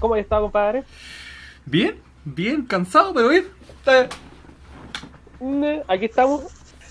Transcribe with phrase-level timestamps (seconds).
[0.00, 0.84] ¿Cómo has estado, compadre?
[1.64, 3.46] Bien, bien, cansado, pero bien.
[3.86, 5.64] Bien.
[5.64, 6.44] Eh, Aquí estamos,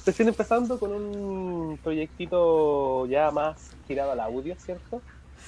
[0.05, 5.01] recién empezando con un proyectito ya más tirado al audio, ¿cierto?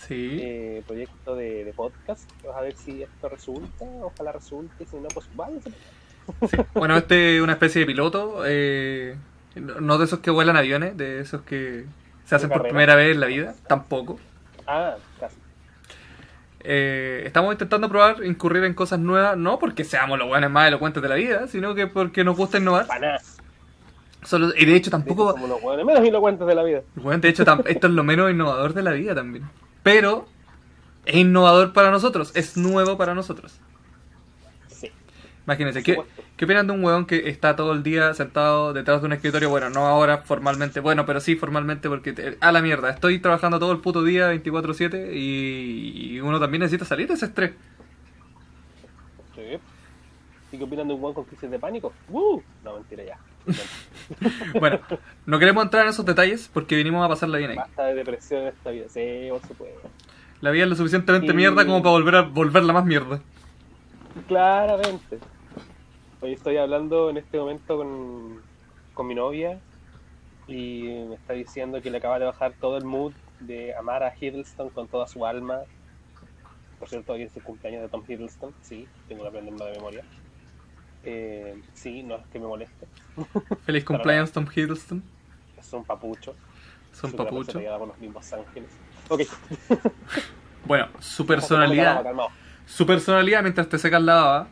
[0.08, 0.40] Sí.
[0.42, 2.30] Eh, proyecto de, de podcast.
[2.44, 5.60] Vamos a ver si esto resulta, ojalá resulte, si no, pues vale.
[5.62, 6.58] sí.
[6.74, 8.44] Bueno, este es una especie de piloto.
[8.46, 9.16] eh,
[9.56, 11.86] no de esos que vuelan aviones, de esos que
[12.26, 14.20] se hacen por primera vez en la vida, tampoco.
[14.66, 15.36] Ah, casi.
[16.64, 21.04] Eh, estamos intentando probar, incurrir en cosas nuevas, no porque seamos los buenos más elocuentes
[21.04, 22.88] de la vida, sino que porque nos gusta innovar.
[22.88, 23.20] Para.
[24.24, 25.34] Solo, y de hecho tampoco...
[25.34, 26.82] Somos los hueones menos elocuentes de la vida.
[26.96, 29.50] Bueno, de hecho, esto es lo menos innovador de la vida también.
[29.84, 30.26] Pero
[31.06, 33.60] es innovador para nosotros, es nuevo para nosotros.
[35.46, 36.02] Imagínense, ¿qué.
[36.38, 39.50] ¿qué opinan de un huevón que está todo el día sentado detrás de un escritorio?
[39.50, 43.60] Bueno, no ahora formalmente, bueno, pero sí formalmente porque te- a la mierda, estoy trabajando
[43.60, 47.52] todo el puto día 24/7 y, y uno también necesita salir de ese estrés.
[49.36, 49.42] Sí.
[50.54, 51.92] ¿Y qué opinan de un buen con crisis de pánico?
[52.10, 52.40] ¡Uh!
[52.64, 53.18] No, mentira ya.
[54.60, 54.80] Bueno,
[55.26, 57.58] no queremos entrar en esos detalles porque vinimos a pasarla bien ahí.
[57.58, 58.86] Basta de depresión en esta vida.
[58.88, 59.90] Sí, por supuesto.
[60.40, 63.20] La vida es lo suficientemente Y- mierda como para volver a volverla más mierda.
[64.28, 65.18] Claramente.
[66.24, 68.42] Hoy estoy hablando en este momento con,
[68.94, 69.60] con mi novia
[70.48, 74.16] y me está diciendo que le acaba de bajar todo el mood de amar a
[74.18, 75.64] Hiddleston con toda su alma.
[76.80, 80.06] Por cierto, hoy es el cumpleaños de Tom Hiddleston, sí, tengo que aprenderlo de memoria.
[81.04, 82.88] Eh, sí, no es que me moleste,
[83.66, 85.04] Feliz cumpleaños Tom Hiddleston.
[85.58, 86.36] es un papucho.
[86.94, 87.60] Su cara papucho.
[87.60, 88.70] los mismos ángeles.
[89.10, 89.24] Ok.
[90.66, 92.30] Bueno, su Calmado, personalidad, calmado.
[92.66, 94.48] su personalidad mientras te secas la baba,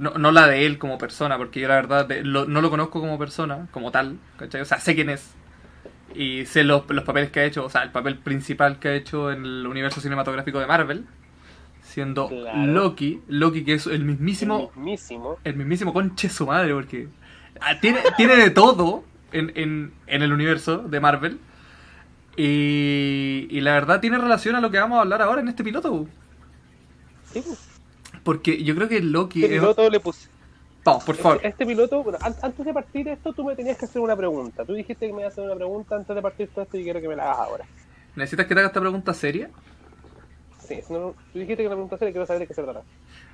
[0.00, 2.70] no, no la de él como persona, porque yo la verdad de- lo- no lo
[2.70, 4.60] conozco como persona, como tal, ¿cachai?
[4.62, 5.34] O sea, sé quién es.
[6.14, 8.94] Y sé los, los papeles que ha hecho, o sea, el papel principal que ha
[8.94, 11.06] hecho en el universo cinematográfico de Marvel,
[11.82, 12.66] siendo Claro.
[12.66, 15.38] Loki, Loki que es el mismísimo, El mismísimo.
[15.44, 17.08] el mismísimo conche su madre, porque
[17.60, 21.40] ah, tiene, tiene de todo en, en, en el universo de Marvel.
[22.36, 25.64] Y, y la verdad tiene relación a lo que vamos a hablar ahora en este
[25.64, 26.06] piloto.
[27.32, 27.69] Sí, pues.
[28.30, 29.60] Porque yo creo que Loki Este es...
[29.60, 30.28] piloto le puse.
[30.84, 31.36] Vamos, por favor.
[31.38, 34.16] Este, este piloto, bueno, an- antes de partir esto, tú me tenías que hacer una
[34.16, 34.64] pregunta.
[34.64, 36.84] Tú dijiste que me ibas a hacer una pregunta antes de partir todo esto y
[36.84, 37.64] quiero que me la hagas ahora.
[38.14, 39.50] ¿Necesitas que te haga esta pregunta seria?
[40.60, 42.82] Sí, tú dijiste que la pregunta seria quiero saber de qué se trata.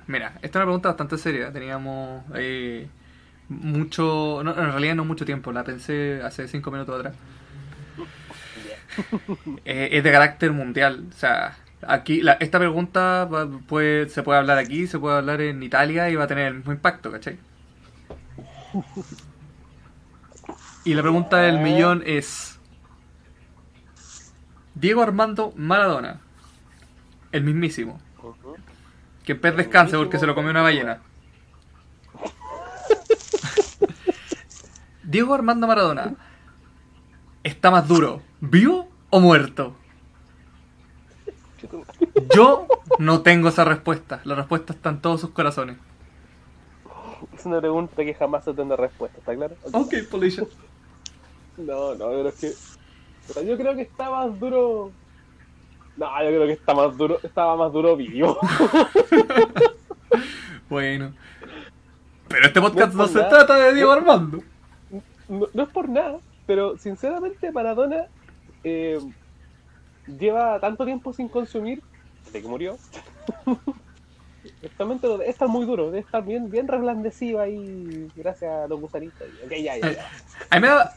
[0.07, 1.53] Mira, esta es una pregunta bastante seria.
[1.53, 2.87] Teníamos eh,
[3.49, 4.41] mucho...
[4.43, 5.51] No, en realidad no mucho tiempo.
[5.51, 7.15] La pensé hace cinco minutos atrás.
[9.65, 11.05] Eh, es de carácter mundial.
[11.09, 11.55] O sea,
[11.85, 16.09] aquí la- esta pregunta va- puede, se puede hablar aquí, se puede hablar en Italia
[16.09, 17.37] y va a tener el mismo impacto, ¿cachai?
[20.83, 22.59] Y la pregunta del millón es...
[24.75, 26.19] Diego Armando Maradona,
[27.31, 27.99] el mismísimo,
[29.25, 30.99] que en pez descanse porque se lo comió una ballena.
[35.03, 36.13] Diego Armando Maradona,
[37.43, 39.75] ¿está más duro, vivo o muerto?
[42.33, 42.67] Yo
[42.99, 44.21] no tengo esa respuesta.
[44.23, 45.77] La respuesta está en todos sus corazones.
[47.33, 49.55] Es una pregunta que jamás se tendrá respuesta, ¿está claro?
[49.71, 49.93] Ok.
[50.09, 50.43] Polisha.
[51.57, 52.51] No, no, pero es que.
[53.27, 54.91] pero yo creo que está más duro.
[55.97, 57.19] No, yo creo que está más duro.
[57.23, 58.37] Estaba más duro vivo.
[60.69, 61.13] Bueno.
[62.27, 64.43] Pero este podcast No se trata de Diego Armando.
[65.29, 68.07] no, no es por nada, pero sinceramente Maradona
[68.65, 68.99] eh,
[70.07, 71.81] lleva tanto tiempo sin consumir,
[72.27, 72.77] desde que murió.
[74.61, 79.27] Justamente debe estar muy duro, debe estar bien, bien reblandecido ahí, gracias a los gusanitos.
[79.45, 80.09] Ok, ya, ya, ya.
[80.49, 80.93] A mí me da.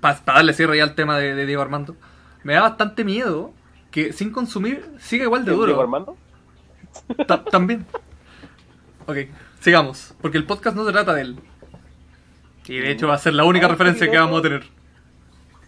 [0.00, 1.96] Para darle cierre ya al tema de, de Diego Armando.
[2.44, 3.52] Me da bastante miedo
[3.90, 5.80] que sin consumir siga igual de ¿Diego duro.
[5.80, 6.16] Armando?
[7.26, 7.84] Ta- También.
[9.06, 9.16] Ok,
[9.60, 10.14] sigamos.
[10.20, 11.36] Porque el podcast no se trata de él.
[12.66, 14.26] Y de hecho va a ser la única Ah, referencia que piloto.
[14.26, 14.64] vamos a tener.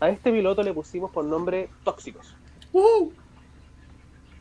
[0.01, 2.35] A este piloto le pusimos por nombre Tóxicos.
[2.73, 3.11] Uh.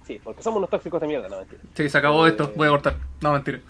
[0.05, 1.61] Sí, porque somos unos tóxicos de mierda, no mentira.
[1.73, 2.51] Sí, se acabó esto.
[2.55, 2.95] Voy a cortar.
[3.21, 3.59] No, mentira.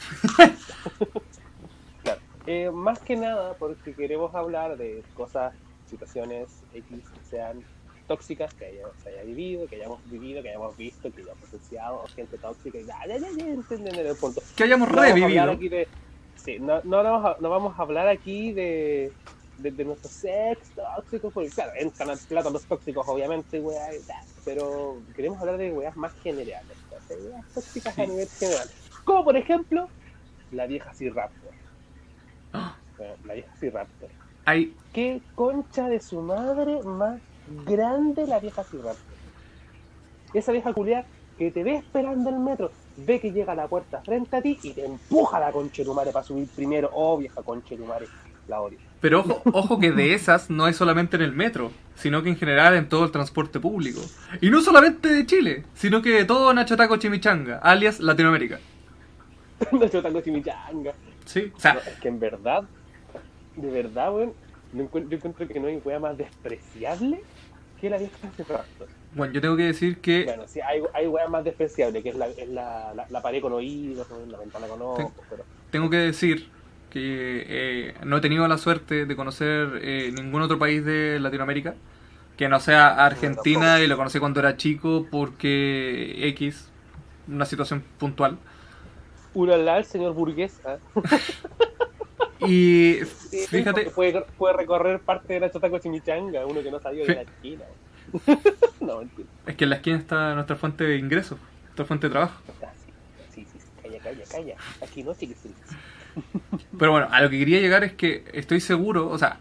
[2.04, 2.20] Claro.
[2.46, 5.54] Eh, más que nada porque queremos hablar de cosas,
[5.90, 7.64] situaciones X que sean
[8.08, 12.04] tóxicas, que hayamos, se haya vivido, que hayamos vivido, que hayamos visto, que hayamos presenciado,
[12.16, 14.42] gente tóxica, y ya, ya, ya, ya entienden el punto.
[14.56, 15.52] Que hayamos No vamos a hablar revivido.
[15.52, 15.88] aquí de,
[16.36, 19.12] sí, no, no, vamos a, no vamos a hablar aquí de,
[19.58, 24.02] de, de nuestro sex tóxico, porque claro, entran al plato los tóxicos, obviamente, weá, y
[24.02, 27.18] tal, pero queremos hablar de weas más generales, ¿cachai?
[27.22, 28.70] weas tóxicas a nivel general.
[29.04, 29.90] Como por ejemplo,
[30.52, 31.52] la vieja C-Raptor.
[32.54, 32.78] ¡Ah!
[32.98, 34.10] Bueno, La vieja C-Raptor.
[34.46, 34.76] Hay.
[34.94, 37.20] ¿Qué concha de su madre más
[37.66, 39.16] grande la vieja C-Raptor?
[40.34, 41.06] Esa vieja culiar
[41.38, 44.58] que te ve esperando el metro, ve que llega a la puerta frente a ti
[44.64, 46.90] y te empuja la conchetumare para subir primero.
[46.94, 48.08] Oh, vieja conchetumare,
[48.48, 48.80] la odio.
[49.06, 52.38] Pero ojo, ojo que de esas no hay solamente en el metro, sino que en
[52.38, 54.02] general en todo el transporte público.
[54.42, 58.60] Y no solamente de Chile, sino que de todo Nacho Taco Chimichanga, alias Latinoamérica.
[59.72, 60.94] no yo tango chimichanga.
[61.26, 62.64] Sí, o No, sea, es que en verdad,
[63.56, 64.34] de verdad, weón,
[64.74, 67.28] yo encuentro, yo encuentro que no hay wea más despreciable
[67.80, 68.90] que la vieja de Raptor.
[69.12, 72.16] bueno, yo tengo que decir que Bueno, sí, hay, hay weas más despreciables, que es
[72.16, 75.46] la, es la, la, la pared con oídos, la ventana con ojos, pero...
[75.70, 76.55] tengo que decir
[76.96, 81.76] que eh, no he tenido la suerte de conocer eh, ningún otro país de Latinoamérica
[82.38, 86.70] que no sea Argentina y lo conocí cuando era chico porque X,
[87.28, 88.38] una situación puntual.
[89.34, 90.78] Uralá, el señor burgués, ¿ah?
[92.48, 93.00] Y
[93.30, 97.14] Sí, fíjate, Puede, puede recorrer parte de la Chotaco Chimichanga, uno que no sabía de
[97.14, 97.66] la esquina.
[98.80, 99.28] no, mentira.
[99.48, 102.42] es que en la esquina está nuestra fuente de ingresos, nuestra fuente de trabajo.
[102.64, 102.72] Ah,
[103.34, 104.56] sí, sí, sí, calla, calla, calla.
[104.82, 105.36] Aquí no, sí.
[106.78, 109.40] Pero bueno, a lo que quería llegar es que estoy seguro, o sea,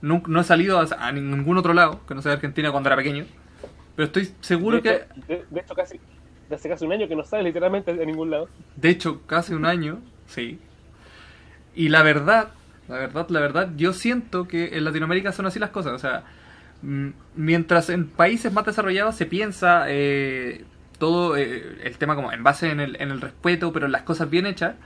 [0.00, 2.96] no, no he salido a, a ningún otro lado que no sea Argentina cuando era
[2.96, 3.26] pequeño,
[3.96, 6.00] pero estoy seguro de que, de, de hecho, casi,
[6.48, 8.50] de hace casi un año que no sale literalmente de ningún lado.
[8.76, 10.60] de hecho, casi un año, sí.
[11.74, 12.54] Y la verdad,
[12.88, 16.24] la verdad, la verdad, yo siento que en Latinoamérica son así las cosas, o sea,
[16.82, 20.64] mm, mientras en países más desarrollados se piensa eh,
[20.98, 24.02] todo eh, el tema como en base en el, en el respeto, pero en las
[24.02, 24.76] cosas bien hechas,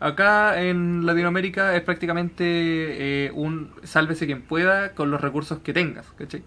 [0.00, 6.12] acá en Latinoamérica es prácticamente eh, un sálvese quien pueda con los recursos que tengas,
[6.14, 6.44] ¿cachai?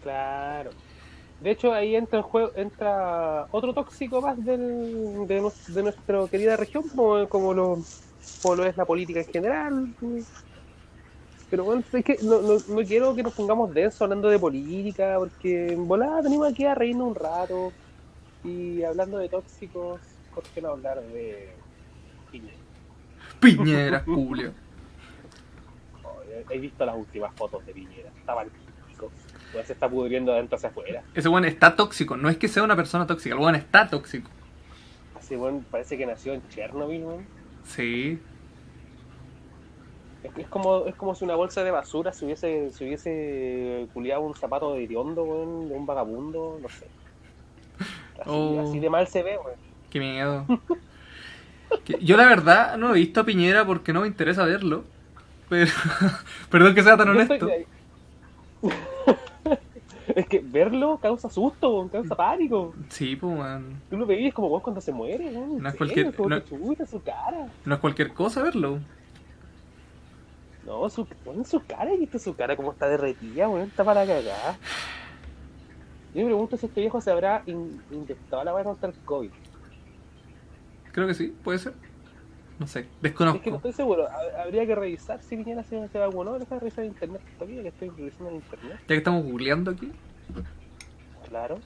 [0.00, 0.76] Claro.
[1.38, 6.28] De hecho, ahí entra en juego, entra otro tóxico más del, de, nues- de nuestra
[6.30, 7.88] querida región, como, como, lo,
[8.40, 9.96] como lo es la política en general.
[11.48, 15.16] Pero bueno, es que no, no, no quiero que nos pongamos denso hablando de política,
[15.18, 17.76] porque en volada venimos aquí a reírnos un rato.
[18.42, 20.02] Y hablando de tóxicos,
[20.40, 21.52] ¿por qué no hablar de
[22.30, 22.56] Piñera?
[23.40, 24.52] Piñera, Julio.
[26.04, 26.20] Oh,
[26.50, 29.10] he- visto las últimas fotos de Piñera, estaba el pico.
[29.52, 31.02] Pues se está pudriendo de adentro hacia afuera.
[31.14, 34.30] Ese weón está tóxico, no es que sea una persona tóxica, el weón está tóxico.
[35.18, 37.26] Así, bueno, parece que nació en Chernobyl, weón.
[37.64, 38.18] Sí,
[40.22, 44.20] Es, es como, es como si una bolsa de basura se hubiese, se hubiese culiado
[44.22, 46.86] un zapato de hediondo, weón, de un vagabundo, no sé.
[48.20, 48.60] Así, Oh.
[48.68, 49.69] así de mal se ve, weón.
[49.90, 50.46] Qué miedo.
[52.00, 54.84] Yo la verdad no he visto a Piñera porque no me interesa verlo.
[55.48, 55.70] Pero,
[56.50, 57.48] perdón que sea tan honesto.
[60.14, 62.74] es que verlo causa susto, causa pánico.
[62.88, 63.80] Sí, pues, weón.
[63.90, 65.62] Tú lo veías como weón cuando se muere, weón.
[65.62, 67.48] No es cualquier- no- chuta su cara.
[67.64, 68.78] No es cualquier cosa verlo.
[70.66, 73.68] No, su, weón, su cara, ¿viste su cara como está derretida, weón?
[73.68, 74.56] Está para la cagada.
[76.14, 79.30] Yo me pregunto si este viejo se habrá in- inyectado la weá contra el COVID.
[80.92, 81.74] Creo que sí, puede ser.
[82.58, 83.02] No sé, Es que no
[83.32, 83.56] desconozco.
[83.56, 84.06] estoy seguro.
[84.08, 86.38] Ha- Habría que revisar si Piñera se, vacunó.
[86.38, 88.76] Deja de revisar en internet todavía, que estoy revisando en internet.
[88.80, 89.90] Ya que estamos googleando aquí.
[91.28, 91.58] Claro.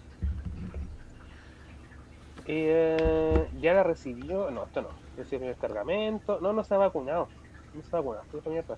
[2.47, 4.51] Eh, ya la recibió.
[4.51, 4.89] No, esto no.
[5.17, 6.39] Recibió el cargamento.
[6.41, 7.29] No, no se ha vacunado.
[7.75, 8.25] No se ha vacunado.
[8.25, 8.77] Esto es mierda.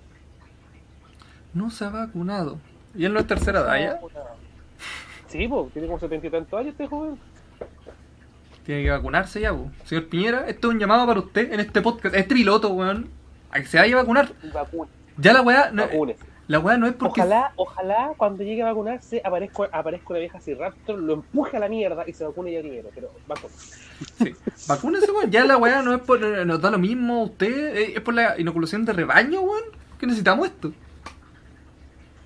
[1.52, 2.58] No se ha vacunado.
[2.94, 4.00] ¿Y él no es tercera edad ya?
[5.28, 7.18] Sí, pues, tiene como setenta y tantos años este joven.
[8.66, 9.54] Tiene que vacunarse ya.
[9.84, 13.08] Señor Piñera, esto es un llamado para usted en este podcast, este piloto, weón.
[13.50, 14.32] A que se vaya a vacunar.
[14.52, 16.24] Vacune, Ya la weá, no, vacúnese.
[16.48, 17.20] la weá no es porque...
[17.20, 21.60] Ojalá, ojalá cuando llegue a vacunarse aparezca, aparezca una vieja así Raptor, lo empuje a
[21.60, 22.88] la mierda y se vacune ya primero.
[22.92, 23.54] Pero vacune.
[24.18, 24.34] Sí.
[24.68, 25.30] Vacúnese, weón.
[25.30, 26.20] Ya la weá no es por.
[26.20, 27.76] Nos da lo mismo a usted.
[27.76, 29.62] eh, Es por la inoculación de rebaño, weón.
[29.98, 30.72] Que necesitamos esto.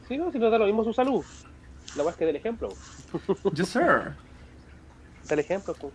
[0.09, 1.23] Sí, no, si no da lo mismo su salud.
[1.97, 2.71] La weá es que del ejemplo.
[3.55, 4.15] Yes, sir.
[5.31, 5.75] El ejemplo.
[5.81, 5.95] madre.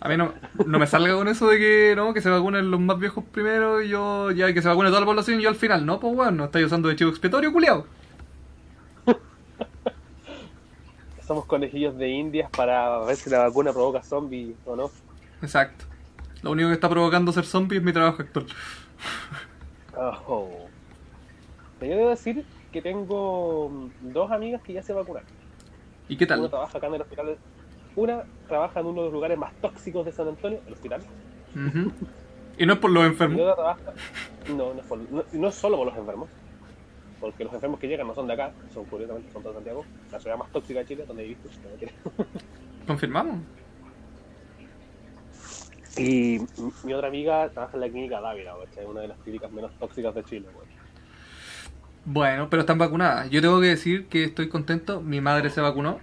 [0.00, 0.32] A mí no,
[0.66, 3.80] no me salga con eso de que no, que se vacunen los más viejos primero
[3.82, 5.86] y yo ya que se vacune toda la población y yo al final.
[5.86, 7.86] No, pues weón, no estáis usando de chivo expiatorio, culiao.
[11.26, 14.90] Somos conejillos de indias para ver si la vacuna provoca zombies o no.
[15.42, 15.84] Exacto.
[16.42, 18.46] Lo único que está provocando ser zombie es mi trabajo actual.
[19.96, 20.68] Oh.
[21.80, 25.28] Yo debo decir que tengo dos amigas que ya se vacunaron.
[26.08, 26.50] ¿Y qué Una tal?
[26.50, 27.26] trabaja acá en el hospital.
[27.26, 27.38] de-
[27.96, 31.00] Una trabaja en uno de los lugares más tóxicos de San Antonio, el hospital.
[32.58, 33.54] Y no es por los enfermos.
[33.54, 33.80] trabaja.
[34.54, 36.28] No, no es, por- no- no es solo por los enfermos.
[37.20, 40.20] Porque los enfermos que llegan no son de acá, son curiosamente son de Santiago, la
[40.20, 41.34] ciudad más tóxica de Chile, donde
[41.78, 41.94] quiere.
[42.86, 43.36] ¿Confirmamos?
[45.96, 46.38] Y
[46.84, 50.14] mi- otra amiga trabaja en la clínica Dávila, es una de las clínicas menos tóxicas
[50.14, 50.46] de Chile.
[50.54, 50.66] güey.
[52.04, 53.30] Bueno, pero están vacunadas.
[53.30, 55.00] Yo tengo que decir que estoy contento.
[55.00, 55.98] Mi madre se vacunó.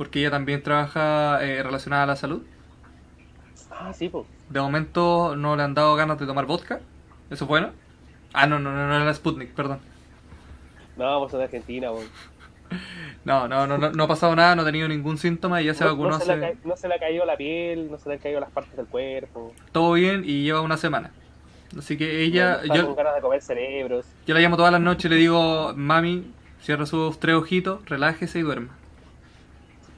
[0.00, 2.40] Porque ella también trabaja eh, relacionada a la salud.
[3.70, 4.24] Ah, sí, pues.
[4.48, 6.80] De momento no le han dado ganas de tomar vodka.
[7.28, 7.72] ¿Eso es bueno?
[8.32, 9.78] Ah, no, no, no, no era Sputnik, perdón.
[10.96, 12.06] No, pues en Argentina, weón.
[13.26, 15.74] No, no, no, no, no ha pasado nada, no ha tenido ningún síntoma y ya
[15.74, 17.98] se No, vacunó no, se le hace no se le ha caído la piel, no
[17.98, 19.52] se le han caído las partes del cuerpo.
[19.72, 21.10] todo bien y lleva una semana.
[21.78, 24.06] Así que ella, no yo, con ganas de comer cerebros.
[24.26, 28.38] yo la llamo todas las noches y le digo, mami, cierra sus tres ojitos, relájese
[28.38, 28.79] y duerma.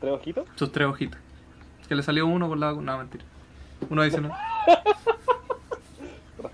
[0.03, 0.47] ¿Tres ojitos?
[0.57, 1.19] Sus tres ojitos.
[1.89, 3.25] Que le salió uno con la vacuna, no, mentira.
[3.89, 4.31] Uno dice no,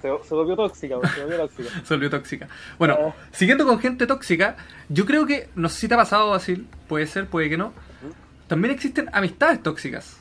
[0.00, 1.70] Se, se volvió tóxica, weón, se volvió tóxica.
[1.84, 2.48] se volvió tóxica.
[2.78, 3.14] Bueno, Ah.
[3.32, 4.56] siguiendo con gente tóxica,
[4.88, 7.72] yo creo que, no sé si te ha pasado, Basil, puede ser, puede que no.
[8.46, 10.20] También existen amistades tóxicas.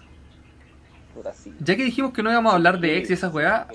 [1.60, 3.68] Ya que dijimos que no íbamos a hablar de ex y esas weas,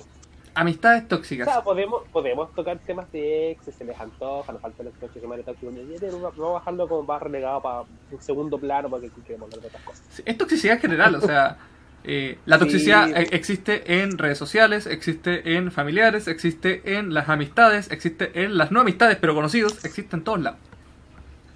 [0.55, 1.45] amistades O tóxicas.
[1.45, 5.43] sea, podemos, podemos tocar temas de ex, se les antoja, nos falta los coches semana
[5.43, 5.73] tóxicos.
[6.01, 7.81] Vamos a bajarlo como más relegado para
[8.11, 10.05] un segundo plano porque queremos hablar de otras cosas.
[10.09, 11.57] Sí, Es toxicidad en general, o sea,
[12.03, 13.13] eh, la toxicidad Sí.
[13.15, 18.71] eh, existe en redes sociales, existe en familiares, existe en las amistades, existe en las
[18.71, 20.59] no amistades, pero conocidos, existe en todos lados.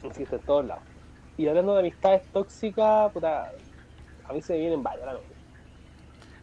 [0.04, 0.84] Existe en todos lados.
[1.38, 3.52] Y hablando de amistades tóxicas, puta,
[4.28, 5.20] a mí se me vienen varios a la.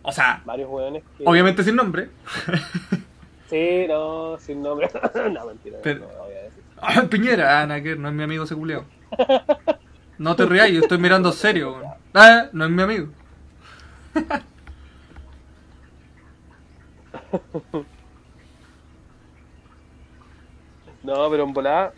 [0.04, 1.24] O sea, Varios hueones que...
[1.26, 2.10] obviamente sin nombre.
[3.48, 4.88] Sí, no, sin nombre.
[5.32, 6.62] no, mentira, Pero- no, voy a decir.
[6.80, 8.84] Ah, Piñera, ah, ver, no es mi amigo ese culiao.
[10.18, 11.80] No te rías, yo estoy mirando serio.
[12.12, 13.08] Ah, no es mi amigo.
[21.02, 21.92] No, pero en volada,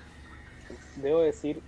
[0.96, 1.60] debo decir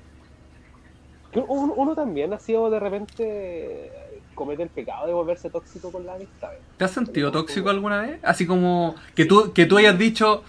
[1.30, 3.92] que uno, uno también ha sido de repente
[4.38, 6.50] comete el pecado de volverse tóxico con la amistad.
[6.76, 8.20] ¿Te has sentido tóxico alguna vez?
[8.22, 10.44] Así como que tú, que tú hayas dicho,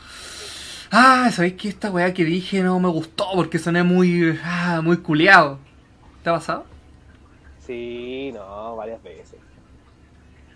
[0.91, 4.97] ah, ¿sabéis que esta weá que dije no me gustó porque soné muy, ah, muy
[4.97, 5.57] culeado?
[6.23, 6.65] ¿Te ha pasado?
[7.65, 9.39] Sí, no, varias veces.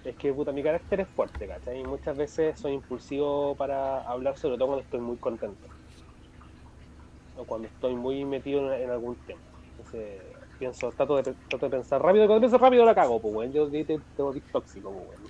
[0.05, 1.79] Es que puta, mi carácter es fuerte, ¿cachai?
[1.79, 5.67] Y muchas veces soy impulsivo para hablar, sobre todo cuando estoy muy contento.
[7.35, 9.41] O cuando estoy muy metido en, en algún tema.
[9.71, 10.21] Entonces,
[10.63, 13.53] pienso, trato de, trato de pensar rápido, cuando pienso rápido la cago, pues, weón.
[13.53, 15.21] Yo te, te, te volví tóxico, pues, weón.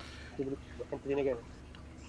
[0.78, 1.38] La gente tiene que.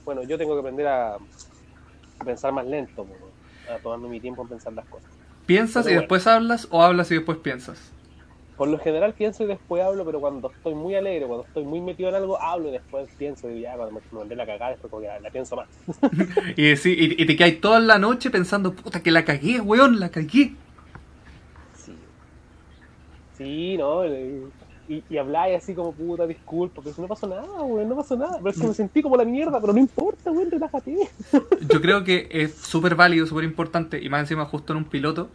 [0.04, 3.34] Bueno, yo tengo que aprender a, a pensar más lento, pues, weón.
[3.66, 5.10] A tomarme mi tiempo en pensar las cosas.
[5.46, 6.02] ¿Piensas Pero y bueno.
[6.02, 7.94] después hablas o hablas y después piensas?
[8.56, 11.80] Por lo general pienso y después hablo, pero cuando estoy muy alegre, cuando estoy muy
[11.80, 14.70] metido en algo, hablo y después pienso y ya cuando me, me mandé la cagada,
[14.72, 15.68] después como que la, la pienso más.
[16.56, 20.00] Y, sí, y, y te quedas toda la noche pensando, puta, que la cagué, weón,
[20.00, 20.63] la cagué.
[23.36, 23.76] Sí.
[23.76, 24.04] ¿no?
[24.86, 28.16] Y, y habláis así como puta, disculpa, pero si no pasó nada, güey, no pasó
[28.16, 28.36] nada.
[28.38, 31.08] Pero es que me sentí como la mierda, pero no importa, güey, relájate.
[31.68, 35.30] Yo creo que es súper válido, súper importante, y más encima justo en un piloto,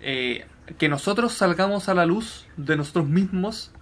[0.00, 0.46] eh,
[0.78, 3.72] que nosotros salgamos a la luz de nosotros mismos,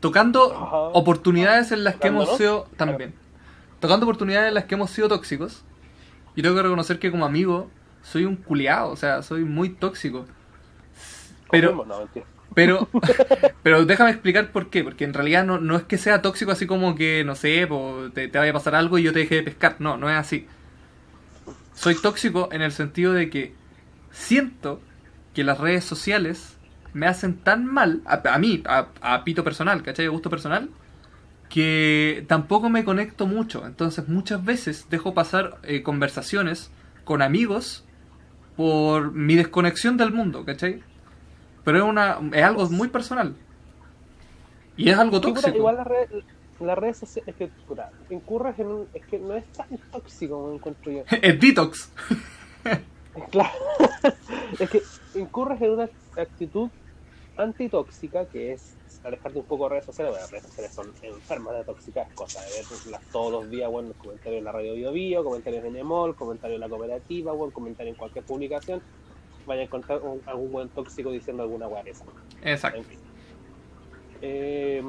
[0.00, 0.76] tocando Ajá.
[0.92, 3.14] oportunidades en las que hemos sido también,
[3.80, 5.64] tocando oportunidades en las que hemos sido tóxicos.
[6.36, 7.70] Y tengo que reconocer que como amigo
[8.02, 10.26] soy un culiado, o sea, soy muy tóxico.
[11.50, 12.26] Pero, no, mentira.
[12.58, 12.88] Pero,
[13.62, 14.82] pero déjame explicar por qué.
[14.82, 17.68] Porque en realidad no, no es que sea tóxico así como que, no sé,
[18.14, 19.76] te, te vaya a pasar algo y yo te deje de pescar.
[19.78, 20.48] No, no es así.
[21.74, 23.54] Soy tóxico en el sentido de que
[24.10, 24.80] siento
[25.34, 26.56] que las redes sociales
[26.94, 30.06] me hacen tan mal, a, a mí, a, a pito personal, ¿cachai?
[30.06, 30.68] A gusto personal,
[31.48, 33.66] que tampoco me conecto mucho.
[33.66, 36.72] Entonces muchas veces dejo pasar eh, conversaciones
[37.04, 37.84] con amigos
[38.56, 40.82] por mi desconexión del mundo, ¿cachai?
[41.68, 43.34] Pero es, una, es algo muy personal.
[44.74, 45.54] Y es algo tóxico.
[45.54, 46.24] igual las redes,
[46.60, 50.40] las redes sociales, es que, puta, incurres en un, es que no es tan tóxico
[50.40, 51.02] como encuentro yo.
[51.20, 51.92] Es detox.
[53.30, 53.50] Claro.
[54.58, 54.80] es que
[55.14, 56.70] incurres en una actitud
[57.36, 60.12] antitóxica que es alejarte un poco de redes sociales.
[60.12, 63.92] Bueno, las redes sociales son enfermas de tóxicas, cosa de verlas todos los días, bueno,
[63.98, 67.92] comentarios en la radio Bio Bio, comentarios en Emol, comentarios en la cooperativa, bueno, comentarios
[67.92, 68.80] en cualquier publicación.
[69.48, 72.04] Vaya a encontrar un- algún buen tóxico diciendo alguna esa.
[72.44, 72.78] Exacto.
[72.78, 72.98] En fin.
[74.22, 74.82] Eh,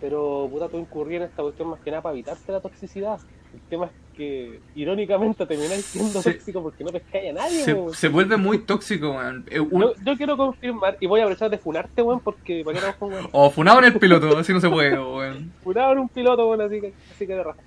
[0.00, 3.18] pero puta, tú incurrí en esta cuestión más que nada para evitarte la toxicidad.
[3.52, 6.32] El tema es que irónicamente termináis siendo Sí.
[6.32, 7.64] tóxico porque no pescáis a nadie.
[7.64, 9.44] Se, se vuelve muy tóxico, weón.
[9.50, 12.78] Eh, un- Yo, yo quiero confirmar y voy a aprovechar de funarte, weón, porque para
[12.80, 13.28] qué no weón.
[13.32, 15.52] O funado en el piloto, así no se puede, weón.
[15.62, 17.60] Funado en un piloto, weón, así que, así que de raja.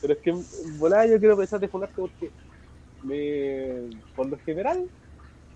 [0.00, 0.34] Pero es que
[0.78, 2.30] volada yo quiero aprovechar de funarte porque
[3.04, 4.84] me, por lo general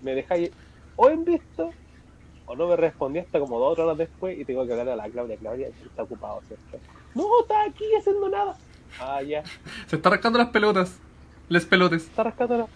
[0.01, 0.51] me dejáis
[0.95, 1.71] o en visto
[2.45, 5.09] o no me respondí hasta como dos horas después y tengo que hablar a la
[5.09, 5.37] Claudia.
[5.37, 6.77] Claudia está ocupado, ¿cierto?
[7.15, 8.57] No, está aquí haciendo nada.
[8.99, 9.43] Ah, ya.
[9.87, 10.97] Se está rascando las pelotas.
[11.47, 12.03] Les pelotes.
[12.03, 12.67] Se está rascando la-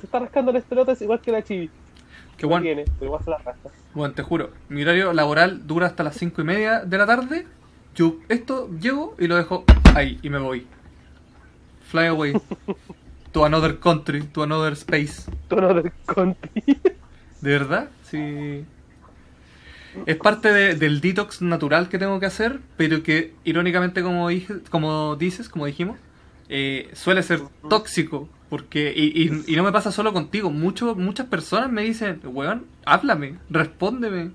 [0.00, 1.70] se está rascando las pelotas igual que la chivi.
[2.36, 3.70] Que bueno, tiene, pero igual se la rasta.
[3.92, 7.46] bueno, te juro, mi horario laboral dura hasta las 5 y media de la tarde.
[7.94, 9.64] Yo esto llego y lo dejo
[9.94, 10.66] ahí y me voy.
[11.90, 12.32] Fly away.
[13.32, 15.30] to another country, to another space.
[15.48, 16.48] Tono del Conti.
[17.40, 17.88] ¿De verdad?
[18.10, 18.64] Sí.
[20.06, 24.54] Es parte de- del detox natural que tengo que hacer, pero que irónicamente, como, dije,
[24.70, 25.98] como dices, como dijimos,
[26.48, 28.28] eh, suele ser tóxico.
[28.48, 32.66] Porque, y, y- y no me pasa solo contigo, mucho, muchas personas me dicen, weón,
[32.84, 34.32] háblame, respóndeme.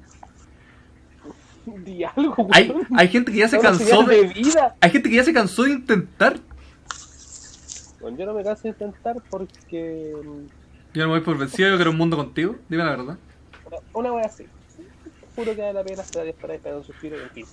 [1.65, 2.49] Di algo, weón.
[2.53, 4.75] Hay, hay gente que ya se cansó de de, vida.
[4.79, 6.39] hay gente que ya se cansó de intentar.
[8.05, 10.13] Bueno, yo no me canso de intentar porque.
[10.23, 10.45] mm,
[10.93, 13.17] Yo no me voy por vencido, yo quiero un mundo contigo, dime la verdad.
[13.95, 14.45] Una wea así.
[15.35, 17.45] Juro que vale la pena esperar esperar esperar un suspiro y en fin.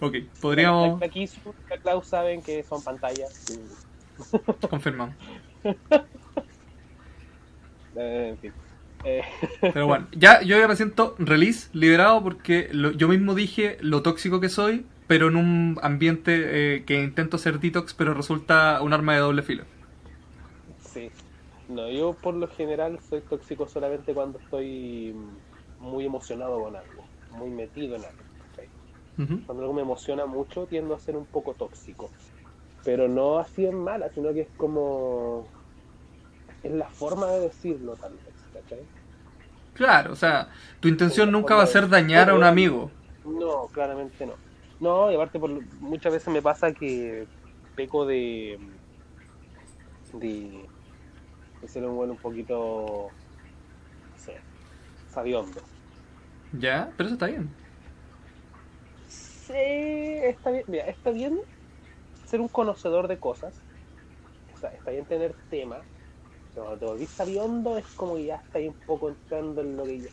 [0.00, 3.46] Ok, podríamos, la Kisu, la Klaus saben que son pantallas.
[3.50, 5.16] y- confirmamos.
[7.96, 8.52] eh, en fin.
[9.04, 9.22] Eh,
[9.74, 14.02] Pero bueno, ya yo ya me siento release, liberado, porque lo- yo mismo dije lo
[14.02, 18.92] tóxico que soy, pero en un ambiente eh, que intento ser detox, pero resulta un
[18.92, 19.64] arma de doble filo.
[20.96, 21.10] Sí.
[21.68, 25.14] No, yo por lo general soy tóxico solamente cuando estoy
[25.80, 28.22] muy emocionado con algo, muy metido en algo.
[29.18, 29.40] Ujú.
[29.46, 32.10] Cuando algo me emociona mucho tiendo a ser un poco tóxico.
[32.84, 35.46] Pero no así en mala, sino que es como...
[36.62, 38.80] Es la forma de decirlo tal vez, ¿cachai?
[39.74, 40.48] Claro, o sea,
[40.80, 42.90] tu intención nunca va a ser dañar a un amigo.
[43.24, 44.34] No, claramente no.
[44.80, 45.50] No, y aparte por,
[45.80, 47.26] muchas veces me pasa que
[47.74, 48.58] peco de...
[50.12, 50.66] de...
[51.68, 53.10] ser un bueno un poquito...
[54.12, 54.36] no sé,
[55.10, 55.60] sabiondo.
[56.52, 57.50] Ya, pero eso está bien.
[59.08, 61.38] Sí, está bien, mira, está bien
[62.24, 63.54] ser un conocedor de cosas.
[64.54, 65.80] O sea, está bien tener tema.
[66.54, 69.76] Pero cuando te volvís sabiondo es como que ya está ahí un poco entrando en
[69.76, 70.10] lo que ya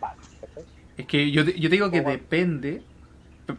[0.00, 0.64] pasa, ¿cachai?
[0.96, 2.82] Es que yo, yo digo que depende,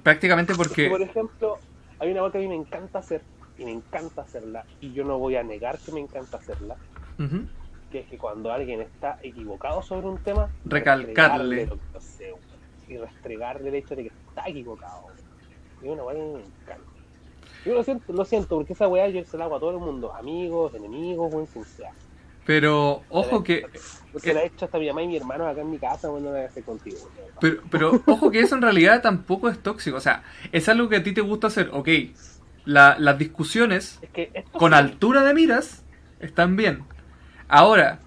[0.03, 0.89] prácticamente Es que, porque...
[0.89, 1.58] por ejemplo,
[2.00, 3.22] hay una cosa que a mí me encanta hacer,
[3.58, 6.75] y me encanta hacerla, y yo no voy a negar que me encanta hacerla,
[7.92, 11.66] Que es que cuando alguien está equivocado sobre un tema, Recalcarle.
[11.68, 11.77] lo
[12.90, 15.08] y restregarle el hecho de que está equivocado.
[15.82, 16.84] Y una weá me encanta.
[17.66, 19.77] Yo lo siento, lo siento, porque esa weá yo se la hago a todo el
[19.80, 21.92] mundo, amigos, enemigos, weón, sin sea.
[22.46, 23.66] Pero ojo que...
[24.14, 26.24] Porque la he hecho hasta mi mamá y mi hermano acá en mi casa, weón,
[26.24, 26.98] no la hacer contigo.
[27.42, 29.98] Pero, pero ojo que eso en realidad tampoco es tóxico.
[29.98, 31.70] O sea, es algo que a ti te gusta hacer.
[31.74, 31.90] Ok,
[32.64, 35.84] la- las discusiones Es que esto con altura de miras
[36.22, 36.84] están bien.
[37.50, 38.00] Ahora,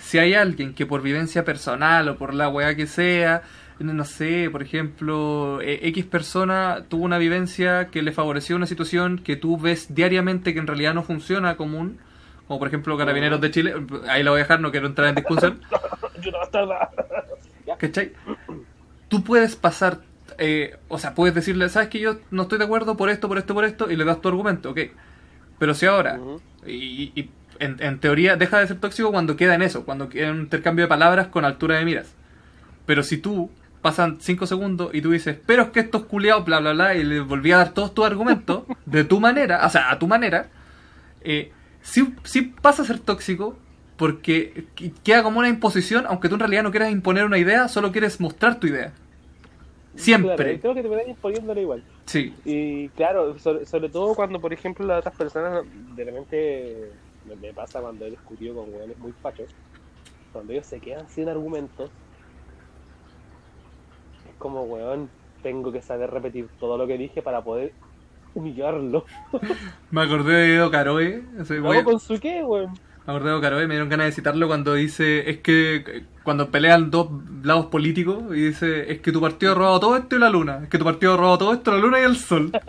[0.00, 3.42] si hay alguien que por vivencia personal o por la weá que sea,
[3.78, 9.18] no sé, por ejemplo, eh, X persona tuvo una vivencia que le favoreció una situación
[9.18, 11.98] que tú ves diariamente que en realidad no funciona común,
[12.48, 13.74] como por ejemplo Carabineros de Chile,
[14.08, 15.60] ahí lo voy a dejar, no quiero entrar en discusión.
[16.20, 17.76] Yo no.
[17.78, 18.12] ¿Cachai?
[19.06, 20.00] Tú puedes pasar,
[20.38, 23.38] eh, o sea, puedes decirle, sabes que yo no estoy de acuerdo por esto, por
[23.38, 24.80] esto, por esto, y le das tu argumento, ok.
[25.58, 26.18] Pero si ahora,
[26.66, 30.28] y, y en, en teoría deja de ser tóxico cuando queda en eso, cuando queda
[30.28, 32.14] en un intercambio de palabras con altura de miras.
[32.86, 33.50] Pero si tú
[33.82, 37.04] pasan 5 segundos y tú dices, pero es que estos culiados, bla, bla, bla, y
[37.04, 40.48] le volví a dar todos tus argumentos de tu manera, o sea, a tu manera,
[41.22, 43.56] eh, sí, sí pasa a ser tóxico
[43.96, 47.68] porque qu- queda como una imposición, aunque tú en realidad no quieras imponer una idea,
[47.68, 48.92] solo quieres mostrar tu idea.
[49.96, 50.36] Siempre.
[50.36, 51.84] Claro, creo que te verás imponiéndolo igual.
[52.06, 55.64] Sí, Y claro, sobre, sobre todo cuando, por ejemplo, las otras personas,
[55.96, 56.92] de repente,
[57.36, 59.54] me, pasa cuando he discutido con weones muy fachos,
[60.32, 61.90] cuando ellos se quedan sin argumentos,
[64.28, 65.08] es como, weón,
[65.42, 67.72] tengo que saber repetir todo lo que dije para poder
[68.34, 69.04] humillarlo.
[69.90, 72.74] me acordé de Edo Caroe, ¿Cómo con su qué, weón?
[73.06, 76.90] Me acordé de Caroe, me dieron ganas de citarlo cuando dice, es que cuando pelean
[76.90, 77.08] dos
[77.42, 80.60] lados políticos y dice, es que tu partido ha robado todo esto y la luna,
[80.64, 82.52] es que tu partido ha robado todo esto, la luna y el sol.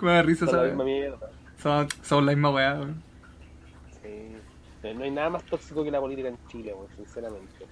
[0.00, 0.74] Da risa, ¿sabes?
[1.62, 2.74] Son, son la misma weá.
[2.74, 3.02] weón.
[4.94, 7.66] No, hay nada más tóxico que la política en Chile, weón, sinceramente.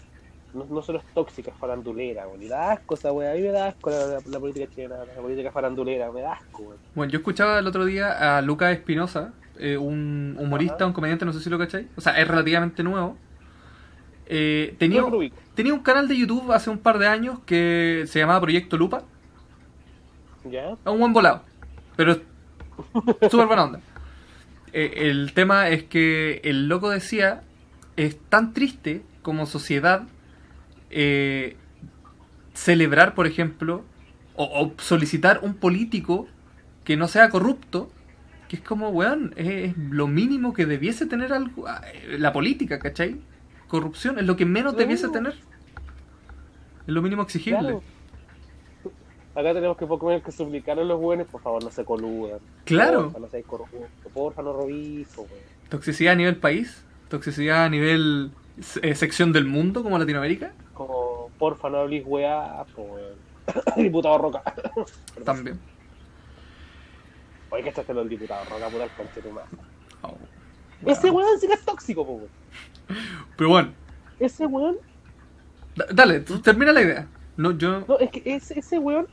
[0.53, 2.43] No, no solo es tóxica, es farandulera, weón.
[2.43, 3.33] Y da asco esa weá.
[3.33, 6.33] A mí me da asco la, la- la política chilena, la política farandulera, me da
[6.35, 6.77] asco, weón.
[6.95, 10.87] Bueno, yo escuchaba el otro día a Lucas Espinosa, eh, un humorista, Ajá.
[10.87, 11.87] un comediante, no sé si lo cacháis.
[11.97, 13.17] O sea, es relativamente nuevo.
[14.27, 15.03] Eh, tenía,
[15.55, 19.03] tenía un canal de YouTube hace un par de años que se llamaba Proyecto Lupa.
[20.51, 20.77] ¿Ya?
[20.91, 21.43] Un buen volado.
[21.97, 22.17] Pero
[23.31, 23.81] súper buena onda.
[24.75, 27.43] Eh, el tema es que el loco decía,
[27.97, 30.03] es tan triste como sociedad
[30.91, 31.57] eh,
[32.53, 33.85] celebrar, por ejemplo,
[34.35, 36.27] o, o solicitar un político
[36.85, 37.91] que no sea corrupto,
[38.49, 42.79] que es como, weón, es, es lo mínimo que debiese tener algo, eh, la política,
[42.79, 43.21] ¿cachai?
[43.69, 45.35] corrupción, es lo que menos debiese tener.
[46.87, 47.61] Es lo mínimo exigible.
[47.61, 47.83] Claro.
[49.35, 52.39] Acá tenemos que poco menos que suplicar a los buenos, por favor, no se coludan.
[52.65, 53.05] Claro.
[53.05, 53.81] Porfa, no seáis corruptos.
[54.13, 55.09] Porfa, no robís.
[55.69, 58.31] Toxicidad a nivel país, toxicidad a nivel
[58.83, 62.87] eh, sección del mundo como Latinoamérica, Como, porfa, no hablís weá, pues.
[63.77, 64.43] Diputado Roca.
[65.25, 65.59] también.
[67.51, 69.37] Oye, que este es el diputado Roca, puta el conche de tu.
[70.03, 70.17] Oh,
[70.87, 72.29] Ese weón sí que es tóxico, weón.
[73.37, 73.73] Pero bueno,
[74.21, 74.77] Ese weón
[75.75, 77.07] da- dale, tú termina la idea.
[77.37, 77.85] No, yo.
[77.89, 79.07] No, es que ese, ese weón,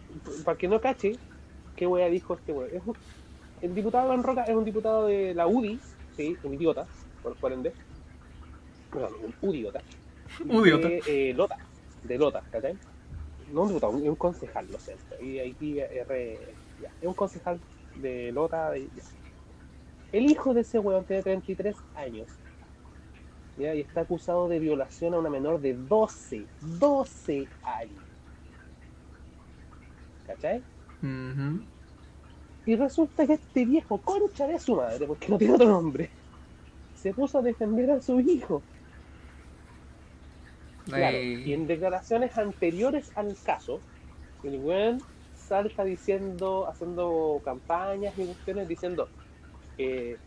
[0.46, 1.14] para que no cache,
[1.76, 2.70] ¿qué wea dijo este weón?
[2.74, 2.98] Es un-
[3.62, 5.82] el diputado Iván Roca es un diputado de la UDI,
[6.12, 6.88] sí, un idiota,
[7.22, 7.76] por, por ende.
[8.90, 9.82] Perdón, un udiota.
[10.50, 10.88] Udiota.
[10.88, 11.56] De eh, Lota,
[12.04, 12.80] de Lota, ¿cachai?
[13.48, 15.16] No un diputado, es un concejal, lo siento.
[15.22, 17.62] Y R, ya, es un concejal
[17.94, 19.04] de Lota, de, ya.
[20.14, 22.40] El hijo de ese weón tiene 33 años.
[23.56, 23.76] ¿ya?
[23.76, 28.01] Y está acusado de violación a una menor de 12, 12 años.
[30.32, 30.64] ¿Cachai?
[32.66, 36.10] Y resulta que este viejo, concha de su madre, porque no tiene otro nombre,
[36.94, 38.64] se puso a defender a su hijo.
[40.86, 43.82] Claro, y en declaraciones anteriores al caso,
[44.44, 45.00] el weón
[45.34, 49.10] salta diciendo, haciendo campañas y cuestiones diciendo
[49.76, 50.18] que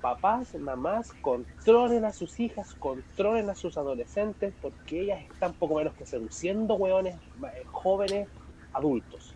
[0.00, 5.94] papás, mamás, controlen a sus hijas, controlen a sus adolescentes, porque ellas están poco menos
[5.94, 8.28] que seduciendo weones eh, jóvenes
[8.72, 9.33] adultos.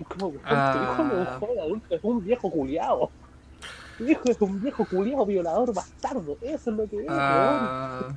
[0.00, 1.38] Es un Ah.
[1.62, 3.10] adulto, es un viejo culiao.
[3.98, 8.08] Tu hijo es un viejo culiao violador bastardo, eso es lo que es, ah,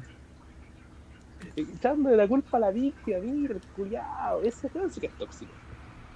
[1.55, 5.51] echándole la culpa a la víctima, mira, el culiao, ese sí que es tóxico.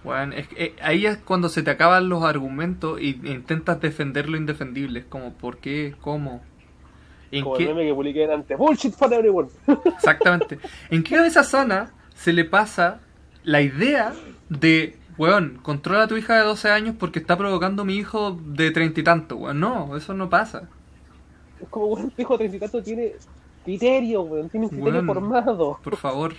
[0.04, 4.28] bueno, es que, eh, ahí es cuando se te acaban los argumentos y intentas defender
[4.30, 5.02] lo indefendible.
[5.02, 5.95] Es como, ¿por qué?
[6.02, 6.41] ¿Cómo?
[7.32, 7.63] ¿En Como qué?
[7.63, 9.47] el meme que publiqué antes, bullshit for everyone.
[9.86, 10.58] Exactamente.
[10.89, 13.00] ¿En qué cabeza sana se le pasa
[13.43, 14.13] la idea
[14.50, 18.39] de, weón, controla a tu hija de 12 años porque está provocando a mi hijo
[18.43, 19.60] de treinta y tanto, weón?
[19.60, 20.67] No, eso no pasa.
[21.62, 23.13] Es como, weón, tu hijo de treinta y tanto tiene
[23.63, 25.05] criterio, weón, tiene un criterio Weón.
[25.07, 25.79] formado.
[25.84, 26.34] Por favor.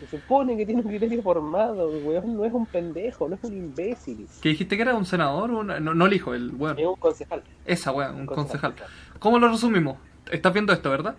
[0.00, 3.56] Se supone que tiene un criterio formado, weón, no es un pendejo, no es un
[3.56, 4.26] imbécil.
[4.40, 5.52] ¿Qué dijiste que era un senador?
[5.52, 6.76] o una- No, no el hijo, el Es weón.
[6.84, 7.42] un concejal.
[7.64, 8.74] Esa weón, un concejal.
[9.20, 9.96] ¿Cómo lo resumimos?
[10.30, 11.14] Estás viendo esto, ¿verdad?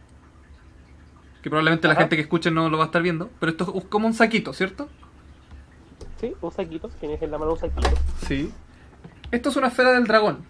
[1.42, 3.30] Que probablemente la gente que escuche no lo va a estar viendo.
[3.40, 4.90] Pero esto es como un saquito, ¿cierto?
[6.24, 7.90] Sí, un saquito, tienes en la mano un saquito.
[8.26, 8.52] Sí.
[9.32, 10.46] Esto es una esfera del dragón.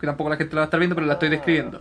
[0.00, 1.30] Que tampoco la gente la va a estar viendo, pero la estoy Ah.
[1.30, 1.80] describiendo.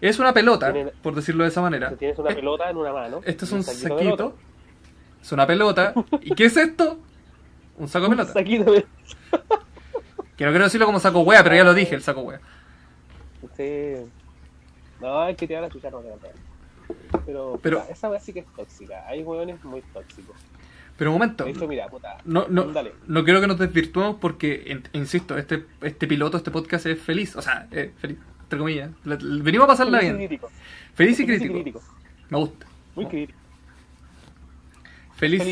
[0.00, 1.92] Es una pelota, Tiene- por decirlo de esa manera.
[1.96, 3.20] Tienes una Eh, pelota en una mano.
[3.24, 4.36] Esto es y un saquito.
[5.22, 5.94] Es una pelota.
[6.20, 6.98] ¿Y qué es esto?
[7.78, 8.32] Un saco de Un pelota.
[8.34, 8.86] saquito de...
[10.36, 12.40] Que no quiero decirlo como saco wea, pero ya lo dije, el saco wea.
[13.56, 13.94] Sí.
[15.00, 16.36] No, hay que tirar la chucha, no te la pegan.
[17.24, 19.06] Pero, Pero- puta, esa weá sí que es tóxica.
[19.06, 20.36] Hay weones muy tóxicos.
[20.96, 21.44] Pero un momento.
[21.44, 22.18] De hecho, mira, puta.
[22.24, 22.92] No, no, Dale.
[23.08, 27.34] no quiero que nos desvirtuemos porque, insisto, este, este piloto, este podcast es feliz.
[27.36, 28.90] O sea, eh, feliz, entre comillas.
[29.04, 30.40] La- la- venimos a pasarla Feliz bien.
[30.94, 31.82] Feliz y crítico.
[32.30, 32.66] Me gusta.
[32.94, 33.38] Muy crítico.
[35.16, 35.42] Feliz,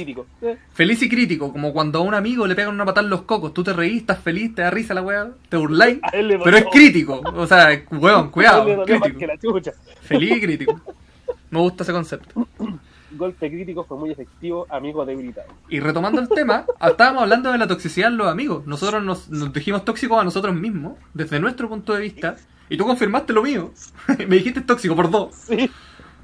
[0.74, 3.54] feliz y crítico, como cuando a un amigo le pegan una patada en los cocos.
[3.54, 5.98] Tú te reís, estás feliz, te da risa la weá, te burláis.
[6.10, 7.20] Pero es crítico.
[7.34, 8.84] O sea, weón, cuidado.
[8.84, 9.60] Crítico.
[10.02, 10.80] Feliz y crítico.
[11.50, 12.46] Me gusta ese concepto.
[13.16, 15.48] Golpe crítico fue muy efectivo, amigo debilitado.
[15.68, 18.66] Y retomando el tema, estábamos hablando de la toxicidad en los amigos.
[18.66, 22.36] Nosotros nos, nos dijimos tóxicos a nosotros mismos, desde nuestro punto de vista.
[22.68, 23.72] Y tú confirmaste lo mío.
[24.18, 25.34] Me dijiste tóxico por dos.
[25.34, 25.70] Sí,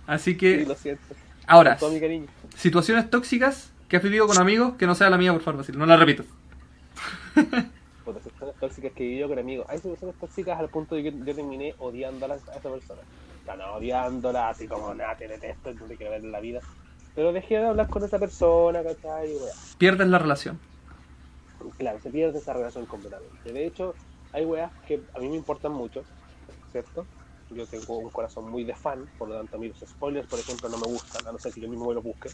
[0.07, 1.03] Así sí, que, lo siento.
[1.47, 2.27] ahora, todo mi cariño.
[2.57, 5.77] situaciones tóxicas que has vivido con amigos, que no sea la mía, por favor.
[5.77, 6.27] No la repitas.
[8.05, 9.67] Situaciones tóxicas que vivió con amigos.
[9.69, 13.03] Hay situaciones tóxicas al punto de que yo terminé odiándola a esa persona.
[13.57, 16.61] No odiándola, así como nada, te detesto, no te quiero ver en la vida.
[17.15, 19.35] Pero dejé de hablar con esa persona, ¿cachai?
[19.35, 19.53] Weá.
[19.79, 20.59] Pierdes la relación.
[21.77, 23.53] Claro, se pierde esa relación completamente.
[23.53, 23.95] De hecho,
[24.33, 26.05] hay weas que a mí me importan mucho,
[26.71, 27.07] ¿cierto?
[27.51, 30.39] Yo tengo un corazón muy de fan, por lo tanto a mí los spoilers, por
[30.39, 32.31] ejemplo, no me gustan, a no ser que yo mismo me los busque.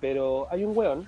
[0.00, 1.06] Pero hay un weón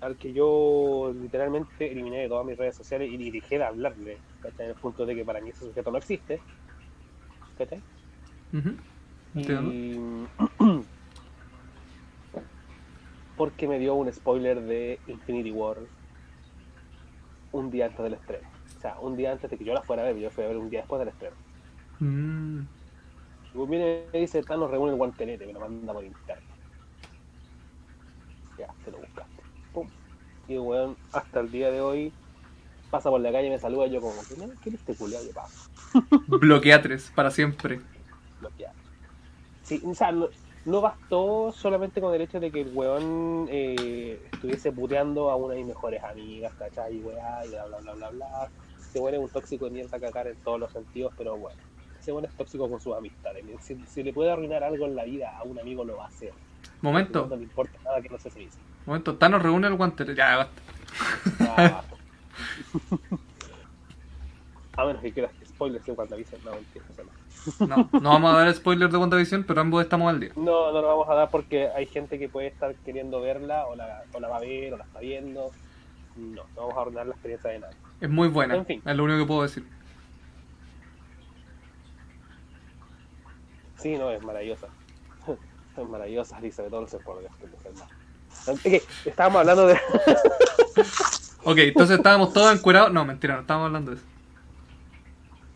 [0.00, 4.66] al que yo literalmente eliminé de todas mis redes sociales y dejé de hablarle, ¿cachai?
[4.66, 6.40] En el punto de que para mí ese sujeto no existe,
[7.60, 7.82] ¿cachai?
[8.54, 8.74] Ujú.
[9.34, 9.72] Entiendo.
[9.72, 10.26] Y...
[13.36, 15.76] Porque me dio un spoiler de Infinity War
[17.52, 18.48] un día antes del estreno.
[18.76, 20.48] O sea, un día antes de que yo la fuera a ver, yo fui a
[20.48, 21.36] ver un día después del estreno.
[22.00, 22.60] Mm.
[23.54, 26.48] Y viene y dice, Thanos reúne el guantelete, me lo manda por interno.
[28.58, 29.42] Ya, te lo buscaste.
[29.72, 29.88] Pum.
[30.48, 32.12] Y weón, hasta el día de hoy,
[32.90, 34.94] pasa por la calle y me saluda y yo como, ¿quién es ¿Quién es este
[34.94, 35.70] culiado que pasa?
[36.26, 37.80] Bloqueatres para siempre.
[38.40, 38.74] Bloqueado.
[39.62, 40.28] Sí, o sea, no,
[40.64, 45.54] no bastó solamente con el hecho de que el weón eh, estuviese puteando a una
[45.54, 46.96] de mis mejores amigas, ¿cachai?
[46.96, 48.48] Y weá, y bla, bla, bla, bla, bla.
[48.80, 51.60] Ese weón es un tóxico de mierda a cagar en todos los sentidos, pero bueno,
[52.00, 53.44] ese weón es tóxico con sus amistades.
[53.60, 56.08] Si, si le puede arruinar algo en la vida a un amigo, lo va a
[56.08, 56.32] hacer.
[56.82, 58.58] Momento, No le importa nada que no se dice.
[58.86, 59.16] momento.
[59.16, 60.14] Thanos reúne el guante.
[60.14, 60.62] Ya, basta.
[61.40, 61.82] Ah.
[64.76, 67.66] a menos que quieras spoilers de WandaVision, no, mentira, no.
[67.66, 70.30] No, no vamos a dar spoilers de WandaVision, pero ambos estamos al día.
[70.36, 73.74] No, no lo vamos a dar porque hay gente que puede estar queriendo verla o
[73.76, 75.50] la, o la va a ver o la está viendo.
[76.16, 77.76] No, no vamos a arruinar la experiencia de nadie.
[78.00, 78.82] Es muy buena, En fin.
[78.84, 79.64] es lo único que puedo decir.
[83.78, 84.66] Sí, no, es maravillosa.
[85.76, 87.34] Es maravillosa, de todos los spoilers.
[87.36, 88.60] que mujer más.
[88.60, 89.78] Que estábamos hablando de.
[91.44, 92.92] Ok, entonces estábamos todos encuerados.
[92.92, 94.06] No, mentira, no estábamos hablando de eso.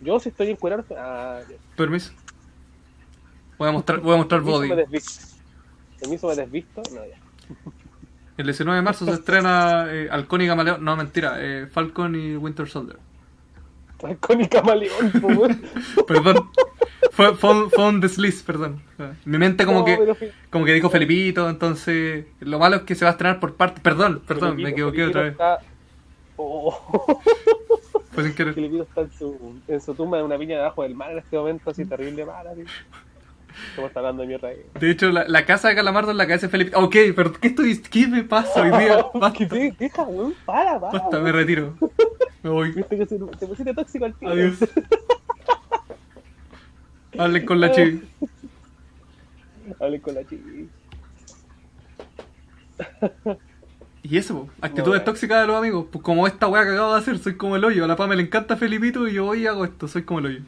[0.01, 0.85] Yo si estoy encuerado.
[0.99, 1.41] Ah,
[1.77, 2.13] Permiso.
[3.59, 4.69] Voy a mostrar, voy a mostrar permiso body.
[4.69, 5.01] me.
[6.01, 6.83] Permiso me desvisto.
[6.93, 7.17] No, ya.
[8.37, 10.85] El 19 de marzo se estrena eh, Halcón y Camaleón.
[10.85, 12.99] No, mentira, eh, Falcon y Winter Soldier.
[14.21, 15.13] Con y camaleón.
[16.07, 16.51] Perdón.
[17.13, 18.83] Fue, fue, un- fue un desliz, perdón.
[19.25, 20.17] Mi mente como No, que pero
[20.51, 23.81] como que dijo Felipito, entonces lo malo es que se va a estrenar por parte.
[23.81, 25.33] Perdón, perdón, me equivoqué Felipito otra vez.
[25.33, 25.74] está-
[26.37, 27.21] Oh.
[28.13, 28.55] Fue sin querer.
[28.55, 31.37] Filipito está en su, en su tumba en una piña debajo del mar en este
[31.37, 32.65] momento, así terrible mal, así.
[33.77, 34.63] ¿Cómo está hablando de mierda ahí?
[34.81, 36.79] De hecho, la, la casa de Calamardo es la cabeza de Felipito.
[36.79, 39.07] Ok, pero ¿qué, estoy, ¿qué me pasa hoy día?
[39.39, 40.35] ¿Qué te deja, weón?
[40.45, 40.99] Para, para.
[40.99, 41.75] basta, me retiro.
[42.43, 42.73] Me voy.
[42.73, 44.33] Viste que se, te pusiste tóxico al tiro.
[44.33, 44.59] Adiós.
[47.19, 48.03] Hablen con la chivi.
[49.81, 50.45] Hablen con la chica.
[54.05, 55.87] Y eso, actitudes tóxicas de los amigos.
[55.91, 57.85] Pues como esta weá que acabo de hacer, soy como el hoyo.
[57.85, 60.27] A la Pame le encanta Felipito y yo voy y hago esto, soy como el
[60.27, 60.41] hoyo.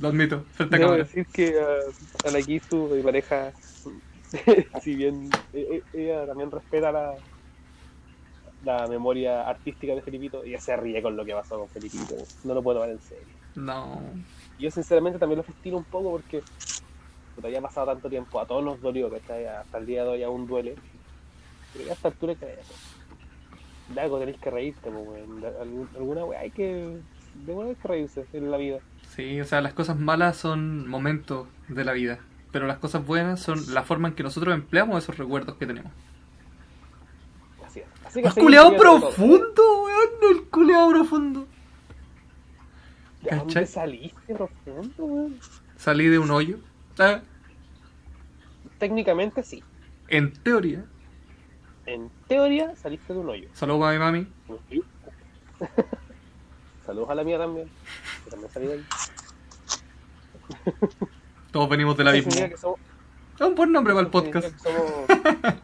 [0.00, 1.04] Lo admito, frente a Debo cámara.
[1.04, 3.52] decir que ah, a la Kisu, mi pareja,
[4.82, 7.14] si bien eh, eh, ella también respeta la,
[8.64, 12.16] la memoria artística de Felipito, ella se ríe con lo que pasó con Felipito.
[12.42, 13.38] No lo puedo tomar en serio.
[13.54, 14.02] No.
[14.58, 16.42] Yo sinceramente también lo festino un poco porque
[17.36, 19.46] puta, ya ha pasado tanto tiempo, a todos nos dolió, ¿cachai?
[19.46, 20.74] Hasta el día de hoy aún duele.
[21.72, 22.46] Pero ya a esta altura que
[23.88, 25.44] de algo tenéis que reírte, weón.
[25.94, 26.98] Alguna weá hay que.
[27.44, 28.78] De alguna vez que reírse en la vida.
[29.14, 32.18] Sí, o sea, las cosas malas son momentos de la vida.
[32.52, 35.92] Pero las cosas buenas son la forma en que nosotros empleamos esos recuerdos que tenemos.
[37.66, 37.86] Así es.
[38.04, 40.36] Así que ¡Has seguir culeado profundo, weón!
[40.36, 41.46] El culeado profundo.
[43.22, 45.40] ¿De dónde saliste profundo, weón?
[45.76, 46.58] Salí de un hoyo.
[46.98, 47.20] Ah,
[48.78, 49.62] Técnicamente sí.
[50.08, 50.84] en teoría.
[51.86, 53.48] En teoría saliste de un hoyo.
[53.52, 54.26] Saludos para mi mami.
[56.86, 57.68] Saludos a la mía también.
[58.24, 58.84] Que también salí de ahí.
[61.52, 62.32] Todos venimos del abismo.
[62.56, 62.80] somos-
[63.36, 64.48] Es un buen nombre para el podcast.
[64.58, 65.54] somos-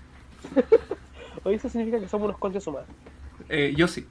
[1.44, 2.88] Oye, eso significa que somos unos conchas humanos.
[3.48, 4.06] Eh, yo sí,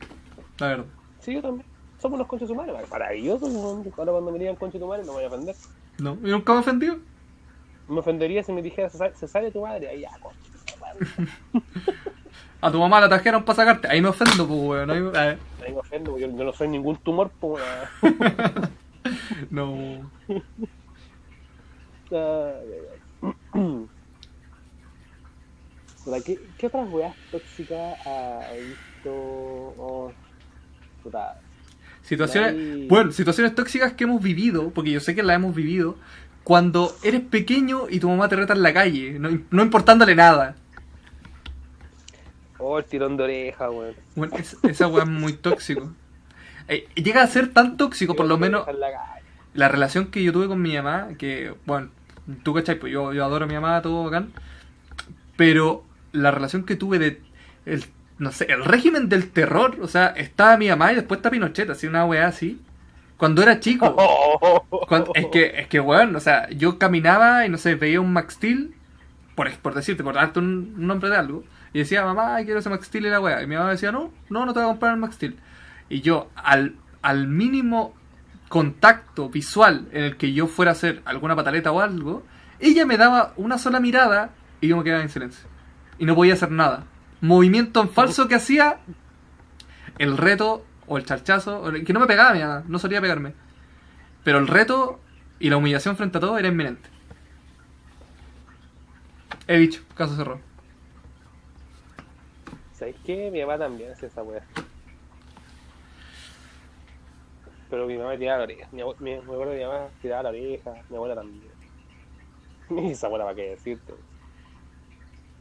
[0.58, 0.86] la verdad.
[1.20, 1.66] Sí, yo también.
[2.00, 2.78] Somos unos conchas humanos.
[2.90, 3.46] Maravilloso.
[3.46, 3.92] weón.
[3.98, 5.56] Ahora cuando me digan conchas humanos no me voy a ofender.
[6.00, 7.00] No, y nunca me ofendió.
[7.88, 9.90] Me ofendería si me dijera se sale, se sale tu madre.
[9.90, 10.49] Ahí ya, concha.
[12.62, 13.88] A tu mamá la trajeron para sacarte.
[13.88, 14.92] Ahí me ofendo, pues, weón.
[14.92, 15.38] Ahí me- Ahí
[15.72, 16.18] me ofendo.
[16.18, 17.32] Yo, yo no soy ningún tumor.
[17.40, 17.64] Pues,
[18.02, 18.70] weón.
[19.50, 20.12] No.
[26.26, 29.12] ¿Qué, ¿Qué otras weas tóxicas ha visto?
[29.12, 30.12] Oh,
[31.04, 31.40] puta,
[32.02, 35.96] Situaciones, bueno, situaciones tóxicas que hemos vivido, porque yo sé que las hemos vivido,
[36.44, 40.56] cuando eres pequeño y tu mamá te reta en la calle, no, no importándole nada.
[42.60, 43.96] Oh, el tirón de oreja, weón.
[44.16, 45.92] Bueno, es- esa weá es muy tóxico.
[46.68, 48.66] Eh, llega a ser tan tóxico, por lo menos,
[49.54, 51.90] la relación que yo tuve con mi mamá, que, bueno,
[52.44, 54.32] tú cachai, pues yo, yo adoro a mi mamá, todo bacán,
[55.36, 57.22] pero la relación que tuve de,
[57.66, 57.86] el,
[58.18, 61.70] no sé, el régimen del terror, o sea, estaba mi mamá y después está Pinochet,
[61.70, 62.60] así una weá así,
[63.18, 63.96] cuando era chico.
[64.88, 68.14] Cuando- es que, es que, weón, o sea, yo caminaba y no sé, veía un
[68.14, 68.74] Max Steel,
[69.36, 71.44] por, por decirte, por darte un, un nombre de algo,
[71.74, 73.42] y decía, mamá, quiero ese Max Steel y la weá.
[73.44, 75.18] Y mi mamá decía, no, no, no te voy a comprar el Max.
[75.90, 77.94] Y yo, al, al mínimo
[78.48, 82.24] contacto visual en el que yo fuera a hacer alguna pataleta o algo,
[82.60, 85.48] ella me daba una sola mirada y yo me quedaba en silencio.
[86.00, 86.86] Y no podía hacer nada.
[87.22, 88.80] Movimiento en falso que hacía,
[89.98, 93.34] el reto o el charchazo, que no me pegaba, mi mamá, no solía pegarme.
[94.24, 95.00] Pero el reto
[95.40, 96.90] y la humillación frente a todo era inminente.
[99.48, 100.49] He dicho, caso cerrado.
[102.80, 103.30] ¿Sabes qué?
[103.30, 104.42] Mi mamá también hace esa wea.
[107.70, 108.68] Pero mi mamá tiraba la oreja.
[108.72, 110.74] Mi, abue- mi, me acuerdo que mi mamá tiraba la oreja.
[110.90, 111.44] Mi abuela también.
[112.92, 113.94] Esa buena para qué decirte.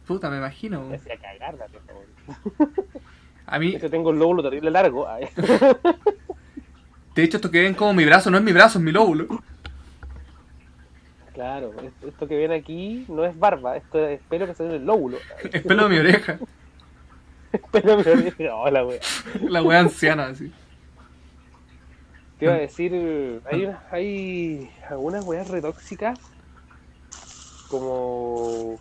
[0.07, 0.83] Puta, me imagino.
[0.85, 1.67] Me hacía cagar la.
[3.51, 5.09] A mí, hecho, tengo el lóbulo terrible largo.
[5.09, 5.27] Ay.
[7.15, 9.27] de hecho, esto que ven como mi brazo no es mi brazo, es mi lóbulo.
[11.33, 14.85] Claro, es- esto que ven aquí no es barba, esto es pelo que sale del
[14.85, 15.17] lóbulo.
[15.51, 16.39] Es pelo de mi oreja.
[18.53, 19.01] Hola, wea.
[19.49, 20.53] La wea anciana, así.
[22.39, 26.21] Te iba a decir, hay, hay algunas weas retóxicas,
[27.69, 28.79] como,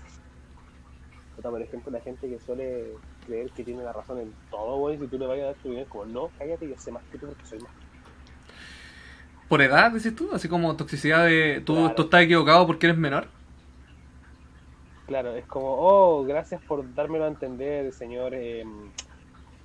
[1.41, 2.93] por ejemplo, la gente que suele
[3.25, 5.73] creer que tiene la razón en todo, wey, si tú le vayas a dar tu
[5.75, 7.71] es como, no, cállate, yo sé más que tú porque soy más.
[9.47, 11.61] Por edad, dices tú, así como toxicidad de.
[11.65, 11.95] Tú, Claro.
[11.95, 13.27] tú estás equivocado porque eres menor.
[15.07, 18.65] Claro, es como, oh, gracias por dármelo a entender, señor eh,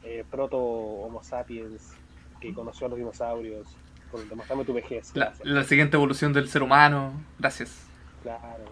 [0.05, 1.95] eh, proto Homo sapiens
[2.41, 3.67] que conoció a los dinosaurios,
[4.11, 5.13] por demostrarme tu vejez.
[5.15, 7.13] La, siguiente evolución del ser humano.
[7.39, 7.87] Gracias.
[8.23, 8.65] Claro.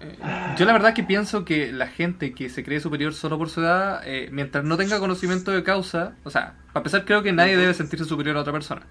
[0.00, 0.16] Eh,
[0.56, 3.62] Yo la verdad que pienso que la gente que se cree superior solo por su
[3.62, 7.56] edad, eh, mientras no tenga conocimiento de causa, o sea, para empezar creo que nadie
[7.56, 8.82] debe sentirse superior a otra persona.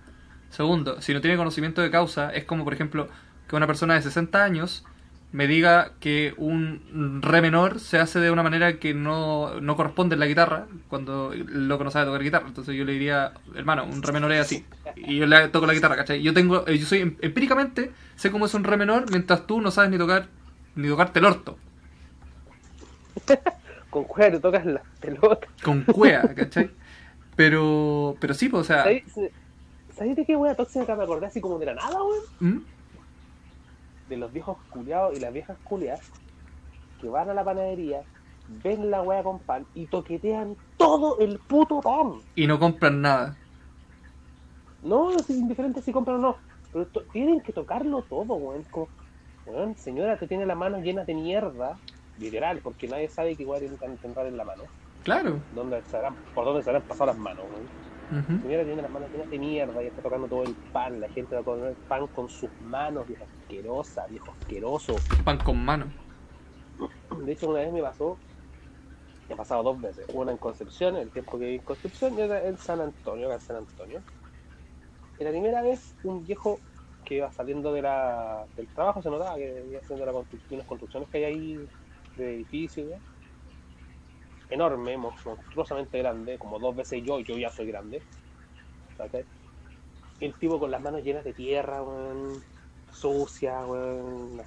[0.50, 3.10] Segundo, si no tiene conocimiento de causa, es como por ejemplo
[3.48, 4.84] que una persona de 60 años
[5.32, 10.14] me diga que un re menor se hace de una manera que no, no corresponde
[10.16, 12.48] en la guitarra, cuando lo que no sabe tocar guitarra.
[12.48, 14.66] Entonces yo le diría, hermano, un re menor es así.
[14.96, 16.22] Y yo le toco la guitarra, ¿cachai?
[16.22, 19.60] Yo tengo, eh, yo soy em- empíricamente, sé cómo es un re menor, mientras tú
[19.62, 20.28] no sabes ni tocar,
[20.76, 21.58] ni tocarte el orto.
[23.90, 25.50] Con cueva te tocas las pelotas.
[25.64, 26.70] Con cuea, ¿cachai?
[27.36, 29.04] Pero, pero sí, pues, o sea, ¿Sabes
[29.96, 32.24] ¿sabes de qué wea tóxica me acordé así como de la nada, weón?
[32.40, 32.62] ¿Mm?
[34.10, 36.02] De los viejos culiados y las viejas culiadas
[37.00, 38.02] que van a la panadería,
[38.48, 42.14] ven la wea con pan y toquetean todo el puto pan.
[42.36, 43.38] y no compran nada.
[44.82, 46.38] No, es indiferente si compran o no.
[46.72, 48.64] Pero to- tienen que tocarlo todo, weón.
[48.72, 48.90] Como,
[49.46, 51.78] weón, señora, te tiene las manos llenas de mierda.
[52.18, 54.64] Literal, porque nadie sabe que igual intentan entrar en la mano.
[55.04, 55.42] Claro.
[55.52, 55.84] ¿Dónde
[56.34, 57.70] ¿Por dónde se habrán pasado las manos, weón?
[58.10, 58.42] Ujú.
[58.42, 61.00] Señora tiene las manos llenas de mierda y está tocando todo el pan.
[61.00, 64.96] La gente va a comer pan con sus manos, vieja asquerosa, viejo asqueroso.
[65.26, 65.94] Pan con mano.
[67.20, 68.20] De hecho, una vez me pasó,
[69.28, 70.06] me ha pasado dos veces.
[70.14, 73.36] Una en Concepción, el tiempo que viví en Concepción, y otra en San Antonio, acá
[73.36, 74.04] en San Antonio.
[75.20, 76.60] Y la primera vez, un viejo
[77.04, 80.66] que iba saliendo de la, del trabajo, se notaba que iba haciendo la constru- unas
[80.68, 81.70] construcciones que hay ahí
[82.16, 83.02] de edificios.
[84.50, 88.02] Enorme, mon- monstruosamente grande, como dos veces yo, yo ya soy grande.
[88.98, 89.26] ¿cachai?
[90.20, 92.44] El tipo con las manos llenas de tierra, weón,
[92.92, 94.38] sucia, weón.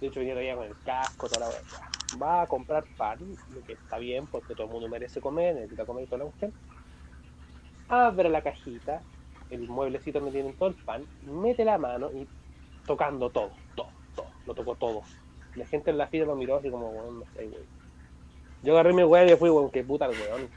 [0.00, 1.52] De hecho, venía todavía con el casco, toda la.
[1.52, 2.18] Ya.
[2.18, 3.18] Va a comprar pan,
[3.54, 6.24] lo que está bien, porque todo el mundo merece comer, necesita comer y toda la
[6.24, 6.54] cuestión.
[7.88, 9.02] Abre la cajita,
[9.50, 12.26] el mueblecito donde tienen todo el pan, mete la mano y
[12.86, 15.02] tocando todo, todo, todo, lo tocó todo.
[15.54, 17.83] La gente en la fila lo miró así como, weón, no sé, weón.
[18.64, 20.48] Yo agarré mi weón y me fui, weón, que puta el weón.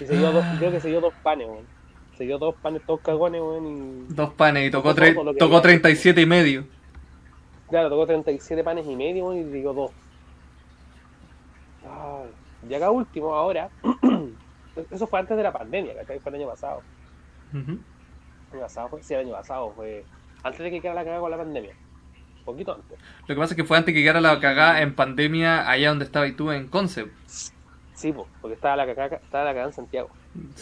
[0.00, 1.66] Y se dio dos, creo que se dio dos panes, weón.
[2.16, 5.62] Se dio dos panes, todos cagones, weón, y Dos panes y tocó, tre- tocó había.
[5.62, 6.66] 37 y medio.
[7.68, 9.90] Claro, tocó 37 panes y medio weón, y digo dos.
[11.84, 12.30] Ay,
[12.70, 13.68] y acá último, ahora,
[14.90, 15.94] eso fue antes de la pandemia.
[16.06, 16.82] Fue el año pasado.
[17.52, 17.60] El
[18.52, 20.04] año pasado fue, sí, el año pasado fue
[20.42, 21.74] antes de que quedara la cagada con la pandemia.
[22.44, 22.98] Poquito antes.
[23.20, 26.04] Lo que pasa es que fue antes que quedara la cagada en pandemia allá donde
[26.04, 27.12] estaba y tú en Concept.
[27.94, 30.10] Sí, po, porque estaba la cagada, estaba la cagada en Santiago.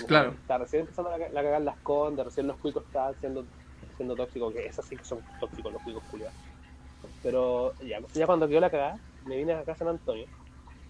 [0.06, 0.32] Claro.
[0.32, 3.44] Estaba recién empezando la, la cagada en las condes, recién los cuicos estaban siendo,
[3.96, 6.34] siendo tóxicos, que esas sí que son tóxicos los cuicos culiados.
[7.22, 10.26] Pero ya, ya cuando quedó la cagada, me vine acá a San Antonio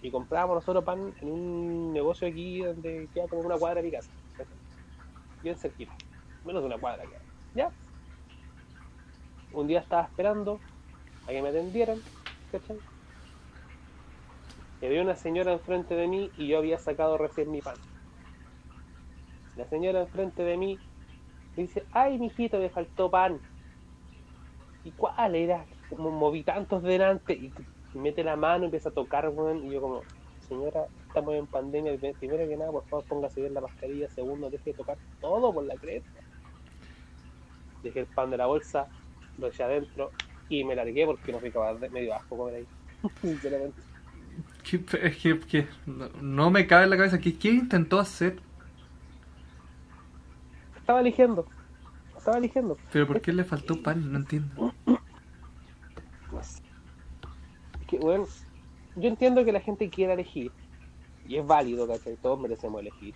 [0.01, 3.91] y comprábamos nosotros pan en un negocio aquí donde queda como una cuadra de mi
[3.91, 4.09] casa.
[5.43, 5.93] Bien cerquita,
[6.45, 7.21] menos de una cuadra queda.
[7.55, 7.69] Ya.
[9.53, 10.59] Un día estaba esperando
[11.31, 11.99] que me atendieran,
[12.51, 12.77] ¿cachai?
[14.81, 17.75] Y había una señora enfrente de mí y yo había sacado recién mi pan.
[19.55, 20.79] La señora enfrente de mí
[21.55, 23.39] dice, ay, mijito, me faltó pan.
[24.83, 25.65] ¿Y cuál era?
[25.89, 27.53] Como moví tantos delante y
[27.93, 29.31] mete la mano y empieza a tocar.
[29.63, 30.01] Y yo como,
[30.47, 31.95] señora, estamos en pandemia.
[32.19, 34.09] Primero que nada, por favor, póngase bien la mascarilla.
[34.09, 36.21] Segundo, deje de tocar todo por la cresta.
[37.83, 38.87] Dejé el pan de la bolsa,
[39.37, 40.11] lo eché adentro
[40.59, 42.65] y me largué porque no fui capaz de medio asco comer ahí.
[43.21, 43.81] Sinceramente.
[44.63, 47.19] ¿Qué- Es que, que no, no me cabe en la cabeza.
[47.19, 48.39] ¿Qué, qué intentó hacer?
[50.77, 51.45] Estaba eligiendo.
[52.17, 52.77] Estaba eligiendo.
[52.91, 54.11] ¿Pero por qué le faltó pan?
[54.11, 54.73] No entiendo.
[54.85, 56.61] No sé.
[57.81, 58.25] Es que, bueno,
[58.95, 60.51] yo entiendo que la gente quiera elegir.
[61.27, 62.15] Y es válido, ¿cachai?
[62.17, 63.13] Todos merecemos elegir.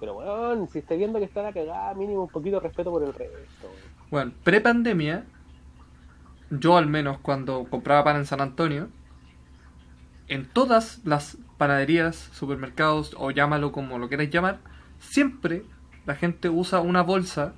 [0.00, 3.02] Pero bueno, si estáis viendo que está la cagada, mínimo un poquito de respeto por
[3.02, 3.70] el resto.
[4.10, 5.24] Bueno, pre-pandemia,
[6.50, 8.88] yo al menos cuando compraba pan en San Antonio,
[10.28, 14.58] en todas las panaderías, supermercados o llámalo como lo queráis llamar,
[14.98, 15.64] siempre
[16.06, 17.54] la gente usa una bolsa.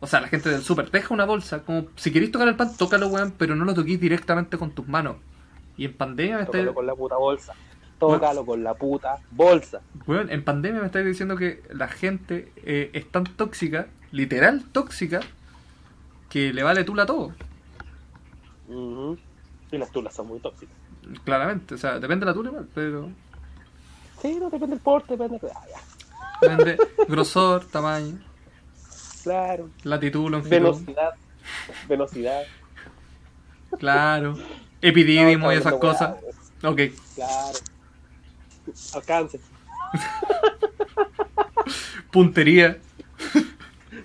[0.00, 1.62] O sea, la gente del super deja una bolsa.
[1.62, 4.86] Como si queréis tocar el pan, tócalo, weón, pero no lo toquéis directamente con tus
[4.86, 5.16] manos.
[5.76, 6.64] Y en pandemia me estáis.
[6.64, 7.54] Tócalo con la puta bolsa.
[7.98, 9.80] Tócalo con la puta bolsa.
[10.06, 15.20] Weón, en pandemia me estáis diciendo que la gente eh, es tan tóxica, literal tóxica,
[16.28, 17.32] que le vale tula todo.
[18.68, 20.74] Y las tulas son muy tóxicas.
[21.24, 23.10] Claramente, o sea, depende de la tula igual, pero.
[24.20, 25.38] Sí, no depende del porte, depende.
[25.54, 26.48] Ah, ya.
[26.48, 28.18] Depende grosor, tamaño,
[29.22, 29.70] Claro.
[29.84, 30.50] latitud, longitud.
[30.50, 31.10] Velocidad.
[31.88, 32.42] Velocidad.
[33.78, 34.36] Claro.
[34.80, 36.16] Epidídimo No, y esas cosas.
[36.62, 36.80] weá, Ok.
[37.14, 37.58] Claro.
[38.94, 39.40] Alcance.
[42.10, 42.78] Puntería.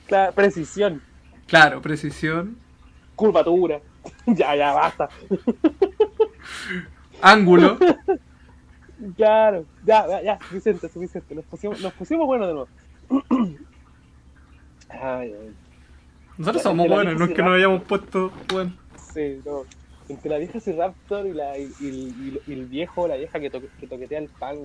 [0.08, 0.34] Claro.
[0.34, 1.02] Precisión.
[1.48, 2.58] Claro, precisión.
[3.16, 3.80] Curvatura.
[4.28, 5.10] ya, ya, basta.
[7.22, 7.78] Ángulo.
[9.16, 9.66] Claro.
[9.86, 10.40] Ya, ya, ya.
[10.48, 11.36] Suficiente, suficiente.
[11.36, 12.70] Nos pusimos, nos pusimos buenos de nuevo.
[14.90, 15.56] Ay, ay.
[16.38, 18.32] Nosotros somos buenos, no es que nos hayamos puesto.
[18.52, 18.74] Bueno.
[19.14, 19.62] Sí, no.
[20.10, 23.50] Entre la vieja Raptor y, la, y, y- y- y el viejo, la vieja que,
[23.50, 24.58] toque- que toquetea el pan.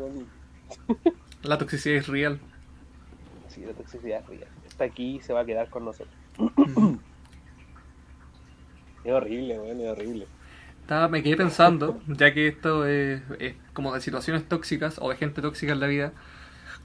[1.42, 2.40] La toxicidad es real.
[3.48, 4.48] Sí, la toxicidad es real.
[4.66, 6.14] Está aquí y se va a quedar con nosotros.
[9.06, 10.28] Es horrible, weón, es horrible.
[10.82, 15.16] Estaba, me quedé pensando, ya que esto es, es como de situaciones tóxicas o de
[15.16, 16.12] gente tóxica en la vida.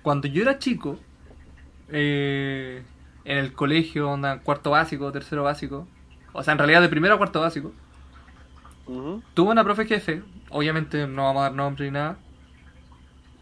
[0.03, 0.99] Cuando yo era chico,
[1.89, 2.84] eh,
[3.26, 5.88] en el colegio, onda, cuarto básico, tercero básico,
[6.34, 7.76] o sea, en realidad de primero a cuarto básico,
[8.88, 9.22] Ujú.
[9.34, 12.17] tuve una profe jefe, obviamente no vamos a dar nombre ni nada,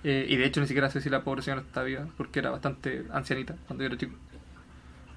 [0.03, 2.51] eh, y de hecho ni siquiera sé si la pobre señora está viva, porque era
[2.51, 4.15] bastante ancianita cuando yo era chico.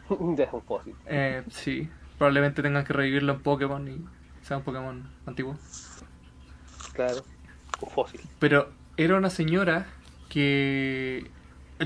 [0.66, 0.94] Fósil.
[1.04, 1.88] Eh, sí,
[2.22, 4.00] probablemente tengan que revivirlo en Pokémon y
[4.46, 5.58] sea un Pokémon antiguo.
[6.92, 7.24] Claro.
[7.80, 8.20] Un fósil.
[8.38, 9.86] Pero era una señora
[10.28, 11.28] que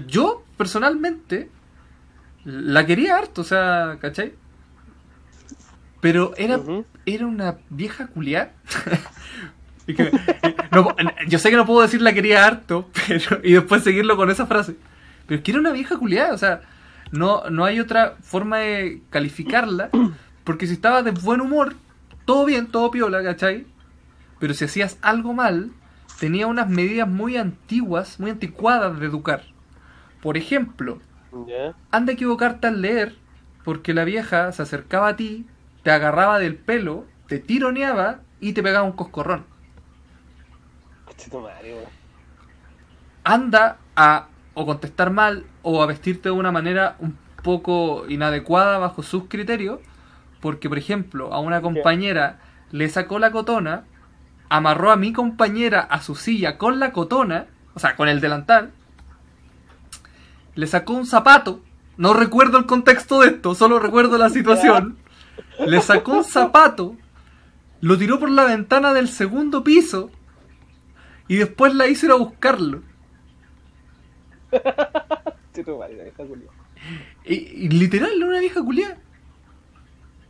[0.07, 1.49] yo personalmente
[2.45, 4.35] la quería harto, o sea, ¿cachai?
[6.03, 6.61] Pero era,
[7.07, 8.53] era una vieja culiar.
[10.73, 10.97] No,
[11.29, 14.45] yo sé que no puedo decir la quería harto, pero y después seguirlo con esa
[14.45, 14.75] frase.
[15.27, 16.63] Pero es que era una vieja culiada, o sea,
[17.13, 19.91] no, no hay otra forma de calificarla,
[20.47, 21.75] porque si estaba de buen humor,
[22.25, 23.67] todo bien, todo piola, ¿cachai?
[24.39, 25.73] Pero si hacías algo mal,
[26.21, 29.43] tenía unas medidas muy antiguas, muy anticuadas de educar.
[30.23, 31.01] Por ejemplo,
[31.91, 33.17] anda a equivocarte al leer,
[33.65, 35.47] porque la vieja se acercaba a ti,
[35.83, 39.45] te agarraba del pelo, te tironeaba y te pegaba un coscorrón.
[43.25, 49.03] Anda a o contestar mal o a vestirte de una manera un poco inadecuada bajo
[49.03, 49.81] sus criterios,
[50.47, 52.39] porque por ejemplo a una compañera
[52.71, 53.83] le sacó la cotona,
[54.49, 58.71] amarró a mi compañera a su silla con la cotona, o sea, con el delantal,
[60.55, 61.65] le sacó un zapato,
[61.97, 64.99] no recuerdo el contexto de esto, solo recuerdo la situación,
[65.67, 66.95] le sacó un zapato,
[67.81, 70.13] lo tiró por la ventana del segundo piso
[71.27, 72.85] y después la hizo ir a buscarlo.
[77.25, 78.97] Y, y literal, era una vieja culiada.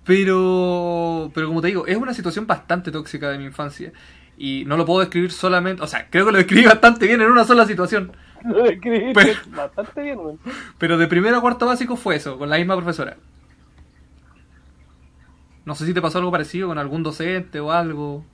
[0.06, 3.92] Pero, pero como te digo, es una situación bastante tóxica de mi infancia.
[4.38, 7.30] Y no lo puedo describir solamente, o sea, creo que lo describí bastante bien en
[7.30, 8.12] una sola situación.
[8.44, 10.38] Lo Pero- bastante bien, weón.
[10.78, 13.16] Pero de primero a cuarto básico fue eso, con la misma profesora.
[15.64, 18.24] No sé si te pasó algo parecido con algún docente o algo.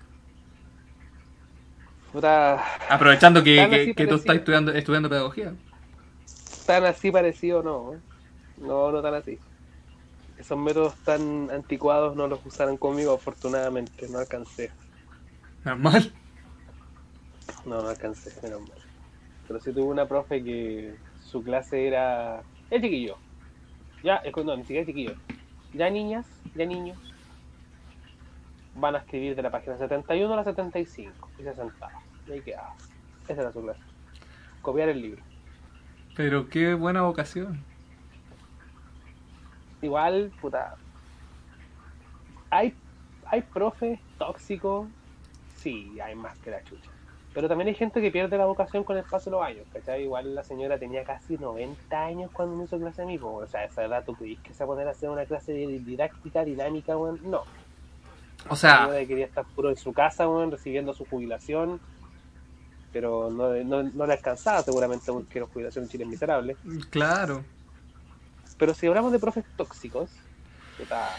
[2.12, 5.54] Puta, Aprovechando que, que- que tú estás estudiando, estudiando pedagogía.
[6.66, 7.94] tan así parecido no.
[8.58, 9.38] No, no tan así.
[10.42, 14.08] Esos métodos tan anticuados no los usaron conmigo, afortunadamente.
[14.08, 14.72] No alcancé.
[15.64, 16.12] Normal.
[17.64, 18.78] No, no alcancé, menos mal.
[19.46, 22.42] Pero sí tuve una profe que su clase era.
[22.70, 23.18] El chiquillo.
[24.02, 25.14] Ya, es no, ni siquiera chiquillo.
[25.74, 26.26] Ya niñas,
[26.56, 26.98] ya niños.
[28.74, 31.30] Van a escribir de la página 71 a la 75.
[31.38, 32.02] Y se sentaba.
[32.26, 32.74] Y ahí quedaba.
[33.28, 33.80] Esa era su clase.
[34.60, 35.22] Copiar el libro.
[36.16, 37.64] Pero qué buena vocación.
[39.82, 40.76] Igual, puta.
[42.50, 42.74] Hay,
[43.26, 44.88] hay profes tóxicos.
[45.56, 46.90] Sí, hay más que la chucha.
[47.34, 50.02] Pero también hay gente que pierde la vocación con el paso de los años, ¿cachai?
[50.02, 53.64] Igual la señora tenía casi 90 años cuando me hizo clase a mí, o sea,
[53.64, 56.44] esa edad tú creís que se va a poner a hacer una clase de- didáctica,
[56.44, 57.20] dinámica, weón.
[57.24, 57.42] No.
[58.50, 61.80] O sea, quería estar puro en su casa, weón, recibiendo su jubilación.
[62.92, 66.56] pero no, no, no le alcanzaba seguramente porque la jubilación en Chile es miserable.
[66.90, 67.42] Claro.
[68.62, 70.08] Pero si hablamos de profes tóxicos,
[70.78, 71.10] puta,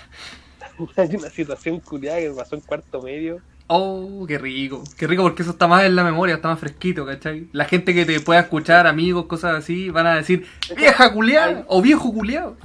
[0.95, 3.41] hay una situación culiada que pasó en cuarto medio.
[3.67, 4.81] Oh, qué rico.
[4.97, 7.49] Qué rico porque eso está más en la memoria, está más fresquito, ¿cachai?
[7.51, 11.81] La gente que te pueda escuchar, amigos, cosas así, van a decir, vieja culiada o
[11.81, 12.55] viejo culiado.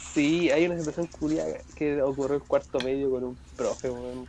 [0.00, 4.26] Sí, hay una situación culiada que ocurrió en cuarto medio con un profe, con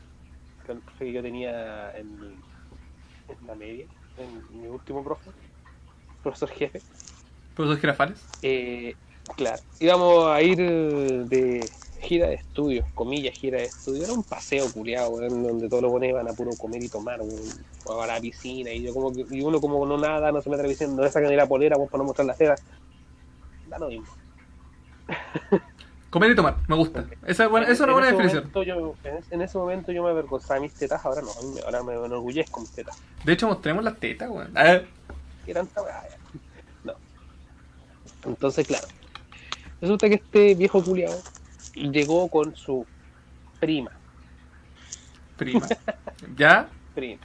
[0.67, 2.09] el profe que yo tenía en,
[3.29, 3.85] en la media,
[4.17, 5.31] en mi último profe,
[6.21, 6.81] profesor jefe.
[7.55, 8.25] Profesor Girafales.
[8.41, 8.95] Eh,
[9.35, 11.69] claro, íbamos a ir de
[12.01, 14.03] gira de estudios, comillas, gira de estudios.
[14.05, 17.21] Era un paseo culiado, weón, donde todos los buenos iban a puro comer y tomar,
[17.21, 17.41] weón,
[17.85, 18.71] o a la piscina.
[18.71, 20.93] Y yo como que, y uno como no nada, no se mete a la piscina,
[20.93, 22.55] no sacan ni la polera, weón, para no mostrar la seda.
[23.67, 24.07] Da lo mismo.
[26.09, 27.05] Comer y tomar, me gusta.
[27.25, 28.51] Esa es, buena, esa es una En buena definición.
[28.65, 31.29] yo- en, ese- en ese momento yo me avergonzaba mis tetas, ahora no,
[31.65, 32.97] ahora me enorgullezco mis tetas.
[33.23, 34.53] De hecho, mostremos las tetas, weón.
[34.53, 35.81] Tanta.
[36.83, 36.93] No.
[38.25, 38.87] Entonces, claro.
[39.83, 41.11] Resulta que este viejo culiao
[41.75, 42.87] llegó con su
[43.59, 43.91] prima.
[45.35, 45.67] Prima.
[46.37, 46.69] ¿Ya?
[46.95, 47.19] prima.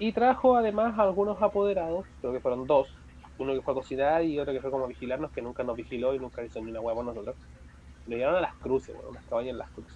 [0.00, 2.88] Y trajo además a algunos apoderados, creo que fueron dos.
[3.38, 5.76] Uno que fue a cocinar y otro que fue como a vigilarnos, que nunca nos
[5.76, 7.36] vigiló y nunca hizo ni una hueá por nosotros.
[8.08, 9.94] Lo llevaron a las cruces, bueno, unas cabañas en las cruces.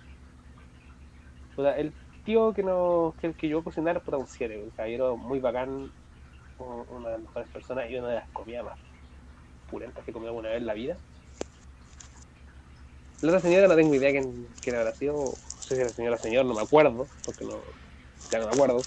[1.57, 1.93] O sea, el
[2.25, 5.91] tío que nos que, que yo cocinar puta un cielo, un caballero muy bacán,
[6.59, 8.79] un- una de las mejores personas y una de las comidas más
[9.69, 10.97] pulentas que he comido alguna vez en la vida.
[13.25, 16.17] La otra señora no tengo idea quién, quién habrá sido, no sé si era señora
[16.17, 17.53] o señor, no me acuerdo, porque no,
[18.31, 18.83] ya no me acuerdo.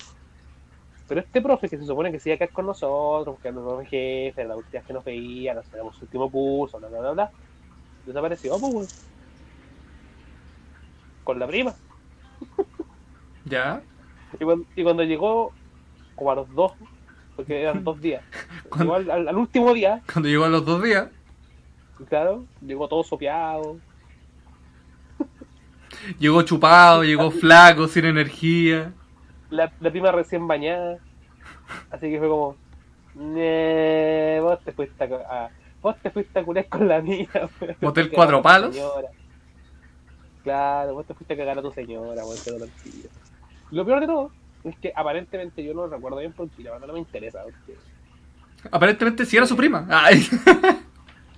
[1.08, 3.56] Pero este profe que se supone que se iba a quedar con nosotros, que era
[3.60, 7.00] nuestro jefe, la última vez que nos veía, nos hacíamos su último curso, bla, bla,
[7.00, 7.32] bla, bla,
[8.06, 8.90] desapareció, pues.
[11.24, 11.74] Con la prima.
[13.46, 13.82] ¿Ya?
[14.40, 15.52] Y cuando, y cuando llegó,
[16.16, 16.74] como a los dos,
[17.36, 18.24] porque eran dos días,
[18.70, 21.10] Cuando- llegó al, al- al último día, Cuando llegó a los dos días,
[22.08, 23.78] claro, llegó todo sopeado,
[26.20, 28.92] llegó chupado, llegó flaco, sin energía.
[29.50, 30.98] la, la prima recién bañada,
[31.92, 32.56] así que fue como,
[33.16, 35.08] "Nee, vos te fuiste a,
[35.46, 35.50] a-
[35.82, 37.28] vos te fuiste a curar con la mía,
[37.62, 37.76] weón".
[37.82, 38.76] Motel Cuatro Palos.
[38.76, 39.10] señora.
[40.44, 43.10] Claro, vos te fuiste a cagar a tu señora, pero tranquilo.
[43.72, 44.32] Lo peor de todo
[44.64, 47.44] es que aparentemente yo no lo recuerdo bien porque la verdad no me interesa.
[47.44, 47.76] porque-
[48.72, 49.86] Aparentemente sí era su prima.
[49.90, 50.26] Ay.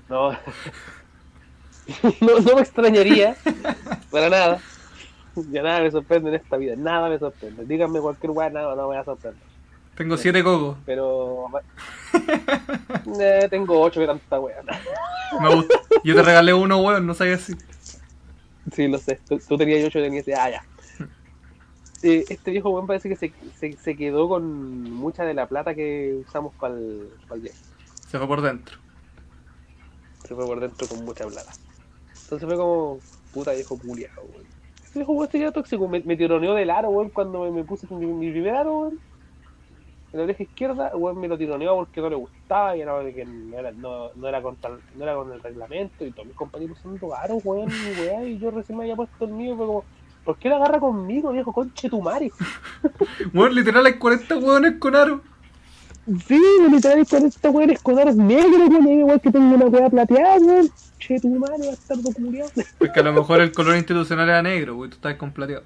[0.09, 0.31] No.
[2.21, 3.35] no, no me extrañaría
[4.11, 4.61] para nada.
[5.51, 7.65] Ya nada me sorprende en esta vida, nada me sorprende.
[7.65, 9.43] Díganme cualquier weá, nada, no me va a sorprender.
[9.95, 10.77] Tengo siete cocos.
[10.85, 11.45] Pero.
[13.19, 14.61] Eh, tengo ocho que tanta weá.
[15.41, 15.79] Me gusta.
[16.03, 17.53] Yo te regalé uno, weón, no sabía si.
[18.71, 19.19] Sí, lo sé.
[19.27, 20.35] Tú, tú tenías ocho, tenías ese.
[20.35, 20.63] Ah, ya.
[22.03, 25.75] Eh, este viejo weón parece que se, se, se quedó con mucha de la plata
[25.75, 27.59] que usamos para el viaje.
[28.09, 28.77] Se fue por dentro.
[30.27, 31.51] Se fue por dentro con mucha plata.
[32.29, 32.99] Entonces fue como,
[33.33, 34.45] puta viejo culiao, weón.
[34.83, 35.87] Este viejo weón sería tóxico.
[35.87, 38.99] Me, tironeó del aro, weón, cuando me, puse mi, primer aro, weón.
[40.13, 43.25] En la oreja izquierda, weón, me lo tironeó porque no le gustaba y era que
[43.25, 46.35] no era, no, no era, con, tal- no era con el reglamento y todos mis
[46.35, 49.65] compañeros usando aros, weón, y weá, y yo recién me había puesto el mío, fue
[49.65, 49.83] como,
[50.23, 52.31] ¿por qué la agarra conmigo, viejo conche tu madre?
[53.33, 55.21] Weón, literal hay 40 hueones con aro.
[56.27, 56.41] Sí,
[56.71, 60.37] literal con esta weón es con aros negros, weón, igual que tengo una weá plateada,
[60.37, 60.69] weón.
[60.97, 62.49] Che tu madre, bastardo culiao.
[62.77, 65.63] Porque a lo mejor el color institucional era negro, weón, tú estás con plateado.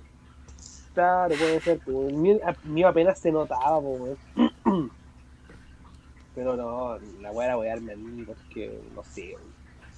[0.93, 4.91] Claro, puede ser, pues, el mío, a- mío apenas se notaba, pues, weón.
[6.35, 9.53] Pero no, la weá era wearme a mí porque, no sé, weón,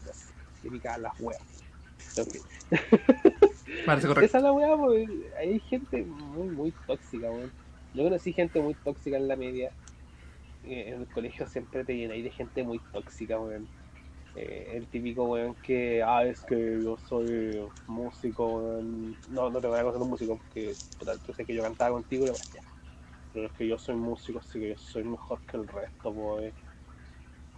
[0.07, 0.25] no sé,
[0.61, 1.41] se picaban las weas.
[2.17, 2.41] En fin.
[3.85, 4.25] Parece correcto.
[4.25, 7.51] Esa es la weá, pues, hay gente muy, muy tóxica, weón.
[7.93, 9.71] Yo conocí gente muy tóxica en la media.
[10.67, 13.67] Eh, En el colegio siempre te llenáis de gente muy tóxica, weón.
[14.35, 19.15] Eh, el típico weón que, ah, es que yo soy músico, weón.
[19.29, 21.91] No, no te voy a conocer un músico porque puta, tú sé que yo cantaba
[21.91, 22.61] contigo y demás, ya.
[23.33, 26.51] Pero es que yo soy músico, así que yo soy mejor que el resto, weón.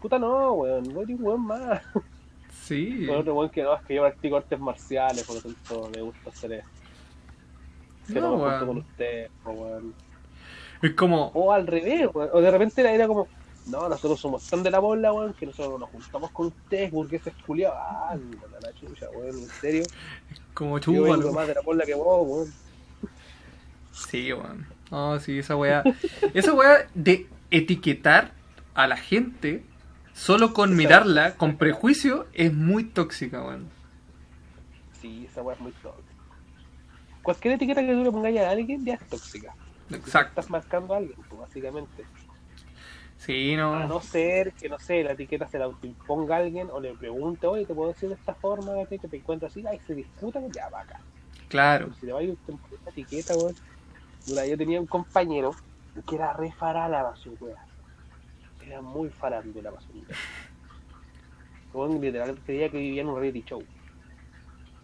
[0.01, 1.81] Puta no, weón, no eres weón más.
[2.51, 3.05] Sí.
[3.07, 6.01] Con otro weón que no, es que yo practico artes marciales, por lo tanto me
[6.01, 6.69] gusta hacer eso.
[8.07, 9.93] Que no, No, me junto con usted, weón.
[10.81, 12.29] Es como, O al revés, weón.
[12.33, 13.27] O de repente era, era como,
[13.67, 17.19] no, nosotros somos tan de la bola, weón, que nosotros nos juntamos con ustedes porque
[17.19, 17.75] se culiado.
[17.77, 19.83] Ah, anda la chucha, weón, en serio.
[20.53, 21.33] como Yo vengo chúbalo.
[21.33, 22.53] más de la bola que vos, weón.
[23.91, 24.65] Sí, weón.
[24.91, 25.83] No, sí, esa weá.
[26.33, 28.31] Esa weá de etiquetar
[28.73, 29.63] a la gente
[30.13, 33.69] solo con mirarla, con prejuicio, es muy tóxica, weón.
[35.01, 36.03] Sí, esa weá es muy tóxica.
[37.21, 39.53] Cualquier etiqueta que tú le pongáis a alguien ya es tóxica.
[39.91, 40.29] Exacto.
[40.41, 42.03] Estás marcando a alguien, pues, básicamente.
[43.17, 43.87] Sí, A no.
[43.87, 47.47] no ser que, no sé, la etiqueta se la imponga a alguien o le pregunte,
[47.47, 50.51] oye, te puedo decir de esta forma, que te encuentras así, ay, se disputa, pues
[50.53, 50.99] ya va acá.
[51.49, 51.93] Claro.
[51.99, 52.37] Si le va a ir
[52.73, 53.55] esta etiqueta, weón.
[54.27, 55.51] Yo tenía un compañero
[56.07, 57.55] que era re farala su wea.
[58.65, 59.89] Era muy farándula para su.
[61.73, 63.63] Weón, literal creía que vivía en un reality show,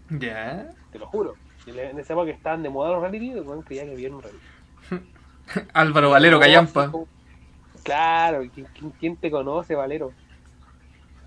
[0.09, 0.69] Ya.
[0.91, 1.35] te lo juro.
[1.65, 4.21] En esa época que estaban de moda los reality, weón creía que vivía en un
[4.21, 4.43] reality.
[5.73, 6.91] Álvaro Valero Callampa.
[6.91, 7.07] como-
[7.83, 8.43] Claro,
[8.99, 10.13] ¿quién, te conoce, Valero?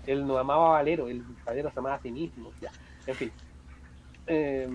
[0.07, 2.51] Él no amaba a Valero, el Valero se amaba a sí mismo.
[2.61, 2.71] Ya,
[3.05, 3.31] en fin.
[4.25, 4.67] Eh,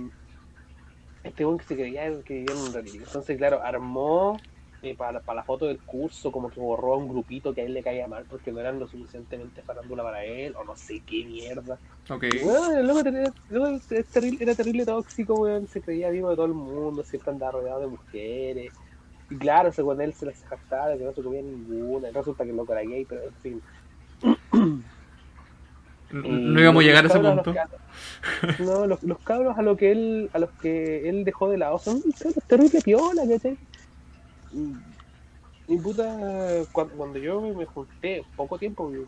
[1.25, 2.99] este que se creía que vivía en un reality.
[2.99, 4.39] Entonces, claro, armó
[4.83, 7.65] eh, para, para la foto del curso, como que borró a un grupito que a
[7.65, 11.01] él le caía mal porque no eran lo suficientemente farándula para él, o no sé
[11.07, 11.79] qué mierda.
[12.11, 12.25] Ok.
[12.25, 15.69] Es terrible- era terrible tóxico, weón.
[15.69, 18.73] Se creía vivo de todo el mundo, siempre andaba rodeado de mujeres.
[19.33, 22.11] Y claro, según él se las jactaba de que no se comía ninguna.
[22.11, 23.63] Resulta que loco era gay, pero en fin.
[26.13, 27.55] No íbamos a llegar a ese punto.
[27.55, 31.57] los no, los, los cabros a lo que él, a los que él dejó de
[31.57, 33.57] lado son cabros terrible piola, ¿cachai?
[35.69, 36.05] Y, puta,
[36.73, 39.07] cuando, cuando yo me junté, poco tiempo, yo-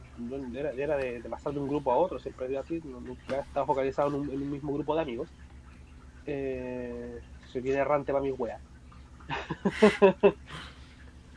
[0.59, 3.67] era, era de, de pasar de un grupo a otro, siempre era así, nunca estaba
[3.67, 5.29] focalizado en un, en un mismo grupo de amigos.
[6.27, 7.21] Eh,
[7.53, 8.63] soy bien errante para mis weas.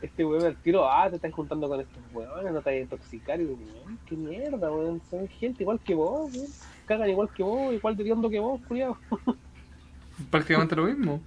[0.02, 2.76] este weón al tiro, ah, te estás juntando con estos weones, no te vas a
[2.76, 3.42] intoxicar.
[3.42, 6.48] Y weón, qué mierda, weón, son gente igual que vos, weón.
[6.86, 8.98] Cagan igual que vos, igual de hondo que vos, culiao.
[10.32, 11.22] Prácticamente lo mismo.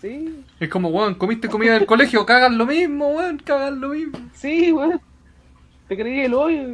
[0.00, 4.18] Sí, Es como, weón, comiste comida del colegio, cagan lo mismo, weón, cagan lo mismo.
[4.34, 5.00] sí, weón.
[5.88, 6.68] Te creí el hoyo,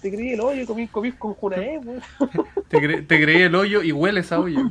[0.00, 2.00] te creí el hoyo, comí, comí con Junaé, weón.
[2.68, 4.70] Te, cre- te creí el hoyo y hueles a hoyo.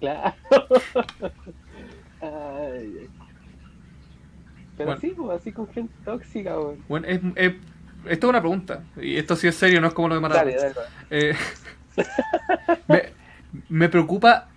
[0.00, 0.34] Claro.
[2.22, 3.08] Ay.
[4.76, 5.00] Pero Bueno.
[5.00, 6.78] sí, pues, así con gente tóxica, weón.
[6.88, 7.54] Bueno, es, es-
[8.06, 8.82] esto es una pregunta.
[8.96, 10.44] Y esto sí es serio, no es como lo de Maradona.
[10.50, 10.88] Dale, dale, dale.
[11.10, 11.36] Eh,
[12.88, 13.02] me,
[13.68, 14.48] me preocupa.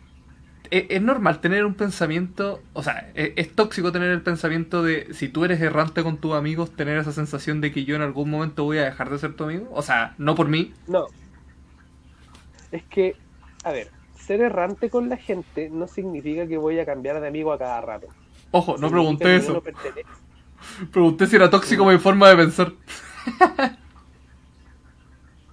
[0.71, 2.61] ¿Es, es normal tener un pensamiento?
[2.71, 6.33] O sea, ¿es, es tóxico tener el pensamiento de si tú eres errante con tus
[6.35, 9.33] amigos, tener esa sensación de que yo en algún momento voy a dejar de ser
[9.35, 9.67] tu amigo?
[9.73, 10.73] O sea, no por mí.
[10.87, 11.07] No.
[12.71, 13.15] Es que,
[13.65, 13.89] a ver,
[14.25, 17.81] ser errante con la gente no significa que voy a cambiar de amigo a cada
[17.81, 18.07] rato.
[18.51, 19.53] Ojo, no Significa pregunté eso.
[19.53, 19.63] no.
[20.91, 22.73] Pregunté si era tóxico mi forma de pensar.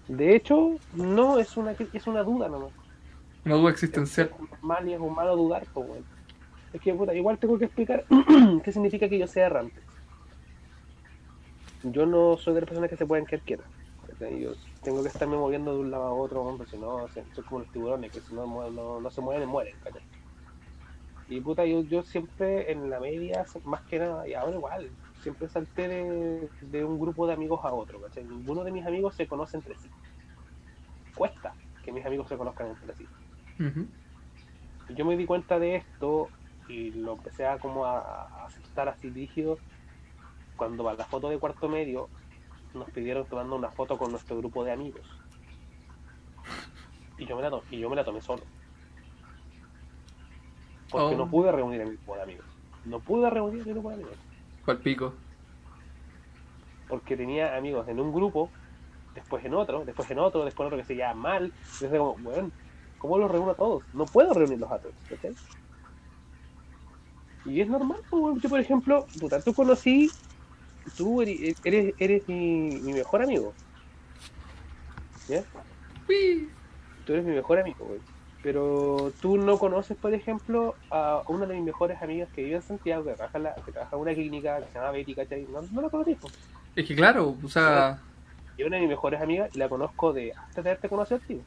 [0.08, 2.72] De hecho, no es una es una duda nomás.
[3.44, 4.30] Una duda existencial.
[4.32, 6.04] Es normal y es humano dudar, pues, weón.
[6.72, 8.04] Es que, puta, igual tengo que explicar
[8.64, 9.80] qué significa que yo sea errante.
[11.82, 13.66] Yo no soy de las personas que se pueden quedar quietas.
[14.20, 14.52] Yo
[14.82, 17.70] tengo que estarme moviendo de un lado a otro, hombre, si no, soy como los
[17.70, 20.02] tiburones, que si no, no, no se mueven, mueren, ¿cachai?
[21.28, 25.48] Y puta, yo, yo siempre en la media, más que nada, y ahora igual, siempre
[25.48, 28.24] salté de, de un grupo de amigos a otro, ¿cachai?
[28.24, 29.88] Ninguno de mis amigos se conoce entre sí.
[31.14, 33.08] Cuesta que mis amigos se conozcan entre sí.
[33.58, 33.86] Ujú.
[34.96, 36.30] Yo me di cuenta de esto
[36.66, 39.58] y lo empecé a como a, a aceptar así rígido
[40.56, 42.08] cuando para la foto de cuarto medio
[42.74, 45.06] nos pidieron tomando una foto con nuestro grupo de amigos.
[47.18, 48.42] Y yo me la, to- y yo me la tomé solo.
[50.90, 51.18] Porque Oh.
[51.18, 52.46] no pude reunir a mi grupo de amigos.
[52.84, 54.16] No pude reunir a mi grupo de amigos.
[54.64, 55.14] ¿Cuál pico?
[56.88, 58.50] Porque tenía amigos en un grupo,
[59.14, 61.44] después en otro, después en otro, después en otro que se llama mal.
[61.44, 62.50] Entonces como, bueno,
[62.98, 63.84] ¿cómo los reúno a todos?
[63.92, 65.34] No puedo reunirlos a todos, ¿cachai?
[67.44, 69.06] Y es normal, pues, yo por ejemplo,
[69.44, 70.10] tú conocí,
[70.96, 73.54] tú eri- eres, eres mi, mi mejor amigo.
[75.28, 75.42] ¿Ya?
[76.08, 76.48] Uy.
[77.06, 78.00] Tú eres mi mejor amigo, güey.
[78.42, 82.62] Pero tú no conoces, por ejemplo, a una de mis mejores amigas que vive en
[82.62, 85.46] Santiago, que trabaja en, la- que trabaja en una clínica que se llama Betty, ¿cachai?
[85.50, 86.32] No, no la conoces, pues.
[86.74, 88.00] Es que claro, o sea,
[88.56, 91.26] Y una de mis mejores amigas y la conozco de antes de haberte conocido a
[91.26, 91.40] ti.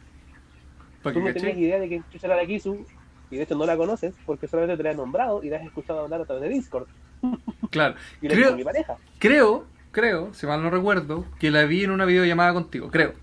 [1.02, 2.86] para Tú no tenías idea de que chucha era la Kisu
[3.30, 5.64] y de hecho no la conoces porque solamente te la he nombrado y la has
[5.66, 6.88] escuchado hablar a través de Discord.
[7.72, 7.96] Claro.
[8.22, 8.98] Y la Creo, mi pareja.
[9.20, 13.14] creo, creo, si mal no recuerdo, que la vi en una videollamada contigo, creo.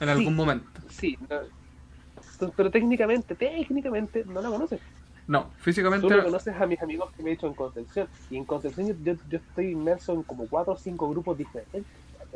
[0.00, 0.68] En algún momento.
[0.88, 4.80] Sí, no- pero técnicamente, técnicamente no la conoces.
[5.26, 6.06] No, físicamente.
[6.06, 8.08] Tú no conoces a mis amigos que me he hecho en Concepción.
[8.28, 11.84] Y en Concepción yo, yo- yo estoy inmerso en como cuatro o cinco grupos diferentes.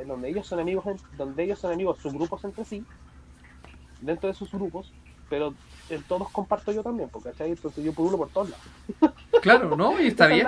[0.06, 2.84] Donde ellos son amigos, en- donde ellos son amigos, subgrupos entre sí,
[4.00, 4.92] dentro de sus grupos,
[5.29, 5.55] pero
[5.91, 7.51] en todos comparto yo también, porque ¿cachai?
[7.51, 9.14] entonces yo por uno por todos lados.
[9.43, 10.01] Claro, ¿no?
[10.01, 10.47] Y está bien.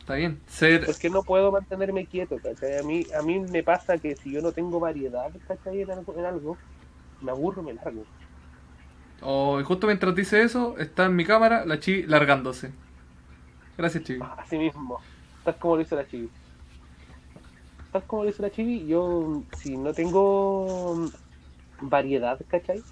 [0.00, 0.40] Está bien.
[0.46, 0.86] Ser.
[0.86, 2.78] Porque no puedo mantenerme quieto, ¿cachai?
[2.78, 5.82] A mí, a mí me pasa que si yo no tengo variedad, ¿cachai?
[5.82, 6.56] En algo, en algo,
[7.20, 8.04] me aburro, me largo.
[9.20, 12.72] Oh, y justo mientras dice eso, está en mi cámara la Chibi largándose.
[13.78, 14.20] Gracias, Chibi.
[14.38, 14.98] Así mismo.
[15.44, 16.28] Tal como lo hizo la Chibi.
[17.92, 21.08] Tal como lo hizo la Chibi, yo si no tengo
[21.80, 22.82] variedad, ¿cachai?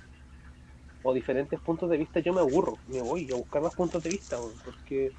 [1.02, 2.76] O diferentes puntos de vista, yo me aburro.
[2.88, 5.12] Me voy a buscar más puntos de vista, porque...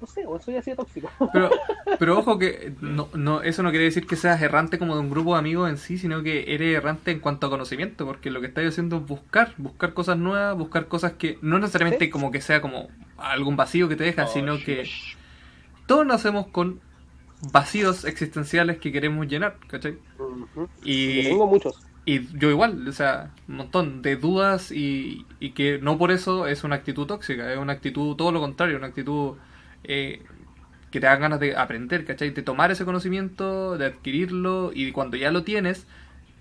[0.00, 1.08] No sé, weón, soy así de tóxico.
[1.32, 1.48] Pero,
[2.00, 5.10] pero ojo que no, no, eso no quiere decir que seas errante como de un
[5.10, 8.40] grupo de amigos en sí, sino que eres errante en cuanto a conocimiento, porque lo
[8.40, 12.10] que estás haciendo es buscar, buscar cosas nuevas, buscar cosas que no necesariamente Sí.
[12.10, 14.84] como que sea como algún vacío que te deja, Oh, sino que
[15.86, 16.80] todos nacemos con
[17.52, 19.98] vacíos existenciales que queremos llenar, ¿cachai?
[20.82, 21.80] Y, Yo tengo muchos.
[22.04, 26.46] Y yo igual, o sea, un montón de dudas y, y que no por eso
[26.46, 29.34] es una actitud tóxica, es una actitud todo lo contrario, una actitud
[29.84, 30.22] eh,
[30.90, 32.30] que te da ganas de aprender, ¿cachai?
[32.30, 35.86] De tomar ese conocimiento, de adquirirlo y cuando ya lo tienes,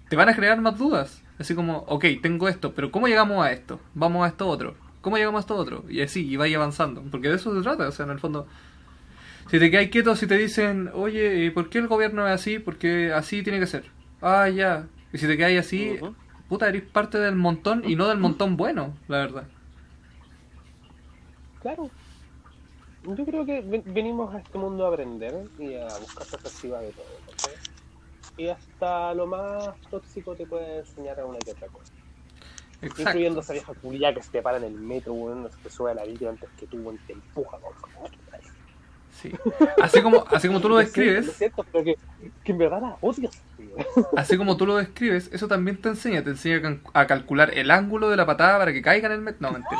[0.09, 1.23] te van a generar más dudas.
[1.39, 3.79] Así como, ok, tengo esto, pero ¿cómo llegamos a esto?
[3.93, 4.75] Vamos a esto otro.
[5.01, 5.85] ¿Cómo llegamos a esto otro?
[5.89, 7.03] Y así, y vaya avanzando.
[7.09, 8.47] Porque de eso se trata, o sea, en el fondo...
[9.49, 12.59] Si te quedas quieto, si te dicen, oye, ¿y ¿por qué el gobierno es así?
[12.59, 13.85] Porque así tiene que ser.
[14.21, 14.87] Ah, ya.
[15.13, 15.99] Y si te quedas así,
[16.47, 19.43] puta, eres parte del montón y no del montón bueno, la verdad.
[21.61, 21.89] Claro.
[23.03, 26.91] Yo creo que ven- venimos a este mundo a aprender y a buscar perspectiva de
[26.91, 27.05] todo.
[27.29, 27.53] ¿cachai?
[28.37, 31.93] Y hasta lo más tóxico te puede enseñar a una que otra cosa.
[32.81, 33.01] Exacto.
[33.01, 35.91] Incluyendo esa vieja culia que se te para en el metro, weón, se te sube
[35.91, 38.11] a la vida antes que tú, weón, te empuja, weón.
[39.21, 39.31] Sí.
[39.81, 41.95] Así como, así como tú lo describes, Lo siento, pero que,
[42.43, 43.39] que en verdad la odias.
[44.17, 48.09] Así como tú lo describes, eso también te enseña, te enseña a calcular el ángulo
[48.09, 49.39] de la patada para que caiga en el metro.
[49.41, 49.79] No, mentira.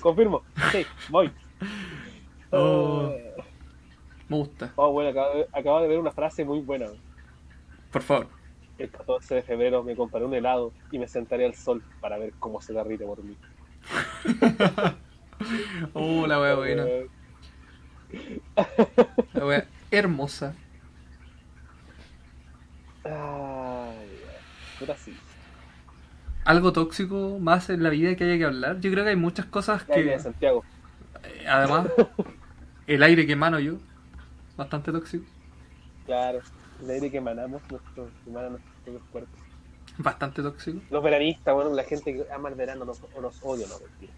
[0.00, 0.42] Confirmo.
[0.72, 1.30] Sí, voy.
[2.50, 3.10] Oh.
[3.12, 3.34] Eh,
[4.28, 4.72] Me gusta.
[4.76, 6.86] oh, bueno, acabo de, acabo de ver una frase muy buena.
[7.90, 8.28] Por favor.
[8.78, 12.32] El 14 de febrero me compraré un helado y me sentaré al sol para ver
[12.38, 13.36] cómo se derrite por mí.
[15.92, 16.84] Oh, la wea buena.
[16.86, 17.06] Eh,
[19.34, 20.54] La wea hermosa.
[24.78, 25.16] Puta sí.
[26.44, 28.80] Algo tóxico más en la vida que haya que hablar.
[28.80, 30.18] Yo creo que hay muchas cosas que.
[30.20, 30.64] Santiago.
[31.24, 31.88] eh, Además,
[32.86, 33.74] el aire que emano yo.
[34.56, 35.24] Bastante tóxico.
[36.04, 36.40] Claro.
[36.82, 39.40] El aire que emanamos nuestros emana nuestros propios cuerpos.
[39.98, 40.80] Bastante tóxico.
[40.90, 44.12] Los veranistas, bueno, la gente que ama el verano nos, o nos odia, no, mentira.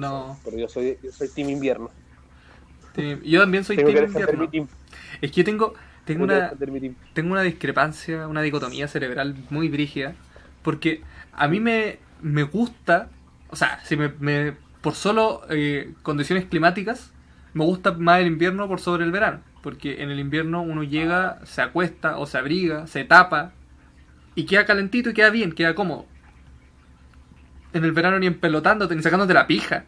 [0.00, 1.90] No, pero yo soy, yo soy team invierno.
[3.24, 4.48] Yo también soy Tengo team invierno.
[4.50, 4.68] team.
[5.20, 5.74] Es que yo tengo,
[6.04, 6.54] tengo una,
[7.12, 10.14] tengo una discrepancia, una dicotomía cerebral muy brígida,
[10.62, 11.02] porque
[11.32, 13.10] a mí me, me gusta,
[13.48, 17.12] o sea, si me, me- por solo eh, condiciones climáticas,
[17.54, 21.40] me gusta más el invierno por sobre el verano, porque en el invierno uno llega,
[21.44, 23.52] se acuesta o se abriga, se tapa
[24.34, 26.06] y queda calentito y queda bien, queda cómodo.
[27.74, 29.84] En el verano ni empelotándote ni sacándote la pija.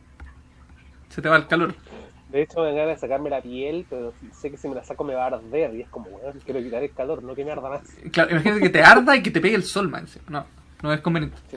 [1.09, 1.75] Se te va el calor.
[2.31, 4.83] De hecho, me dan ganas de sacarme la piel, pero sé que si me la
[4.85, 5.75] saco me va a arder.
[5.75, 7.83] Y es como, weón, quiero quitar el calor, no que me arda más.
[8.11, 10.07] Claro, imagínate que te arda y que te pegue el sol, man.
[10.29, 10.45] No,
[10.83, 11.37] no es conveniente.
[11.51, 11.57] Sí.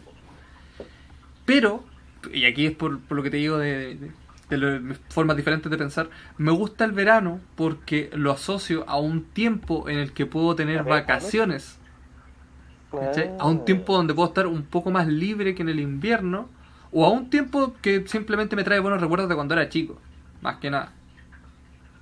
[1.46, 1.84] Pero,
[2.32, 4.12] y aquí es por, por lo que te digo de, de-
[5.10, 9.98] formas diferentes de pensar, me gusta el verano porque lo asocio a un tiempo en
[10.00, 11.78] el que puedo tener vacaciones.
[12.92, 13.32] ¿cachai?
[13.40, 13.66] A un Ah.
[13.66, 16.50] tiempo donde puedo estar un poco más libre que en el invierno.
[16.92, 20.00] O a un tiempo que simplemente me trae buenos recuerdos de cuando era chico.
[20.42, 20.92] Más que nada.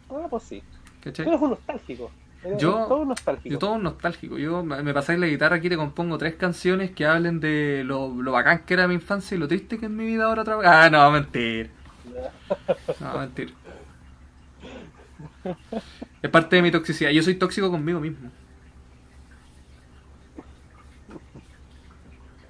[0.10, 0.64] Ah, pues sí.
[1.04, 1.26] ¿cachai?
[1.26, 2.12] Tú eres un nostálgico.
[2.44, 3.50] Eres Yo- todo un nostálgico.
[3.54, 4.38] Yo todo un nostálgico.
[4.38, 8.32] Yo me pasáis la guitarra aquí te compongo tres canciones que hablen de lo, lo
[8.32, 10.68] bacán que era mi infancia y lo triste que es mi vida ahora otra vez.
[10.68, 11.70] Ah, no, mentira.
[13.00, 13.52] No, mentira.
[16.22, 17.10] Es parte de mi toxicidad.
[17.12, 18.30] Yo soy tóxico conmigo mismo.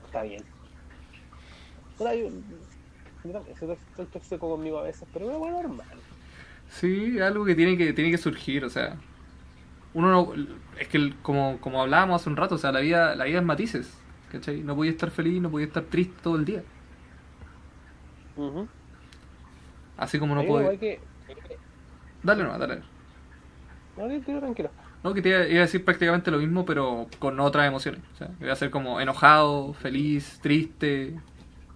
[0.05, 0.43] Está bien.
[1.99, 2.29] Yo, yo
[3.33, 5.87] también soy soy tóxico conmigo a veces, pero es bueno, normal.
[6.69, 8.97] Sí, algo que tiene que, tiene que surgir, o sea.
[9.93, 10.33] Uno no.
[10.79, 13.45] Es que como, como hablábamos hace un rato, o sea, la vida, la vida es
[13.45, 13.97] matices.
[14.31, 14.61] ¿Cachai?
[14.61, 16.63] No podía estar feliz, no podía estar triste todo el día.
[18.35, 18.67] Ujú.
[19.97, 20.99] Así como no igual que...
[22.21, 22.81] Dale no, dale.
[23.97, 24.69] No, tranquilo.
[25.03, 28.01] No, que te iba, iba a decir prácticamente lo mismo, pero con otras emociones.
[28.13, 31.15] O sea, iba a ser como enojado, feliz, triste,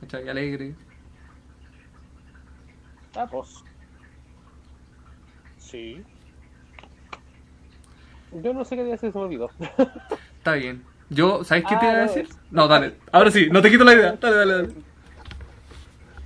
[0.01, 0.27] ¿cachai?
[0.29, 0.75] alegre.
[3.15, 3.63] Ah, pues.
[5.57, 6.03] Sí.
[8.31, 9.49] Yo no sé qué decir, se me olvidó.
[10.37, 10.83] Está bien.
[11.09, 12.29] Yo, ¿sabes qué te Ah, iba a no, decir?
[12.51, 12.95] No, dale.
[13.11, 14.13] Ahora sí, no te quito la idea.
[14.13, 14.73] Dale, dale, dale.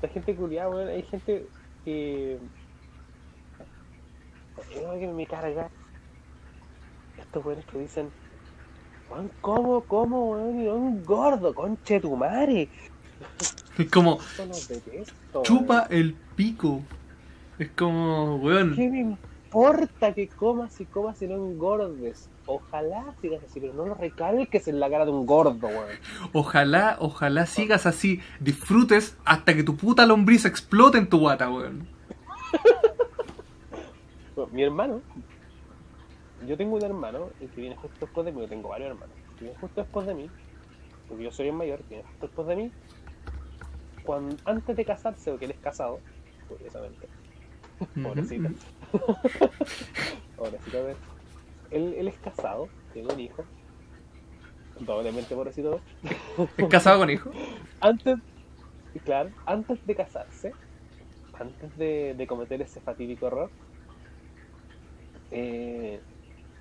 [0.02, 1.48] La gente culiada, weón, hay gente
[1.84, 2.40] que.
[4.74, 5.70] Que me carga.
[7.18, 8.12] Estos weones que dicen.
[9.10, 10.62] Weón, ¿cómo, cómo, weón?
[10.62, 12.70] Y un gordo, conche tu madre.
[13.78, 14.20] Es como,
[15.44, 16.82] chupa el pico.
[17.60, 18.76] Es como, weón.
[18.76, 22.30] ¿Qué me importa que comas y comas y no engordes?
[22.46, 25.90] Ojalá sigas así, pero no lo recalques en la cara de un gordo, weón.
[26.32, 31.88] Ojalá, ojalá sigas así, disfrutes hasta que tu puta lombriz explote en tu guata, weón.
[34.36, 35.02] Bueno, mi hermano,
[36.46, 39.16] yo tengo un hermano el que viene justo después de mí, yo tengo varios hermanos,
[39.38, 40.30] que viene justo después de mí,
[41.08, 42.72] porque yo soy el mayor, que viene justo después de mí,
[44.06, 46.00] cuando, antes de casarse, porque él es casado,
[46.48, 47.08] curiosamente,
[48.02, 48.50] pobrecito,
[50.38, 50.98] pobrecito de él,
[51.72, 53.44] él, él es casado, tiene un hijo,
[54.80, 55.78] doblemente pobrecito, de
[56.10, 56.50] él.
[56.58, 57.32] ¿Es casado con hijo?
[57.82, 58.20] antes,
[59.04, 60.54] claro, antes de casarse,
[61.34, 63.50] antes de, de cometer ese fatídico error,
[65.32, 66.00] eh,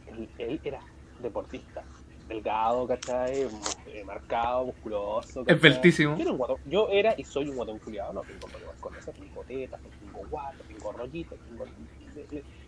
[0.06, 0.80] él, él era
[1.22, 1.84] deportista,
[2.28, 3.48] delgado, ¿cachai?
[3.86, 5.40] Eh, marcado, musculoso.
[5.44, 5.56] ¿cachai?
[5.56, 6.16] Esbeltísimo.
[6.16, 8.94] Yo era, un guatón- yo era y soy un guatón culiado, no tengo problemas con
[8.96, 11.64] eso, tengo tetas, tengo guato, tengo rollito, tengo...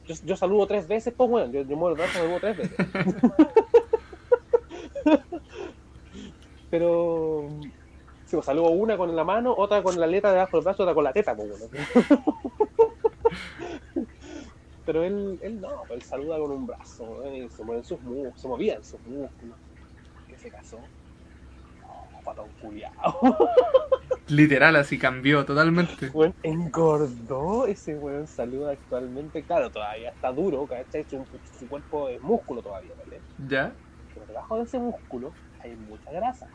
[0.07, 2.77] Yo, yo saludo tres veces, pues bueno, yo, yo muero el brazo, saludo tres veces.
[6.71, 7.49] Pero
[8.27, 10.95] Sí, pues saludo una con la mano, otra con la letra debajo del brazo, otra
[10.95, 11.67] con la teta, pues, bueno.
[14.87, 17.49] Pero él, él no, él saluda con un brazo, ¿eh?
[17.55, 19.57] se mueven sus músculos, se movían sus músculos.
[20.29, 20.79] ¿Qué se casó?
[21.83, 23.21] No, patón culiao.
[24.29, 26.09] Literal, así cambió totalmente.
[26.11, 29.43] Weón, engordó ese weón saluda actualmente.
[29.43, 31.05] Claro, todavía está duro, ¿cachai?
[31.11, 31.25] Su,
[31.59, 33.21] su cuerpo es músculo todavía, ¿vale?
[33.49, 33.73] ¿Ya?
[34.15, 36.49] Pero debajo de ese músculo hay mucha grasa.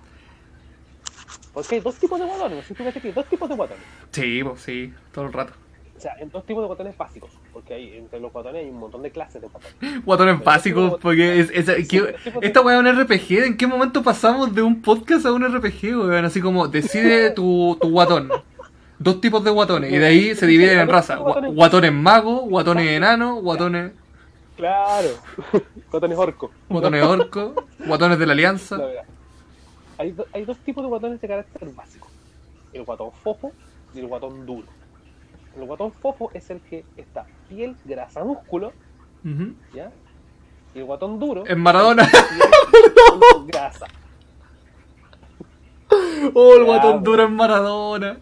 [1.54, 3.84] Porque hay dos tipos de guatones, no que hay dos tipos de guatones.
[4.12, 5.54] Sí, pues sí, todo el rato.
[6.02, 8.80] O sea, en dos tipos de guatones básicos, porque hay, entre los guatones hay un
[8.80, 10.04] montón de clases de guatones.
[10.04, 13.44] Guatones Pero básicos, porque es, es- que- esta weá es un RPG.
[13.46, 16.26] ¿En qué momento pasamos de un podcast a un RPG, weón?
[16.26, 18.32] Así como, decide tu, tu guatón.
[18.98, 21.20] Dos tipos de guatones, y de ahí se dividen en raza.
[21.20, 23.92] Gua- Guatones magos, guatones enanos, guatones,
[24.58, 25.10] Claro,
[25.92, 26.50] guatones orco.
[26.68, 27.52] guatones orcos,
[27.86, 28.78] guatones de la alianza.
[28.78, 29.04] Verdad.
[30.00, 32.08] Hay, do- hay dos tipos de guatones de carácter básico:
[32.74, 33.52] el guatón fofo
[33.94, 34.66] y el guatón duro.
[35.58, 38.72] El guatón fofo es el que está piel, grasa, músculo.
[39.74, 39.92] ¿ya?
[40.74, 41.44] Y el guatón duro.
[41.48, 42.08] En Maradona.
[42.08, 43.88] piel, grasa.
[46.34, 48.18] Oh, el Ya, guatón duro en Maradona.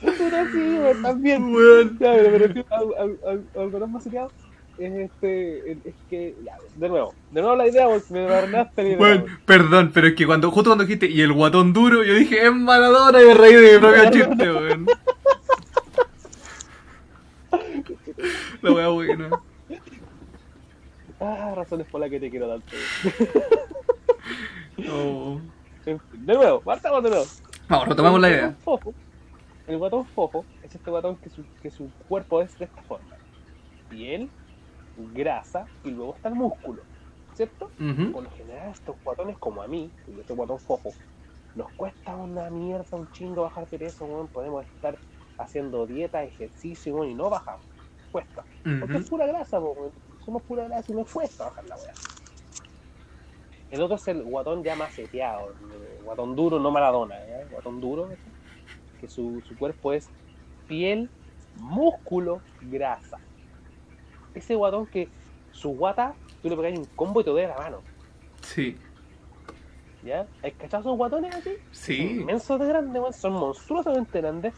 [0.00, 1.52] Pero sí, también.
[2.00, 4.30] Ya, pero refiero al, al, al, al guatón maceteado.
[4.78, 5.72] Es este.
[5.72, 6.34] Es que.
[6.44, 7.14] Ya, de nuevo.
[7.30, 8.26] De nuevo la idea, porque me.
[8.26, 9.36] Weón, güey.
[9.46, 12.52] perdón, pero es que cuando justo cuando dijiste y el guatón duro, yo dije es
[12.52, 14.86] Maradona y me reí de mi propio chiste, weón.
[18.62, 19.30] La wea buena.
[21.20, 22.66] Ah, razones por las que te quiero tanto.
[24.90, 25.40] Oh.
[25.84, 27.24] De nuevo, partamos de nuevo.
[27.68, 28.54] Vamos, retomamos la idea.
[28.64, 28.92] fofo-
[29.68, 33.06] el guatón fofo es este guatón que su, que su cuerpo es de esta forma:
[33.88, 34.28] piel,
[34.96, 36.82] grasa y luego está el músculo.
[37.34, 37.70] ¿Cierto?
[38.12, 40.92] Por lo general, estos guatones, como a mí, y este guatón fofo,
[41.56, 44.28] nos cuesta una mierda, un chingo bajar de peso.
[44.32, 44.96] Podemos estar
[45.38, 47.66] haciendo dieta, ejercicio, y no bajamos.
[48.12, 48.44] Cuesta.
[48.80, 49.60] Porque es pura grasa.
[50.24, 51.92] Somos pura grasa y nos cuesta bajar la weá.
[53.70, 55.52] El otro es el guatón ya maceteado,
[55.98, 57.18] el guatón duro, no Maradona.
[57.24, 58.08] El guatón duro,
[59.00, 60.08] que su, su cuerpo es
[60.68, 61.10] piel,
[61.56, 63.18] músculo, grasa.
[64.34, 65.08] Ese guatón que
[65.52, 67.78] su guata, tú le pegas un combo y te duele la mano,
[68.42, 68.76] Sí,
[70.02, 70.26] ¿ya?
[70.42, 71.52] ¿Has cachado esos guatones así?
[71.70, 72.18] Sí.
[72.20, 74.52] inmensos de grandes, weón, son monstruosamente grandes,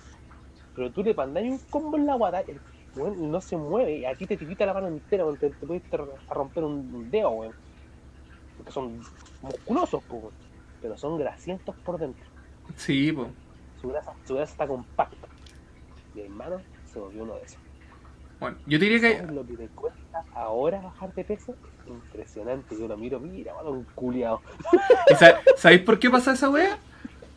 [0.75, 2.61] pero tú le mandáis un combo en la guata, el
[2.97, 5.67] weón no se mueve, y a ti te tirita la mano entera, weón, te, te
[5.67, 5.83] puedes
[6.29, 7.55] romper un dedo, weón.
[8.57, 9.01] Porque son
[9.43, 10.33] musculosos, weón,
[10.83, 12.25] pero son grasientos por dentro.
[12.77, 13.29] Sí, po.
[13.81, 15.29] Su grasa, su grasa está compacta.
[16.15, 17.61] Mi hermano se volvió uno de esos.
[18.41, 21.55] Bueno, yo diría que ¿Sabes lo que te cuesta ahora bajar de peso?
[21.85, 22.77] Es impresionante.
[22.79, 24.41] Yo lo miro, mira, un culiado.
[25.11, 26.79] ¿Y sa- ¿Sabéis por qué pasa esa wea?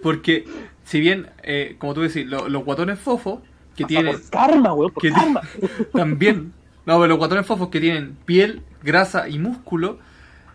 [0.02, 0.46] Porque,
[0.84, 3.40] si bien, eh, como tú decís, lo- los guatones fofos
[3.76, 5.42] que tienen Por karma, weón, por que karma.
[5.94, 6.54] también,
[6.86, 10.00] no, pero los guatones fofos que tienen piel, grasa y músculo,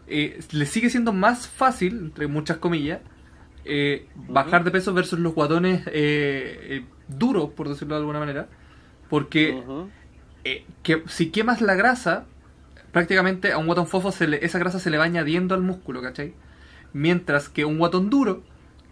[0.06, 3.00] eh, les sigue siendo más fácil, entre muchas comillas,
[3.64, 8.48] eh, bajar de peso versus los guatones eh, duros, por decirlo de alguna manera.
[9.08, 9.88] Porque Ujú.
[10.44, 12.26] Eh, que si quemas la grasa,
[12.92, 16.02] prácticamente a un guatón fofo se le- esa grasa se le va añadiendo al músculo,
[16.02, 16.34] ¿cachai?
[16.92, 18.42] Mientras que un guatón duro,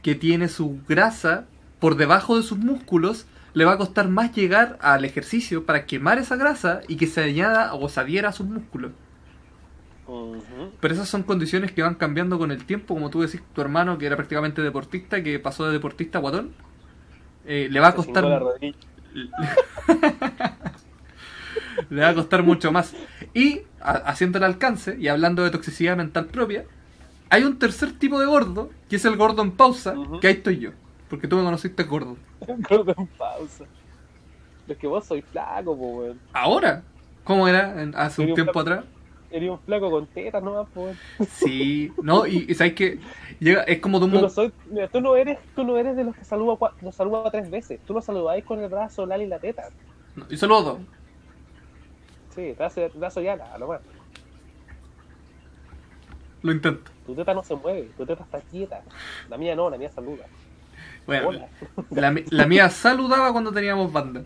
[0.03, 1.47] que tiene su grasa
[1.81, 6.19] por debajo de sus músculos, le va a costar más llegar al ejercicio para quemar
[6.19, 8.93] esa grasa y que se añada o se adhiera a sus músculos.
[10.81, 13.99] Pero esas son condiciones que van cambiando con el tiempo, como tú decís, tu hermano
[13.99, 16.57] que era prácticamente deportista, que pasó de deportista a guatón,
[17.45, 18.27] eh, le va a costar.
[21.91, 22.95] le va a costar mucho más.
[23.35, 26.64] Y a- haciendo el alcance y hablando de toxicidad mental propia,
[27.31, 30.59] hay un tercer tipo de gordo, que es el gordo en pausa, que ahí estoy
[30.59, 30.70] yo,
[31.09, 32.16] porque tú me conociste gordo.
[32.68, 33.64] Gordo en pausa.
[34.68, 36.20] Es que vos sois flaco, po, weón.
[36.33, 36.83] Ahora,
[37.25, 38.61] ¿cómo era en- hace un tiempo flaco.
[38.61, 38.85] atrás?
[39.31, 40.99] Eres un flaco con tetas nomás, po, weón.
[41.27, 43.01] Sí, no, y, y sabes que
[43.41, 45.97] llega, es como de un Tú no, soy, mira, tú no eres, tú no eres
[45.97, 47.81] de los que saluda, los saluda tres veces.
[47.87, 49.68] Tú lo saludáis con el brazo, la y la teta.
[50.31, 50.79] Y solo dos.
[52.35, 53.80] Sí, brazo, brazo y ala, nomás.
[56.43, 56.91] Lo intento.
[57.07, 58.83] Tu teta no se mueve, tu teta está quieta.
[59.28, 60.24] La mía no, la mía saluda.
[61.07, 61.47] Bueno,
[61.91, 64.22] la, mía saludaba cuando teníamos banda.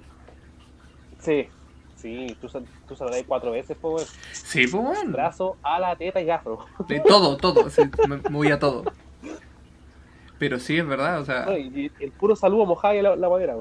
[1.18, 1.48] Sí,
[1.96, 2.94] sí, tú, tú
[3.26, 4.04] cuatro veces, weón.
[4.32, 5.12] Sí, pues bueno.
[5.12, 6.66] Brazo, ala, teta y afro.
[6.86, 7.68] De todo, todo.
[7.70, 8.84] sí, me movía todo.
[10.38, 11.46] Pero sí, es verdad, o sea.
[11.46, 13.57] No, y, y el puro saludo mojado y la, la madera.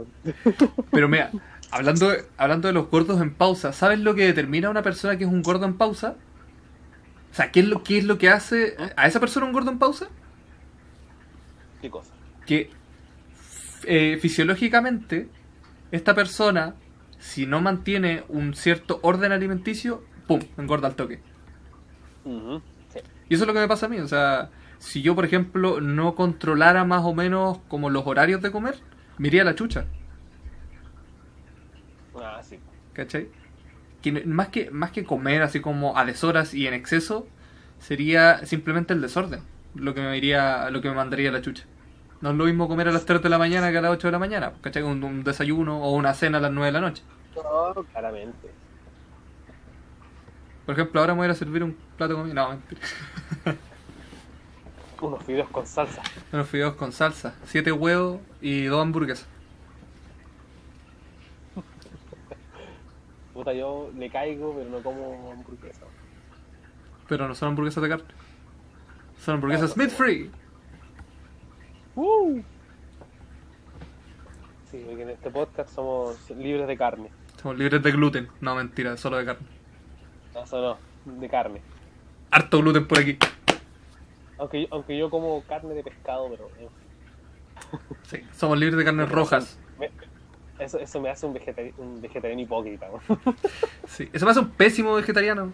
[0.91, 1.31] Pero mira,
[1.75, 5.17] hablando de, hablando de los gordos en pausa, ¿sabes lo que determina a una persona
[5.17, 6.15] que es un gordo en pausa?
[7.31, 9.71] O sea, ¿qué es lo, qué es lo que hace a esa persona un gordo
[9.71, 10.07] en pausa?
[11.81, 12.13] ¿Qué cosa?
[12.45, 12.69] Que
[13.83, 15.27] eh, fisiológicamente,
[15.91, 16.75] esta persona,
[17.19, 20.39] si no mantiene un cierto orden alimenticio, ¡pum!
[20.57, 21.19] engorda al toque.
[22.23, 22.99] Sí.
[23.27, 23.99] Y eso es lo que me pasa a mí.
[23.99, 28.51] O sea, si yo, por ejemplo, no controlara más o menos como los horarios de
[28.51, 28.75] comer,
[29.17, 29.87] me iría a la chucha.
[32.95, 33.27] ¿Cachai?
[34.01, 37.27] Que más que, más que comer así como a deshoras y en exceso,
[37.79, 39.41] sería simplemente el desorden.
[39.75, 41.65] Lo que me iría, lo que me mandaría la chucha.
[42.21, 44.07] No es lo mismo comer a las 3 de la mañana que a las 8
[44.07, 44.83] de la mañana, ¿cachai?
[44.83, 47.03] Un, un desayuno o una cena a las 9 de la noche.
[47.35, 48.49] No, claramente.
[50.65, 52.33] Por ejemplo, ahora me voy a ir a servir un plato de comida.
[52.33, 52.81] No, mentira.
[55.01, 56.01] Unos fideos con salsa.
[56.31, 59.27] Unos fideos con salsa, 7 huevos y dos hamburguesas.
[63.45, 65.85] Puta, yo le caigo, pero no como hamburguesa.
[67.07, 68.05] Pero no son hamburguesas de carne.
[69.19, 69.83] Son hamburguesas no.
[69.83, 70.31] meat free.
[71.95, 72.41] ¡Uh!
[74.71, 77.11] Sí, porque en este podcast somos libres de carne.
[77.39, 78.29] Somos libres de gluten.
[78.41, 79.45] No, mentira, solo de carne.
[80.33, 81.61] No, eso no, de carne.
[82.31, 83.15] Harto gluten por aquí.
[84.39, 86.67] Aunque yo, aunque yo como carne de pescado, pero fin.
[88.01, 89.59] Sí, somos libres de carnes rojas.
[90.59, 92.87] Eso, eso me hace un, vegetari- un vegetariano hipócrita.
[93.87, 95.51] Sí, eso me hace un pésimo vegetariano.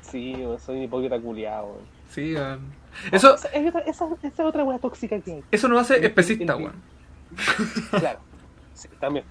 [0.00, 0.34] sí,
[0.64, 1.78] soy un hipócrita culiado.
[2.08, 2.60] Sí, weón.
[3.12, 5.44] Eso, esa, es otra- esa, esa es otra tóxica que hay.
[5.50, 6.74] eso nos hace especista, weón.
[7.90, 8.20] Claro,
[8.74, 9.24] sí, también.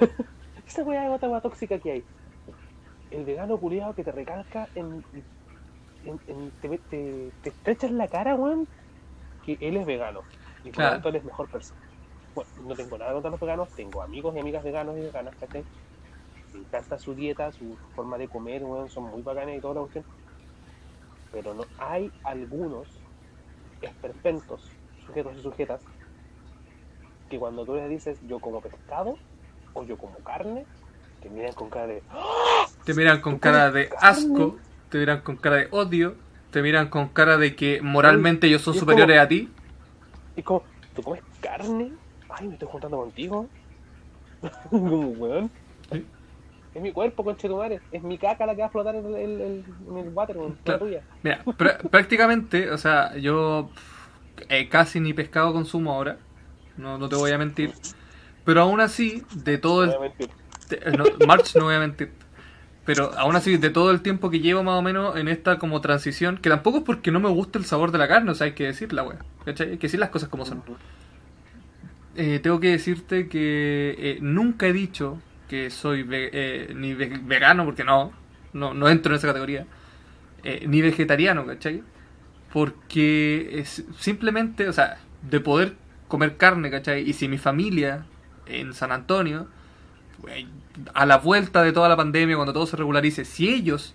[0.66, 2.04] Esa weá es otra weá tóxica que hay.
[3.10, 5.02] El vegano culiado que te recalca en.
[6.04, 8.66] en, en- te, te, te estrechas la cara, weón,
[9.46, 10.20] que él es vegano.
[10.64, 10.88] Y por Claro.
[10.90, 11.80] lo tanto él es mejor persona.
[12.34, 15.64] Bueno, no tengo nada contra los veganos, tengo amigos y amigas veganos y veganas, ¿cachai?
[16.52, 19.80] Me encanta su dieta, su forma de comer, weón, son muy bacanas y toda la
[19.80, 20.04] cuestión.
[21.32, 22.88] Pero no hay algunos
[23.82, 24.70] esperpentos,
[25.06, 25.82] sujetos y sujetas,
[27.28, 29.18] que cuando tú les dices yo como pescado
[29.74, 30.64] o yo como carne,
[31.20, 32.02] te miran con cara de
[32.84, 34.56] Te miran con cara de asco,
[34.88, 36.14] te miran con cara de odio,
[36.50, 39.50] te miran con cara de que moralmente ellos son superiores como- a ti.
[40.36, 40.62] Y como,
[40.94, 41.92] ¿tú comes carne?
[42.38, 43.48] Ay, me estoy juntando contigo.
[44.70, 45.50] como, weón.
[45.92, 46.04] Sí.
[46.74, 47.80] Es mi cuerpo, conche tu madre.
[47.90, 50.36] Es mi caca la que va a flotar en el, el- el- en el water.
[50.36, 50.54] Claro.
[50.64, 51.02] La tuya.
[51.22, 53.70] Mira, pr- prácticamente, o sea, yo
[54.48, 56.18] eh, casi ni pescado consumo ahora,
[56.76, 57.72] no, no te voy a mentir.
[58.44, 60.30] Pero aún así, de todo el No voy a mentir.
[60.68, 62.12] Te- no, March no voy a mentir.
[62.84, 65.80] Pero aún así, de todo el tiempo que llevo más o menos en esta como
[65.82, 68.46] transición, que tampoco es porque no me gusta el sabor de la carne, o sea,
[68.46, 69.18] hay que decirla, wea.
[69.44, 69.70] ¿Cachai?
[69.72, 70.62] Hay que decir las cosas como son.
[72.18, 77.20] Eh, tengo que decirte que eh, nunca he dicho que soy ve- eh, ni ve-
[77.22, 78.12] vegano, porque no,
[78.52, 79.66] no, no entro en esa categoría,
[80.44, 81.82] eh, ni vegetariano, ¿cachai?
[82.52, 85.76] Porque es simplemente, o sea, de poder
[86.08, 87.08] comer carne, ¿cachai?
[87.08, 88.06] Y si mi familia
[88.46, 89.48] en San Antonio,
[90.94, 93.94] a la vuelta de toda la pandemia, cuando todo se regularice, si ellos,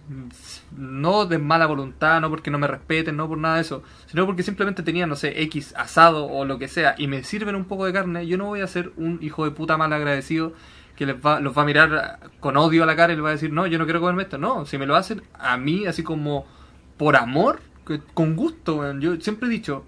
[0.75, 4.25] no de mala voluntad, no porque no me respeten, no por nada de eso, sino
[4.25, 7.65] porque simplemente tenían, no sé, X asado o lo que sea, y me sirven un
[7.65, 10.53] poco de carne, yo no voy a ser un hijo de puta mal agradecido
[10.95, 13.29] que les va, los va a mirar con odio a la cara y les va
[13.29, 14.37] a decir, no, yo no quiero comerme esto.
[14.37, 16.45] No, si me lo hacen a mí, así como
[16.97, 18.93] por amor, que- con gusto.
[18.99, 19.85] Yo siempre he dicho,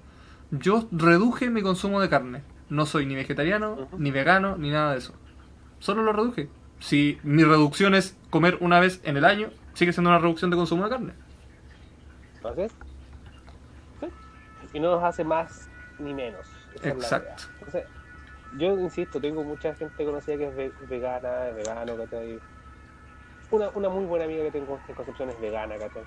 [0.49, 2.41] yo reduje mi consumo de carne.
[2.69, 5.13] No soy ni vegetariano, ni vegano, ni nada de eso.
[5.79, 6.49] Solo lo reduje.
[6.79, 10.57] Si mi reducción es comer una vez en el año, sigue siendo una reducción de
[10.57, 11.13] consumo de carne.
[12.43, 12.71] ¿Así es?
[13.99, 14.07] ¿Sí?
[14.73, 15.69] Y no nos hace más
[15.99, 16.45] ni menos.
[16.75, 17.43] Esa Exacto.
[17.53, 17.85] Entonces,
[18.57, 22.39] yo insisto, tengo mucha gente conocida que es ve- vegana, es vegano, ¿cachai?
[23.51, 26.03] Una, una muy buena amiga que tengo en Concepción es vegana, ¿cachai?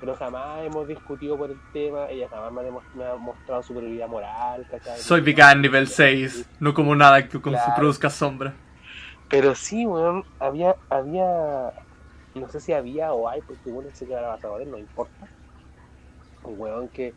[0.00, 4.08] Pero jamás hemos discutido por el tema, ella jamás me ha, me ha mostrado superioridad
[4.08, 4.98] moral, ¿cachai?
[4.98, 7.58] Soy vegan nivel 6, no como nada que Claro.
[7.66, 8.54] que produzca sombra.
[9.34, 11.72] Pero sí, weón, había, había,
[12.34, 14.78] no sé si había o hay, porque bueno, sé que ahora vas a joder, no
[14.78, 15.28] importa.
[16.48, 17.16] Un weón que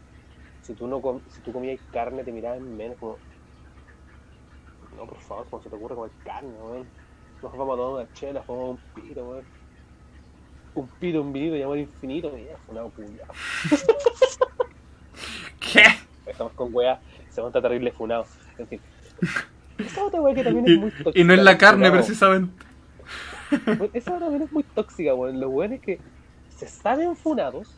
[0.61, 3.19] si tú no com- si tú comías carne te miraban menos como,
[4.91, 6.91] no, por favor, ¿cómo se te ocurre comer carne, weón?
[7.41, 9.47] Nos vamos a tomar una chela, vamos a un pito, weón.
[10.81, 13.25] Un pito, un vinito amor infinito, mira, una puya.
[15.59, 15.83] ¿Qué?
[16.25, 18.25] Estamos con weá, se monta terrible funado.
[18.57, 18.81] En fin.
[19.77, 21.19] Esa otra weá que también es muy Y, tóxica.
[21.19, 22.65] y no es la carne precisamente.
[23.65, 25.39] Bueno, esa también es muy tóxica, weón.
[25.39, 25.99] Los weones que
[26.55, 27.75] se saben funados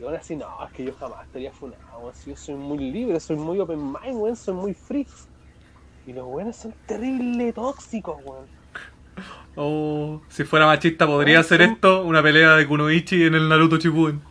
[0.00, 2.14] y ahora así, no, es que yo jamás estaría funado, weón.
[2.14, 5.06] Si yo soy muy libre, soy muy open mind, weón, soy muy free.
[6.06, 8.46] Y los weones son terrible tóxicos, weón.
[9.56, 11.72] Oh, si fuera machista podría hacer sí.
[11.72, 14.22] esto, una pelea de Kunoichi en el Naruto Shippuden.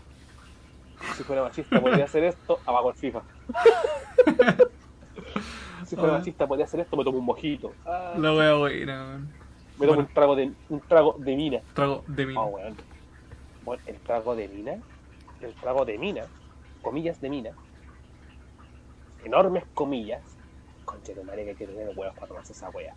[1.16, 3.22] Si fuera machista podría hacer esto, abajo el FIFA.
[5.90, 6.18] si fuera Ah.
[6.20, 7.74] machista podría hacer esto, me tomo un mojito.
[7.86, 9.22] Ah, La wea buena, weón.
[9.24, 9.28] me
[9.86, 10.02] tomo bueno.
[10.02, 11.60] un trago de un trago de mina.
[11.74, 12.40] Trago de mina.
[12.42, 12.76] Oh, weón.
[13.66, 14.74] Bueno, el trago de mina,
[15.42, 16.24] el trago de mina,
[16.82, 17.52] comillas de mina,
[19.26, 20.22] enormes comillas,
[20.86, 22.94] conche de madre que hay que tener huevos para tomarse esa weá.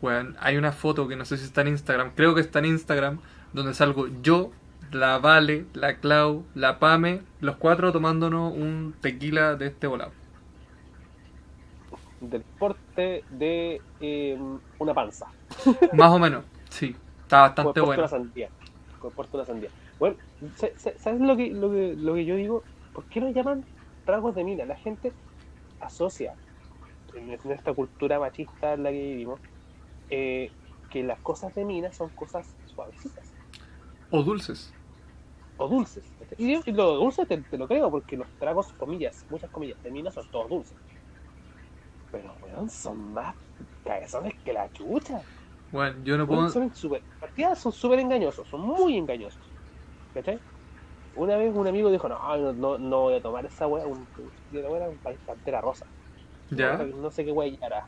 [0.00, 2.66] Weón, hay una foto que no sé si está en Instagram, creo que está en
[2.66, 3.20] Instagram,
[3.52, 4.50] donde salgo yo,
[4.92, 10.12] la Vale, la Clau, la Pame, los cuatro tomándonos un tequila de este volado.
[12.20, 14.38] Del porte de eh,
[14.78, 15.26] una panza.
[15.92, 16.94] Más o menos, sí.
[17.22, 18.02] Está bastante bueno.
[18.02, 18.48] una sandía.
[19.02, 19.70] De una sandía.
[19.98, 20.16] Bueno,
[20.56, 22.62] sa- sa- ¿sabes lo que, lo, que, lo que yo digo?
[22.92, 23.64] ¿Por qué lo llaman
[24.04, 24.64] tragos de mina?
[24.64, 25.12] La gente
[25.80, 26.34] asocia
[27.14, 29.40] en esta cultura machista en la que vivimos
[30.10, 30.50] eh,
[30.90, 33.32] que las cosas de mina son cosas suavecitas.
[34.10, 34.72] O dulces.
[35.56, 36.04] o dulces.
[36.36, 39.90] Y, y lo dulce te, te lo creo, porque los tragos, comillas, muchas comillas, de
[39.90, 40.76] mina son todos dulces.
[42.12, 43.34] Pero, weón, son más
[43.84, 45.20] cabezones que la chucha.
[45.72, 46.48] Bueno, yo no puedo...
[46.48, 46.72] son
[47.20, 49.42] partidas son súper engañosos, son muy engañosos.
[50.14, 50.40] ¿Cachai?
[51.16, 54.06] Una vez un amigo dijo, no, no, no, no voy a tomar esa weá, un,
[54.52, 55.86] yo era un pantera rosa.
[56.50, 56.76] ¿Ya?
[56.76, 57.86] No, sé qué weá era.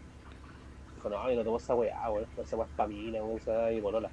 [0.95, 3.73] Dijo, no, yo no tomo esa weá, weón, esa weá es pa' mina, weón, esa
[3.73, 4.11] y bolola.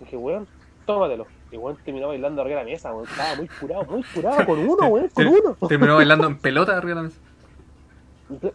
[0.00, 0.46] Dije, weón,
[0.84, 1.26] tómatelo.
[1.50, 4.58] Y weón terminó bailando arriba de la mesa, weón, estaba muy curado, muy curado, con
[4.58, 5.56] uno, weón, con uno.
[5.68, 7.20] Terminó bailando en pelota arriba de la mesa.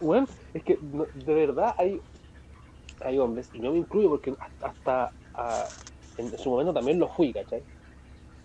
[0.00, 2.00] Weón, es que no- de verdad hay,
[3.04, 5.64] hay hombres, y no me incluyo porque hasta, hasta, ah,
[6.18, 7.62] en su momento también lo fui, ¿cachai?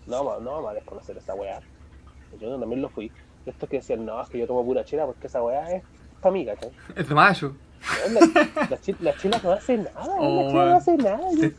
[0.06, 1.60] No, vamos- no vamos a desconocer esa weá.
[2.40, 3.10] Yo también lo fui.
[3.46, 5.82] Estos que decían, no, es que yo tomo pura chela porque esa weá es
[6.20, 6.70] para mí, ¿cachai?
[6.96, 7.54] Es de mayo.
[8.12, 11.18] La, la, chi- la chela no hace nada, Oh, la chela no hace nada.
[11.40, 11.54] Te-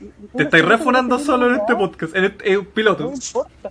[0.00, 3.02] Yo- Te estáis refunando solo en este podcast, en este en un piloto.
[3.04, 3.70] No me importa.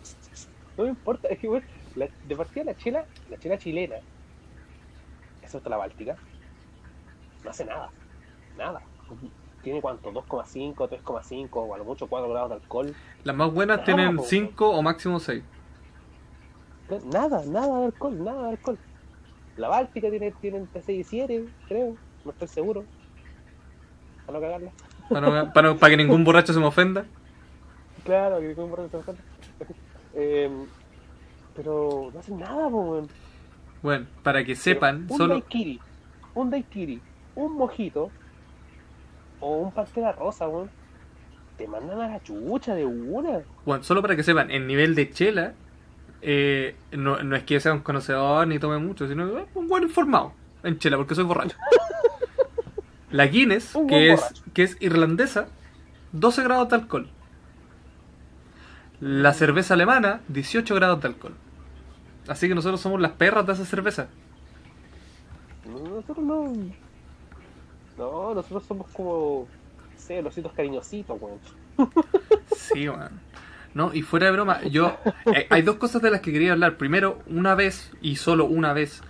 [0.78, 1.28] No me importa.
[1.30, 1.62] Es que,
[1.96, 3.96] la- de partida la chela, la chela chilena,
[5.48, 6.16] excepto la báltica,
[7.44, 7.90] no hace nada.
[8.58, 8.82] Nada.
[9.64, 12.96] Tiene cuánto, 2,5, 3,5 o a lo mucho 4 grados de alcohol.
[13.24, 14.24] Las más buenas Nada, tienen po.
[14.24, 15.44] 5 o máximo 6.
[17.12, 18.78] Nada, nada de alcohol, nada de alcohol.
[19.58, 21.96] La báltica tiene, tiene entre 6 y 7, creo.
[22.24, 22.84] No estoy seguro.
[24.26, 24.72] Para no cagarla.
[25.10, 27.06] Para, no- para, para que ningún borracho se me ofenda.
[28.04, 28.90] Claro, que como por
[30.14, 30.50] eh,
[31.56, 33.06] Pero no hacen nada, po.
[33.88, 35.36] Bueno, para que sepan, un solo...
[35.36, 35.80] daiquiri,
[36.36, 37.00] un daiquiri,
[37.36, 38.12] un mojito
[39.40, 40.70] o un pantera rosa, weón.
[41.58, 43.44] Te mandan a la chucha de una.
[43.66, 45.54] Bueno, solo para que sepan, el nivel de chela
[46.22, 49.84] eh, no, no es que sea un conocedor ni tome mucho, sino eh, un buen
[49.84, 50.34] informado
[50.64, 51.56] en chela, porque soy borracho.
[53.12, 54.44] La Guinness, Un que es, borracho.
[54.54, 55.48] que es irlandesa,
[56.12, 57.08] 12 grados de alcohol.
[59.00, 61.36] La cerveza alemana, 18 grados de alcohol.
[62.28, 64.08] Así que nosotros somos las perras de esa cerveza.
[65.66, 66.54] Nosotros no.
[67.98, 69.48] No, nosotros somos como.
[69.94, 71.40] No sé, los ositos cariñositos, weón.
[72.56, 73.20] Sí, man.
[73.74, 74.98] No, y fuera de broma, yo.
[75.36, 76.78] eh, hay dos cosas de las que quería hablar.
[76.78, 79.02] Primero, una vez, y solo una vez,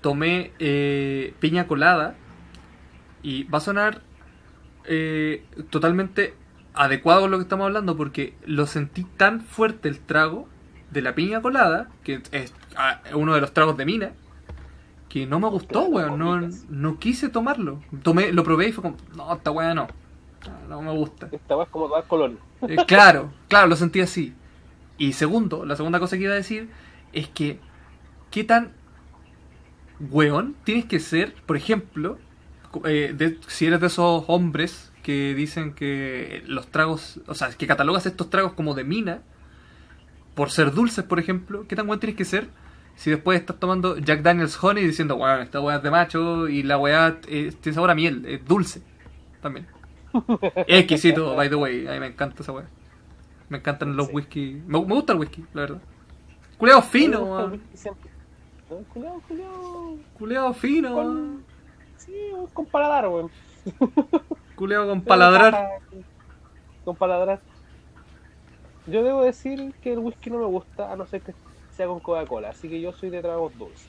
[0.00, 2.14] tomé eh, piña colada.
[3.22, 4.02] Y va a sonar
[4.84, 6.34] eh, totalmente
[6.74, 10.48] adecuado con lo que estamos hablando, porque lo sentí tan fuerte el trago
[10.94, 14.12] de la piña colada, que es ah, uno de los tragos de mina,
[15.10, 16.18] que no me gustó, weón.
[16.18, 16.40] No,
[16.70, 17.80] no quise tomarlo.
[18.02, 19.88] Tomé, lo probé y fue como, no, esta weá no.
[20.68, 21.28] No, me gusta.
[21.32, 22.32] Esta weá es como tomar color.
[22.68, 24.32] Eh, claro, claro, lo sentí así.
[24.96, 26.70] Y segundo, la segunda cosa que iba a decir
[27.12, 27.58] es que,
[28.30, 28.72] ¿qué tan
[30.10, 32.18] weón tienes que ser, por ejemplo,
[32.84, 37.66] eh, de- si eres de esos hombres que dicen que los tragos, o sea, que
[37.66, 39.22] catalogas estos tragos como de mina,
[40.34, 42.48] por ser dulces, por ejemplo, ¿qué tan weón tienes que ser
[42.96, 46.62] si después estás tomando Jack Daniels Honey diciendo, weón, esta weá es de macho y
[46.62, 48.82] la weá eh, tiene sabor a miel, es dulce
[49.42, 49.66] también?
[50.66, 52.66] Es exquisito, by the way, a mí me encanta esa weá.
[53.48, 54.12] Me encantan los Sí.
[54.14, 54.62] whisky.
[54.66, 55.78] Me, me gusta el whisky, la verdad.
[56.56, 57.50] Culeado fino,
[58.92, 59.96] culiao, culiao.
[60.18, 61.44] Culeado fino, Con-.
[61.96, 62.12] Sí,
[62.52, 63.30] con paladar, weón.
[64.54, 65.54] Culeado con paladrar.
[66.84, 67.40] Con paladrar.
[68.86, 71.34] Yo debo decir que el whisky no me gusta, a no ser que
[71.70, 73.88] sea con Coca-Cola, así que yo soy de tragos dulces.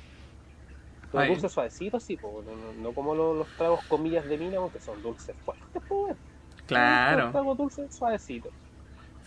[1.13, 1.29] Ahí.
[1.29, 5.01] dulces suavecitos, sí, po, no, no- como los, los tragos comillas de mina, porque son
[5.01, 6.17] dulces fuertes, pues.
[6.65, 7.31] Claro.
[7.31, 8.51] Tragos dulces suavecitos.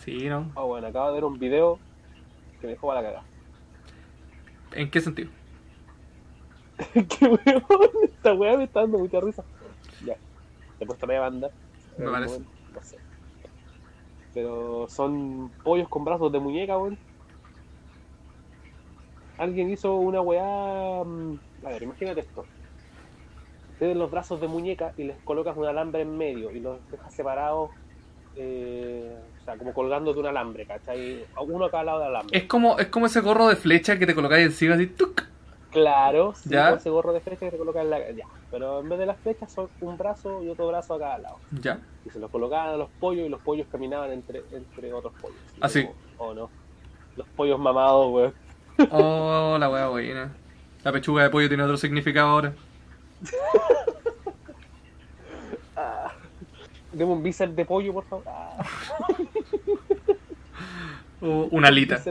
[0.03, 0.51] Sí, ¿no?
[0.55, 1.79] Ah, bueno, acabo de ver un video
[2.61, 3.25] que me dejó para la cagada.
[4.73, 5.29] ¿En qué sentido?
[6.93, 7.63] Qué weón,
[8.03, 9.43] esta weá me está dando mucha risa.
[10.05, 10.15] Ya,
[10.77, 11.49] te he puesto media banda.
[11.97, 12.39] Me parece.
[12.39, 12.97] No sé.
[14.33, 16.97] Pero son pollos con brazos de muñeca, weón.
[19.37, 21.03] Alguien hizo una weá.
[21.03, 22.45] mm, A ver, imagínate esto.
[23.77, 27.13] Tienes los brazos de muñeca y les colocas un alambre en medio y los dejas
[27.13, 27.71] separados.
[28.35, 31.25] eh, o sea, como colgando de un alambre, ¿cachai?
[31.47, 32.37] Uno a cada lado del alambre.
[32.37, 34.87] Es como, es como ese gorro de flecha que te colocáis encima así.
[34.87, 35.23] ¡tuc!
[35.71, 36.71] Claro, sí, ¿Ya?
[36.71, 38.11] ese gorro de flecha que te colocan en la.
[38.11, 38.25] Ya.
[38.49, 41.35] Pero en vez de las flechas son un brazo y otro brazo a cada lado.
[41.61, 41.79] Ya.
[42.05, 45.37] Y se los colocaban a los pollos y los pollos caminaban entre, entre otros pollos.
[45.61, 45.87] Ah, sí.
[46.17, 46.49] O, o no.
[47.15, 48.33] Los pollos mamados, weón.
[48.91, 50.31] Oh, la wea buena.
[50.83, 52.53] La pechuga de pollo tiene otro significado ahora.
[55.81, 56.11] Ah.
[56.91, 58.25] Deme un bíceps de pollo, por favor.
[58.27, 58.57] Ah,
[61.21, 62.01] O una alita.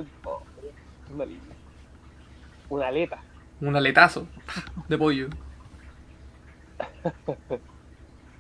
[1.13, 1.55] Una alita.
[2.71, 3.23] Una aleta.
[3.61, 4.27] Un aletazo
[4.89, 5.29] de pollo.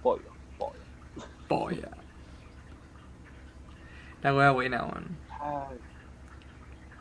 [0.02, 0.80] Pollo, pollo.
[1.48, 1.88] Polla.
[4.22, 5.06] La wea buena, weón.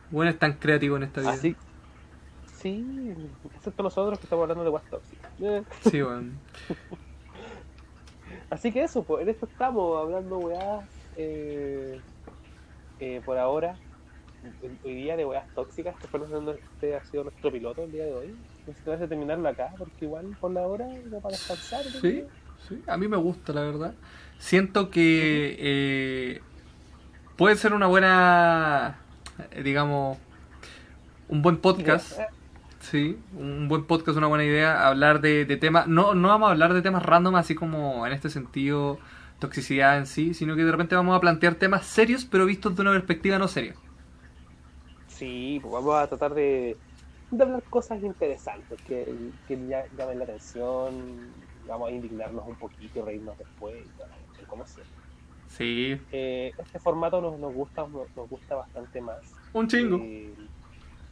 [0.09, 1.31] Bueno, es tan creativo en esta vida.
[1.31, 1.55] así.
[2.55, 3.13] Sí,
[3.55, 5.01] excepto nosotros que estamos hablando de WhatsApp.
[5.41, 6.39] Eh, Sí, weón.
[8.49, 10.85] Así que eso, pues en esto estamos hablando weás
[11.17, 12.01] eh,
[12.99, 13.77] eh, por ahora.
[14.83, 16.19] Hoy- día de weás tóxicas, que fue
[16.51, 18.35] este ha sido nuestro piloto el día de hoy.
[18.65, 21.33] No sé si te vas a terminarlo acá, porque igual por la hora no para
[21.35, 21.85] descansar.
[21.85, 22.01] ¿no?
[22.01, 22.23] Sí,
[22.67, 23.93] sí, a mí me gusta, la verdad.
[24.39, 26.41] Siento que eh,
[27.37, 28.97] puede ser una buena,
[29.51, 30.17] eh, digamos,
[31.29, 32.19] un buen podcast.
[32.79, 34.87] Sí, un buen podcast, una buena idea.
[34.87, 38.13] Hablar de, de temas, no, no vamos a hablar de temas random, así como en
[38.13, 38.99] este sentido,
[39.39, 42.81] toxicidad en sí, sino que de repente vamos a plantear temas serios, pero vistos de
[42.83, 43.75] una perspectiva no seria.
[45.17, 46.81] Sí, pues vamos a tratar de,
[47.29, 49.55] de hablar cosas interesantes que, que
[49.91, 51.47] llamen la atención.
[51.65, 53.87] Vamos a indignarnos un poquito, reírnos después.
[54.37, 54.85] y como sea.
[55.47, 59.41] Sí, Eh, este formato nos, nos gusta nos, nos gusta bastante más.
[59.53, 59.97] un chingo.
[59.97, 60.49] Eh,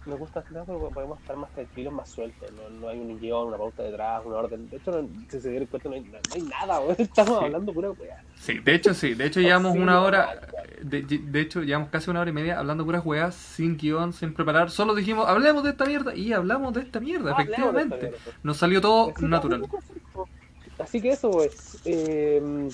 [0.05, 2.51] nos gusta más porque podemos estar más tranquilos, más sueltos.
[2.51, 4.69] No, no hay un guion, una pauta detrás, una orden.
[4.69, 6.79] De hecho, no- si se dieron cuenta, no hay, no hay nada.
[6.81, 6.95] weón.
[6.97, 7.45] Estamos Sí.
[7.45, 8.23] hablando pura weá.
[8.35, 10.39] Sí, de hecho sí, de hecho llevamos una hora,
[10.81, 14.33] de, de hecho llevamos casi una hora y media hablando puras weas, sin guion, sin
[14.33, 17.97] preparar, solo dijimos, hablemos de esta mierda, y hablamos de esta mierda, Ah, esta efectivamente.
[17.97, 18.17] mierda.
[18.43, 19.63] Nos salió todo natural.
[20.77, 21.79] Así que eso, pues.
[21.85, 22.69] eh,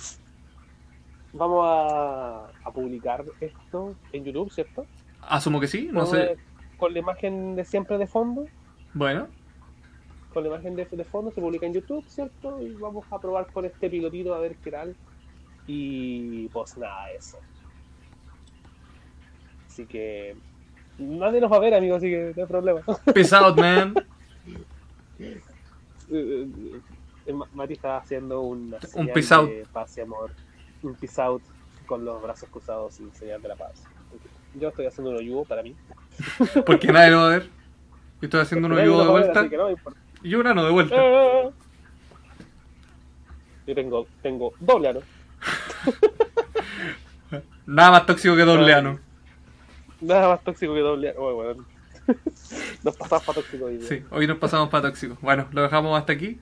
[1.34, 4.86] vamos a, a publicar esto en YouTube, ¿cierto?
[5.22, 6.36] Asumo que sí, no sé.
[6.82, 8.46] Con la imagen de siempre de fondo.
[8.96, 9.28] Bueno,
[10.34, 12.60] Con la imagen de, de fondo se publica en YouTube, ¿cierto?
[12.62, 14.96] Y vamos a probar con este pilotito a ver qué tal.
[15.68, 17.38] Y pues nada, eso.
[19.68, 20.36] Así que.
[20.98, 22.82] Nadie nos va a ver, amigos, así que no hay problema.
[23.14, 23.94] peace out, man.
[25.20, 25.40] Eh,
[26.10, 26.82] eh,
[27.28, 29.48] eh, Ma- Mati está haciendo una Un peace out.
[29.50, 30.32] de paz y amor.
[30.82, 31.44] Un peace out
[31.86, 33.84] con los brazos cruzados y señal de la paz.
[34.56, 35.76] Yo estoy haciendo un hoyugo para mí.
[36.66, 37.44] Porque nadie lo va a ver.
[38.22, 39.76] Yo estoy haciendo un Nadie hoyo lo de ver, vuelta no
[40.24, 40.96] y un ano de vuelta.
[40.96, 41.52] Eh.
[43.68, 45.02] Yo tengo, tengo doble ano.
[47.66, 49.00] Nada más tóxico que doble ano.
[50.00, 51.34] Nada más tóxico que doble ano.
[51.34, 51.66] Bueno.
[52.84, 53.88] Nos pasamos para tóxico hoy día.
[53.88, 55.18] Sí, hoy nos pasamos para tóxico.
[55.22, 56.40] Bueno, lo dejamos hasta aquí.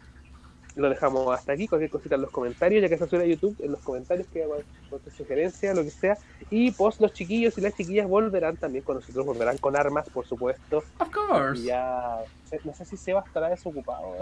[0.79, 1.67] Lo dejamos hasta aquí.
[1.67, 4.43] Cualquier cosita en los comentarios, ya que se sube a YouTube, en los comentarios que
[4.43, 6.17] hagan cualquier sugerencia, lo que sea.
[6.49, 10.25] Y pues los chiquillos y las chiquillas volverán también con nosotros, volverán con armas, por
[10.25, 10.77] supuesto.
[10.99, 11.63] Of Y course.
[11.63, 12.17] ya.
[12.63, 14.15] No sé si Seba estará desocupado.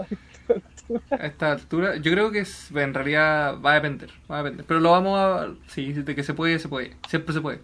[1.10, 4.10] A esta altura, yo creo que es- en realidad va a depender.
[4.30, 4.66] Va a depender.
[4.66, 5.54] Pero lo vamos a.
[5.68, 6.96] Sí, de que se puede, se puede.
[7.08, 7.60] Siempre se puede.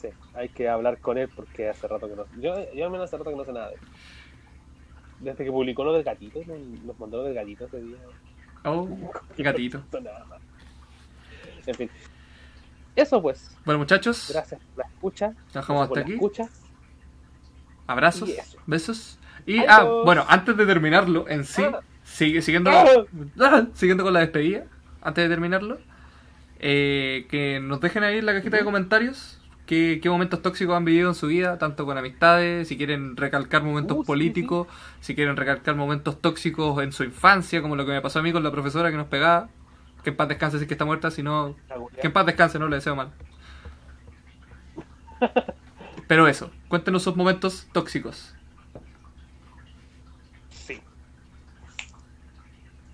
[0.00, 0.08] Sí.
[0.34, 3.16] hay que hablar con él porque hace rato que no yo, yo al menos hace
[3.16, 3.80] rato que no sé nada de él.
[5.20, 6.40] Desde que publicó lo del gatito,
[6.84, 7.96] nos mandó lo del gatito ese día.
[8.64, 8.88] Oh,
[9.38, 9.82] gatito.
[9.92, 10.40] No, nada más.
[11.66, 11.90] En fin.
[12.96, 13.56] Eso pues.
[13.64, 15.34] Bueno, muchachos, Gracias por la escucha.
[15.52, 16.12] Dejamos hasta aquí.
[16.14, 16.48] escucha.
[17.86, 18.36] abrazos, Y
[18.66, 19.18] besos.
[19.46, 19.68] Y, Adiós.
[19.70, 21.80] ah, bueno, antes de terminarlo en sí, Ah.
[22.02, 23.66] sigue, siguiendo, Ah.
[23.74, 24.64] siguiendo con la despedida,
[25.02, 25.78] antes de terminarlo,
[26.60, 30.84] eh, que nos dejen ahí en la cajita de comentarios qué, qué momentos tóxicos han
[30.84, 34.68] vivido en su vida, tanto con amistades, si quieren recalcar momentos Uh, sí, políticos,
[35.00, 38.32] si quieren recalcar momentos tóxicos en su infancia, como lo que me pasó a mí
[38.32, 39.48] con la profesora que nos pegaba.
[40.02, 41.56] Que en paz descanse si es que está muerta, si no,
[42.00, 43.12] que en paz descanse, no le deseo mal.
[46.06, 48.34] Pero eso, cuéntenos sus momentos tóxicos.
[50.50, 50.82] Sí.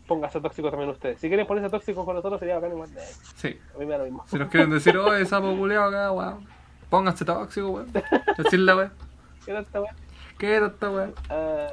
[0.06, 1.20] Póngase tóxico también ustedes.
[1.20, 2.90] Si quieren ponerse tóxicos con nosotros sería bacán igual.
[3.36, 3.58] Sí.
[3.74, 4.24] A mí me da lo mismo.
[4.26, 6.59] Si nos quieren decir, oye, sapo culeado acá, weón.
[6.90, 7.92] Pónganse tóxico, weón.
[8.36, 8.92] Decirle, weón.
[9.46, 9.94] ¿Qué tal esta weá?
[10.38, 11.14] ¿Qué era esta weón?
[11.30, 11.68] Ah,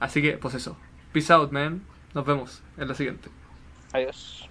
[0.00, 0.76] Así que, pues eso.
[1.12, 1.82] Peace out, man.
[2.14, 3.28] Nos vemos en la siguiente.
[3.92, 4.48] adiós.